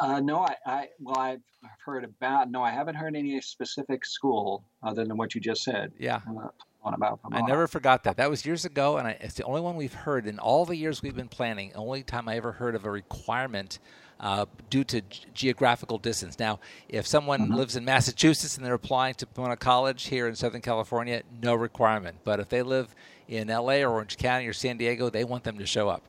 Uh, 0.00 0.20
no, 0.20 0.40
I, 0.40 0.54
I 0.66 0.88
well, 1.00 1.18
I've 1.18 1.40
heard 1.84 2.04
about. 2.04 2.50
No, 2.50 2.62
I 2.62 2.70
haven't 2.70 2.94
heard 2.94 3.16
any 3.16 3.40
specific 3.40 4.04
school 4.04 4.64
other 4.82 5.04
than 5.04 5.16
what 5.16 5.34
you 5.34 5.40
just 5.40 5.64
said. 5.64 5.92
Yeah. 5.98 6.20
Uh, 6.28 6.48
on 6.82 6.94
about 6.94 7.20
I 7.32 7.40
never 7.42 7.66
forgot 7.66 8.04
that. 8.04 8.16
That 8.16 8.30
was 8.30 8.46
years 8.46 8.64
ago, 8.64 8.96
and 8.98 9.08
I, 9.08 9.10
it's 9.20 9.34
the 9.34 9.44
only 9.44 9.60
one 9.60 9.76
we've 9.76 9.92
heard 9.92 10.26
in 10.26 10.38
all 10.38 10.64
the 10.64 10.76
years 10.76 11.02
we've 11.02 11.16
been 11.16 11.28
planning. 11.28 11.72
Only 11.74 12.02
time 12.02 12.28
I 12.28 12.36
ever 12.36 12.52
heard 12.52 12.74
of 12.74 12.84
a 12.84 12.90
requirement 12.90 13.78
uh, 14.20 14.46
due 14.70 14.82
to 14.84 15.00
g- 15.02 15.24
geographical 15.34 15.98
distance. 15.98 16.38
Now, 16.38 16.58
if 16.88 17.06
someone 17.06 17.48
Mhm. 17.48 17.54
lives 17.56 17.76
in 17.76 17.84
Massachusetts 17.84 18.56
and 18.56 18.66
they're 18.66 18.74
applying 18.74 19.14
to 19.14 19.26
Pomona 19.26 19.56
College 19.56 20.06
here 20.06 20.26
in 20.26 20.34
Southern 20.34 20.60
California, 20.60 21.22
no 21.42 21.54
requirement. 21.54 22.16
But 22.24 22.40
if 22.40 22.48
they 22.48 22.62
live 22.62 22.94
in 23.28 23.48
L.A. 23.50 23.84
or 23.84 23.90
Orange 23.90 24.16
County 24.16 24.46
or 24.48 24.52
San 24.52 24.76
Diego, 24.76 25.08
they 25.10 25.22
want 25.24 25.44
them 25.44 25.58
to 25.58 25.66
show 25.66 25.88
up. 25.88 26.02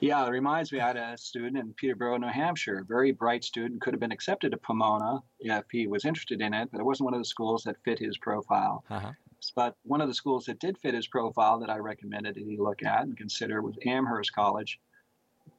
Yeah, 0.00 0.26
it 0.26 0.30
reminds 0.30 0.72
me. 0.72 0.80
I 0.80 0.88
had 0.88 0.96
a 0.96 1.16
student 1.16 1.56
in 1.56 1.72
Peterborough, 1.72 2.18
New 2.18 2.28
Hampshire, 2.28 2.80
a 2.80 2.84
very 2.84 3.12
bright 3.12 3.44
student, 3.44 3.80
could 3.80 3.94
have 3.94 4.00
been 4.00 4.12
accepted 4.12 4.50
to 4.50 4.58
Pomona 4.58 5.22
if 5.40 5.64
he 5.70 5.86
was 5.86 6.04
interested 6.04 6.42
in 6.42 6.52
it, 6.52 6.68
but 6.70 6.80
it 6.80 6.84
wasn't 6.84 7.06
one 7.06 7.14
of 7.14 7.20
the 7.20 7.24
schools 7.24 7.62
that 7.64 7.76
fit 7.82 7.98
his 7.98 8.18
profile. 8.18 8.84
uh-huh. 8.90 9.12
But 9.54 9.76
one 9.84 10.00
of 10.00 10.08
the 10.08 10.14
schools 10.14 10.44
that 10.46 10.58
did 10.58 10.76
fit 10.78 10.94
his 10.94 11.06
profile 11.06 11.58
that 11.60 11.70
I 11.70 11.78
recommended 11.78 12.34
that 12.34 12.44
he 12.44 12.56
look 12.58 12.82
at 12.82 13.02
and 13.02 13.16
consider 13.16 13.62
was 13.62 13.76
Amherst 13.86 14.34
College, 14.34 14.80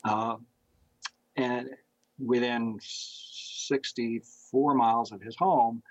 uh, 0.03 0.35
and 1.35 1.69
within 2.19 2.77
64 2.81 4.73
miles 4.73 5.11
of 5.11 5.21
his 5.21 5.35
home. 5.35 5.81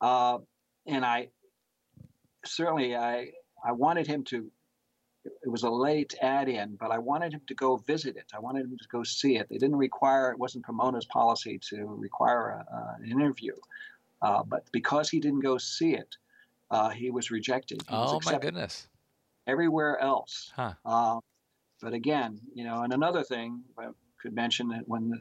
Uh, 0.00 0.38
and 0.86 1.04
I 1.04 1.28
certainly 2.44 2.96
I 2.96 3.30
I 3.64 3.72
wanted 3.72 4.06
him 4.06 4.24
to. 4.24 4.50
It 5.24 5.48
was 5.48 5.62
a 5.62 5.70
late 5.70 6.14
add-in, 6.20 6.76
but 6.76 6.90
I 6.90 6.98
wanted 6.98 7.32
him 7.32 7.40
to 7.46 7.54
go 7.54 7.76
visit 7.76 8.16
it. 8.16 8.32
I 8.34 8.40
wanted 8.40 8.64
him 8.66 8.76
to 8.78 8.88
go 8.88 9.02
see 9.02 9.36
it. 9.36 9.48
They 9.48 9.56
didn't 9.58 9.76
require. 9.76 10.30
It 10.30 10.38
wasn't 10.38 10.66
Pomona's 10.66 11.06
policy 11.06 11.58
to 11.70 11.86
require 11.86 12.50
a, 12.70 12.74
uh, 12.76 12.94
an 13.02 13.10
interview, 13.10 13.54
uh, 14.22 14.42
but 14.42 14.64
because 14.72 15.08
he 15.08 15.20
didn't 15.20 15.40
go 15.40 15.56
see 15.58 15.94
it, 15.94 16.16
uh, 16.70 16.90
he 16.90 17.10
was 17.10 17.30
rejected. 17.30 17.82
He 17.88 17.94
was 17.94 18.12
Oh, 18.12 18.30
my 18.32 18.38
goodness. 18.38 18.88
everywhere 19.46 19.98
else. 19.98 20.52
Huh. 20.56 20.74
Uh, 20.84 21.20
but 21.80 21.92
again, 21.92 22.40
you 22.54 22.64
know, 22.64 22.82
and 22.82 22.92
another 22.92 23.22
thing 23.22 23.62
I 23.78 23.88
could 24.20 24.34
mention 24.34 24.68
that 24.68 24.88
when 24.88 25.10
the 25.10 25.20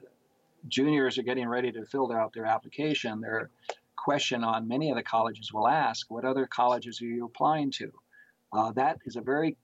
juniors 0.70 1.18
are 1.18 1.24
getting 1.24 1.47
ready 1.47 1.72
to 1.74 1.86
fill 1.86 2.12
out 2.12 2.34
their 2.34 2.45
application, 2.45 3.20
their 3.22 3.49
question 3.95 4.43
on 4.43 4.68
many 4.68 4.89
of 4.89 4.95
the 4.97 5.04
colleges 5.04 5.51
will 5.54 5.68
ask, 5.68 6.10
"What 6.10 6.26
other 6.26 6.45
colleges 6.45 7.01
are 7.01 7.06
you 7.06 7.26
applying 7.26 7.72
to?" 7.72 7.91
Uh, 8.51 8.72
that 8.74 8.99
is 9.06 9.16
a 9.16 9.22
very 9.22 9.58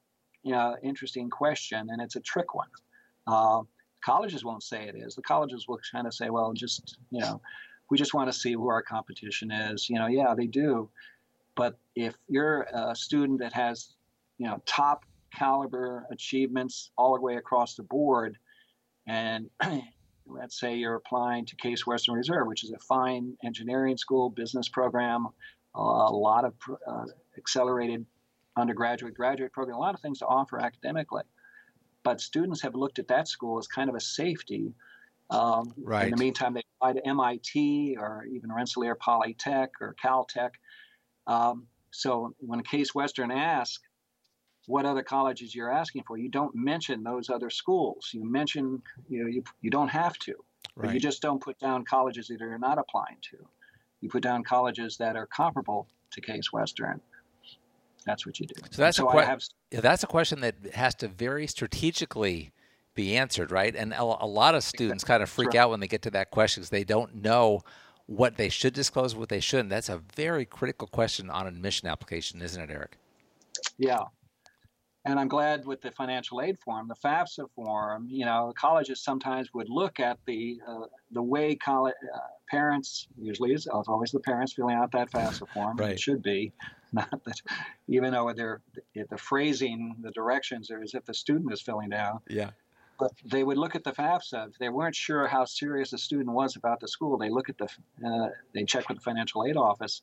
you 0.44 0.52
know, 0.52 0.76
interesting 0.84 1.30
question, 1.30 1.88
and 1.90 2.02
it's 2.02 2.16
a 2.16 2.22
trick 2.22 2.54
one. 2.56 2.70
Uh, 3.28 3.62
colleges 4.04 4.44
won't 4.44 4.64
say 4.64 4.88
it 4.88 4.96
is. 4.96 5.16
The 5.16 5.22
colleges 5.22 5.68
will 5.68 5.80
kind 5.92 6.08
of 6.08 6.14
say, 6.14 6.30
"Well, 6.30 6.54
just 6.54 6.98
you 7.12 7.20
know, 7.20 7.42
we 7.90 7.98
just 7.98 8.14
want 8.14 8.32
to 8.32 8.38
see 8.38 8.54
who 8.54 8.68
our 8.70 8.82
competition 8.82 9.52
is." 9.52 9.90
You 9.90 9.98
know, 10.00 10.08
yeah, 10.08 10.34
they 10.36 10.48
do. 10.48 10.90
But 11.56 11.78
if 11.96 12.16
you're 12.28 12.68
a 12.74 12.96
student 12.96 13.40
that 13.40 13.54
has, 13.54 13.96
you 14.38 14.48
know, 14.48 14.62
top 14.66 15.04
caliber 15.38 16.08
achievements 16.12 16.92
all 16.98 17.16
the 17.16 17.22
way 17.22 17.36
across 17.36 17.76
the 17.76 17.84
board, 17.84 18.38
and 19.08 19.50
let's 20.26 20.60
say 20.60 20.76
you're 20.76 20.96
applying 20.96 21.46
to 21.48 21.56
Case 21.58 21.86
Western 21.86 22.16
Reserve, 22.16 22.48
which 22.48 22.64
is 22.64 22.72
a 22.72 22.80
fine 22.80 23.36
engineering 23.44 23.98
school, 23.98 24.30
business 24.30 24.70
program, 24.70 25.28
a 25.76 25.82
lot 25.82 26.46
of 26.46 26.54
uh, 26.88 27.06
accelerated 27.38 28.06
undergraduate, 28.60 29.14
graduate 29.16 29.51
program, 29.51 29.78
a 29.78 29.80
lot 29.80 29.95
of 29.95 30.01
things 30.01 30.20
to 30.20 30.26
offer 30.28 30.60
academically. 30.60 31.24
But 32.03 32.22
students 32.22 32.62
have 32.62 32.76
looked 32.76 32.99
at 32.99 33.07
that 33.07 33.28
school 33.28 33.57
as 33.57 33.68
kind 33.68 33.89
of 33.89 33.95
a 33.95 33.99
safety. 33.99 34.74
Um, 35.30 35.74
Right. 35.78 36.05
In 36.05 36.12
the 36.12 36.18
meantime, 36.18 36.53
they 36.53 36.64
apply 36.78 36.93
to 36.93 37.07
MIT 37.07 37.97
or 37.99 38.26
even 38.26 38.51
Rensselaer 38.51 38.95
Polytech 38.95 39.70
or 39.82 39.95
Caltech. 40.03 40.51
Um, 41.28 41.68
so 41.91 42.34
when 42.39 42.62
Case 42.64 42.95
Western 42.95 43.32
asks 43.32 43.84
what 44.68 44.86
other 44.86 45.03
colleges 45.03 45.53
you're 45.55 45.72
asking 45.72 46.03
for, 46.07 46.18
you 46.18 46.30
don't 46.30 46.53
mention 46.55 47.03
those 47.03 47.30
other 47.30 47.49
schools. 47.49 48.10
You 48.14 48.24
mention, 48.24 48.82
you 49.07 49.24
know, 49.24 49.30
you, 49.30 49.43
you 49.62 49.70
don't 49.70 49.88
have 49.88 50.18
to, 50.20 50.36
but 50.76 50.93
you 50.93 50.99
just 50.99 51.22
don't 51.22 51.41
put 51.41 51.57
down 51.60 51.86
colleges 51.86 52.28
that 52.28 52.39
you're 52.39 52.57
not 52.60 52.78
applying 52.78 53.18
to. 53.32 53.38
You 54.01 54.10
put 54.10 54.24
down 54.24 54.43
colleges 54.43 54.97
that 54.97 55.16
are 55.16 55.26
comparable 55.26 55.88
to 56.12 56.22
Case 56.22 56.53
Western. 56.53 57.01
That's 58.06 58.26
what 58.26 58.39
you 58.39 58.47
do. 58.47 58.56
So 58.72 58.82
that's 58.82 58.97
so 58.97 59.08
a 59.08 59.12
que- 59.12 59.26
have, 59.26 59.43
yeah, 59.72 59.82
that's 59.82 60.04
a 60.04 60.08
question 60.08 60.41
that 60.41 60.56
has 60.74 60.95
to 60.95 61.08
very 61.08 61.47
strategically 61.47 62.52
be 62.95 63.16
answered, 63.16 63.52
right? 63.52 63.76
And 63.76 63.93
a, 63.93 64.02
a 64.02 64.28
lot 64.28 64.56
of 64.56 64.64
students 64.64 65.04
kind 65.04 65.24
of 65.24 65.30
freak 65.30 65.50
right. 65.50 65.58
out 65.58 65.70
when 65.70 65.80
they 65.80 65.88
get 65.88 66.02
to 66.04 66.12
that 66.12 66.32
question 66.32 66.62
because 66.62 66.70
they 66.70 66.84
don't 66.84 67.16
know 67.16 67.62
what 68.08 68.38
they 68.38 68.50
should 68.50 68.74
disclose, 68.74 69.16
what 69.16 69.30
they 69.30 69.39
shouldn't. 69.39 69.70
That's 69.70 69.89
a 69.89 70.02
very 70.16 70.45
critical 70.45 70.88
question 70.88 71.30
on 71.30 71.47
an 71.47 71.56
admission 71.56 71.88
application, 71.88 72.41
isn't 72.41 72.62
it, 72.62 72.72
Eric? 72.72 72.97
Yeah. 73.78 74.06
And 75.06 75.20
I'm 75.20 75.30
glad 75.30 75.66
with 75.66 75.82
the 75.82 75.91
financial 75.91 76.41
aid 76.41 76.60
form, 76.60 76.88
the 76.88 76.95
FAFSA 76.95 77.50
form, 77.56 78.08
you 78.10 78.26
know, 78.26 78.54
colleges 78.58 79.02
sometimes 79.02 79.54
would 79.54 79.70
look 79.70 80.00
at 80.00 80.18
the 80.26 80.60
uh, 80.68 80.88
the 81.12 81.24
way 81.24 81.56
college 81.56 81.95
uh, 82.14 82.20
parents 82.50 83.08
usually 83.18 83.54
is 83.54 83.66
it's 83.66 83.88
always 83.88 84.12
the 84.12 84.20
parents 84.20 84.54
filling 84.54 84.76
out 84.76 84.91
that 84.91 85.10
FAFSA 85.12 85.47
form. 85.50 85.78
Right. 85.78 85.91
It 85.91 86.00
should 86.00 86.22
be, 86.22 86.52
not 86.94 87.10
that 87.26 87.42
even 87.88 88.12
though 88.14 88.32
they're 88.34 88.62
the 89.10 89.18
phrasing, 89.18 89.96
the 90.02 90.12
directions 90.12 90.72
are 90.72 90.82
as 90.82 90.94
if 90.94 91.06
the 91.06 91.14
student 91.14 91.52
is 91.54 91.62
filling 91.62 91.90
down. 91.90 92.20
Yeah. 92.30 92.52
But 93.00 93.12
they 93.24 93.44
would 93.44 93.58
look 93.58 93.76
at 93.76 93.84
the 93.84 93.92
FAFSA. 93.92 94.50
If 94.50 94.58
they 94.60 94.68
weren't 94.70 94.96
sure 94.96 95.26
how 95.28 95.46
serious 95.46 95.92
the 95.92 95.98
student 95.98 96.32
was 96.32 96.56
about 96.58 96.80
the 96.82 96.88
school, 96.88 97.18
they 97.18 97.30
look 97.30 97.48
at 97.50 97.58
the 97.58 97.70
uh, 98.06 98.30
they 98.54 98.64
check 98.66 98.90
with 98.90 98.98
the 98.98 99.04
financial 99.04 99.46
aid 99.46 99.56
office, 99.56 100.02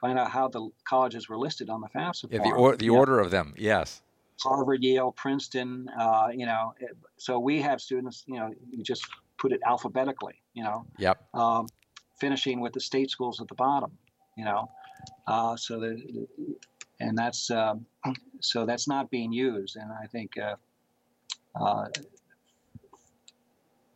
find 0.00 0.18
out 0.18 0.30
how 0.30 0.48
the 0.48 0.68
colleges 0.88 1.28
were 1.28 1.38
listed 1.38 1.70
on 1.70 1.80
the 1.80 1.88
FAFSA 1.88 2.32
Yeah, 2.32 2.42
the, 2.42 2.50
or, 2.52 2.76
the 2.76 2.86
Yeah. 2.86 2.90
order 2.92 3.20
of 3.20 3.30
them, 3.30 3.54
yes. 3.56 4.02
Harvard, 4.42 4.82
Yale, 4.82 5.12
Princeton, 5.12 5.88
uh, 5.96 6.28
you 6.32 6.44
know. 6.46 6.74
it- 6.80 6.96
So 7.18 7.38
we 7.38 7.60
have 7.62 7.80
students, 7.80 8.24
you 8.26 8.34
know, 8.40 8.52
you 8.68 8.82
just 8.82 9.06
put 9.38 9.52
it 9.52 9.60
alphabetically, 9.64 10.34
you 10.54 10.64
know, 10.64 10.84
Yep. 10.98 11.22
um, 11.34 11.68
finishing 12.18 12.60
with 12.60 12.72
the 12.72 12.80
state 12.80 13.10
schools 13.10 13.40
at 13.40 13.46
the 13.46 13.54
bottom, 13.54 13.96
you 14.36 14.44
know. 14.44 14.68
Uh, 15.26 15.56
so 15.56 15.80
the, 15.80 16.26
and 17.00 17.16
that's 17.16 17.50
um, 17.50 17.86
so 18.40 18.66
that's 18.66 18.88
not 18.88 19.10
being 19.10 19.32
used, 19.32 19.76
and 19.76 19.90
I 19.92 20.06
think 20.06 20.32
uh, 20.38 20.56
uh, 21.60 21.88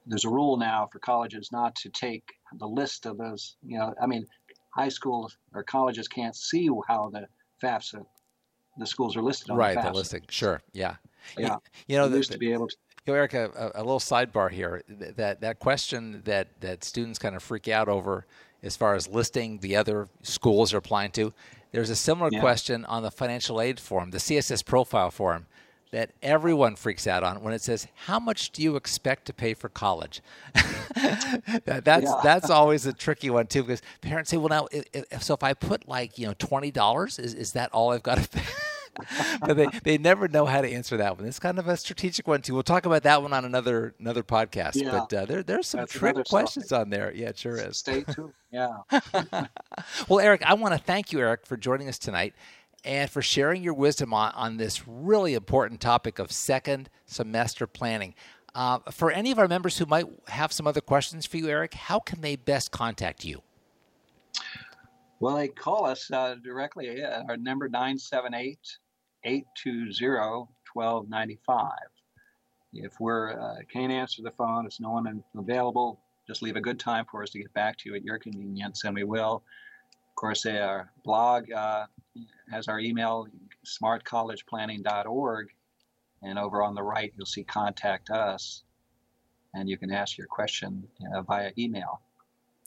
there's 0.07 0.25
a 0.25 0.31
rule 0.31 0.57
now 0.57 0.89
for 0.91 0.99
colleges 0.99 1.51
not 1.53 1.75
to 1.77 1.89
take 1.91 2.25
the 2.59 2.67
list 2.67 3.07
of 3.07 3.19
those, 3.19 3.57
you 3.63 3.79
know. 3.79 3.95
I 4.01 4.07
mean, 4.07 4.27
high 4.71 4.89
schools 4.89 5.37
or 5.55 5.63
colleges 5.63 6.09
can't 6.09 6.35
see 6.35 6.69
how 6.89 7.11
the 7.11 7.27
FAFSA 7.63 8.05
the 8.79 8.87
schools 8.87 9.17
are 9.17 9.23
listed 9.23 9.51
on 9.51 9.57
Right, 9.57 9.75
the 9.75 9.83
the 9.83 9.93
listing. 9.93 10.23
Sure. 10.29 10.63
Yeah. 10.73 10.97
Yeah. 11.37 11.57
You 11.87 11.99
know, 11.99 12.05
They 12.05 12.13
the, 12.13 12.17
used 12.19 12.33
to 12.33 12.39
be 12.39 12.53
able 12.53 12.69
to. 12.69 12.77
You 13.07 13.13
know, 13.13 13.19
Eric, 13.19 13.35
a, 13.35 13.73
a 13.75 13.83
little 13.83 13.99
sidebar 13.99 14.51
here. 14.51 14.83
That 14.89 15.41
that 15.41 15.59
question 15.59 16.23
that 16.25 16.49
that 16.61 16.85
students 16.85 17.19
kind 17.19 17.35
of 17.35 17.43
freak 17.43 17.69
out 17.69 17.89
over, 17.89 18.27
as 18.63 18.77
far 18.77 18.95
as 18.95 19.09
listing 19.09 19.59
the 19.59 19.77
other 19.77 20.09
schools 20.23 20.71
they're 20.71 20.79
applying 20.79 21.11
to, 21.13 21.33
there's 21.73 21.91
a 21.91 21.97
similar 21.97 22.31
Yeah. 22.33 22.41
question 22.41 22.85
on 22.87 23.03
the 23.03 23.11
financial 23.11 23.61
aid 23.61 23.79
form, 23.79 24.11
the 24.11 24.19
CSS 24.19 24.63
profile 24.65 25.11
form, 25.11 25.47
that 25.91 26.11
everyone 26.23 26.77
freaks 26.77 27.07
out 27.07 27.23
on 27.23 27.43
when 27.43 27.55
it 27.55 27.63
says, 27.63 27.87
"How 28.07 28.19
much 28.21 28.51
do 28.51 28.63
you 28.63 28.77
expect 28.77 29.25
to 29.27 29.33
pay 29.33 29.55
for 29.55 29.69
college?" 29.71 30.21
that, 30.95 31.83
that's 31.85 32.05
Yeah. 32.05 32.21
that's 32.23 32.51
always 32.51 32.85
a 32.87 32.93
tricky 32.93 33.31
one 33.31 33.47
too, 33.47 33.63
because 33.63 33.83
parents 34.01 34.31
say, 34.31 34.37
"Well, 34.37 34.49
now, 34.51 34.69
if, 34.71 34.85
if, 35.11 35.23
so 35.23 35.35
if 35.35 35.43
I 35.43 35.55
put 35.55 35.89
like 35.89 36.19
you 36.19 36.27
know 36.27 36.35
twenty 36.39 36.71
dollars, 36.71 37.19
is 37.19 37.33
is 37.35 37.53
that 37.53 37.73
all 37.73 37.93
I've 37.93 38.03
got 38.03 38.19
to 38.19 38.29
pay?" 38.29 38.43
but 39.41 39.57
they, 39.57 39.67
they 39.83 39.99
never 39.99 40.29
know 40.29 40.47
how 40.47 40.61
to 40.61 40.71
answer 40.71 40.97
that 40.97 41.17
one. 41.19 41.27
It's 41.27 41.39
kind 41.39 41.59
of 41.59 41.69
a 41.69 41.77
strategic 41.77 42.27
one 42.27 42.43
too. 42.43 42.55
We'll 42.55 42.63
talk 42.63 42.87
about 42.87 43.03
that 43.05 43.23
one 43.23 43.33
on 43.33 43.45
another 43.45 43.95
another 43.99 44.23
podcast. 44.23 44.77
Yeah. 44.77 44.91
But 44.91 45.13
uh, 45.13 45.25
there 45.27 45.43
there's 45.43 45.69
some 45.69 45.81
That's 45.81 45.93
trick 45.93 46.17
questions 46.29 46.73
on 46.73 46.91
there. 46.91 47.13
Yeah, 47.15 47.29
it 47.29 47.39
sure 47.39 47.57
is. 47.57 47.79
Stay 47.79 48.03
tuned. 48.03 48.33
Yeah. 48.51 48.79
Well, 50.09 50.21
Eric, 50.21 50.43
I 50.45 50.55
want 50.55 50.75
to 50.75 50.79
thank 50.79 51.13
you, 51.13 51.21
Eric, 51.21 51.47
for 51.47 51.57
joining 51.57 51.89
us 51.89 51.99
tonight 51.99 52.35
and 52.85 53.11
for 53.11 53.21
sharing 53.23 53.63
your 53.63 53.75
wisdom 53.75 54.15
on, 54.15 54.33
on 54.33 54.57
this 54.57 54.87
really 54.89 55.35
important 55.35 55.81
topic 55.81 56.19
of 56.19 56.33
second 56.33 56.89
semester 57.07 57.67
planning. 57.67 58.15
Uh, 58.55 58.79
for 58.91 59.11
any 59.11 59.31
of 59.31 59.39
our 59.39 59.49
members 59.49 59.79
who 59.79 59.87
might 59.87 60.07
have 60.29 60.53
some 60.53 60.67
other 60.67 60.81
questions 60.81 61.27
for 61.27 61.37
you, 61.37 61.49
Eric, 61.49 61.75
how 61.75 62.01
can 62.01 62.21
they 62.21 62.37
best 62.37 62.71
contact 62.71 63.25
you? 63.25 63.43
Well, 65.21 65.37
they 65.37 65.49
call 65.49 65.85
us 65.85 66.11
uh, 66.11 66.37
directly. 66.43 67.03
Uh, 67.03 67.25
our 67.29 67.37
number 67.37 67.69
978 67.69 68.59
820 69.25 70.49
1295. 70.75 71.71
If 72.75 73.01
we're 73.01 73.33
uh, 73.33 73.57
can't 73.73 73.91
answer 73.91 74.23
the 74.23 74.31
phone, 74.31 74.67
if 74.67 74.79
no 74.79 74.91
one 74.91 75.23
available, 75.37 76.01
just 76.27 76.43
leave 76.43 76.57
a 76.57 76.61
good 76.61 76.79
time 76.79 77.07
for 77.11 77.23
us 77.23 77.31
to 77.31 77.39
get 77.39 77.53
back 77.55 77.79
to 77.79 77.89
you 77.89 77.97
at 77.97 78.05
your 78.05 78.19
convenience, 78.19 78.85
and 78.85 78.95
we 78.95 79.05
will. 79.05 79.43
Of 80.11 80.15
course, 80.15 80.45
our 80.47 80.93
blog 81.05 81.51
uh, 81.51 81.87
has 82.51 82.69
our 82.69 82.79
email, 82.81 83.27
smartcollegeplanning.org, 83.67 85.49
and 86.23 86.39
over 86.39 86.63
on 86.63 86.75
the 86.75 86.83
right 86.83 87.13
you'll 87.17 87.27
see 87.27 87.45
contact 87.45 88.11
us, 88.11 88.65
and 89.55 89.69
you 89.69 89.79
can 89.79 89.91
ask 89.91 90.19
your 90.19 90.27
question 90.27 90.87
uh, 91.15 91.23
via 91.23 91.53
email. 91.57 92.01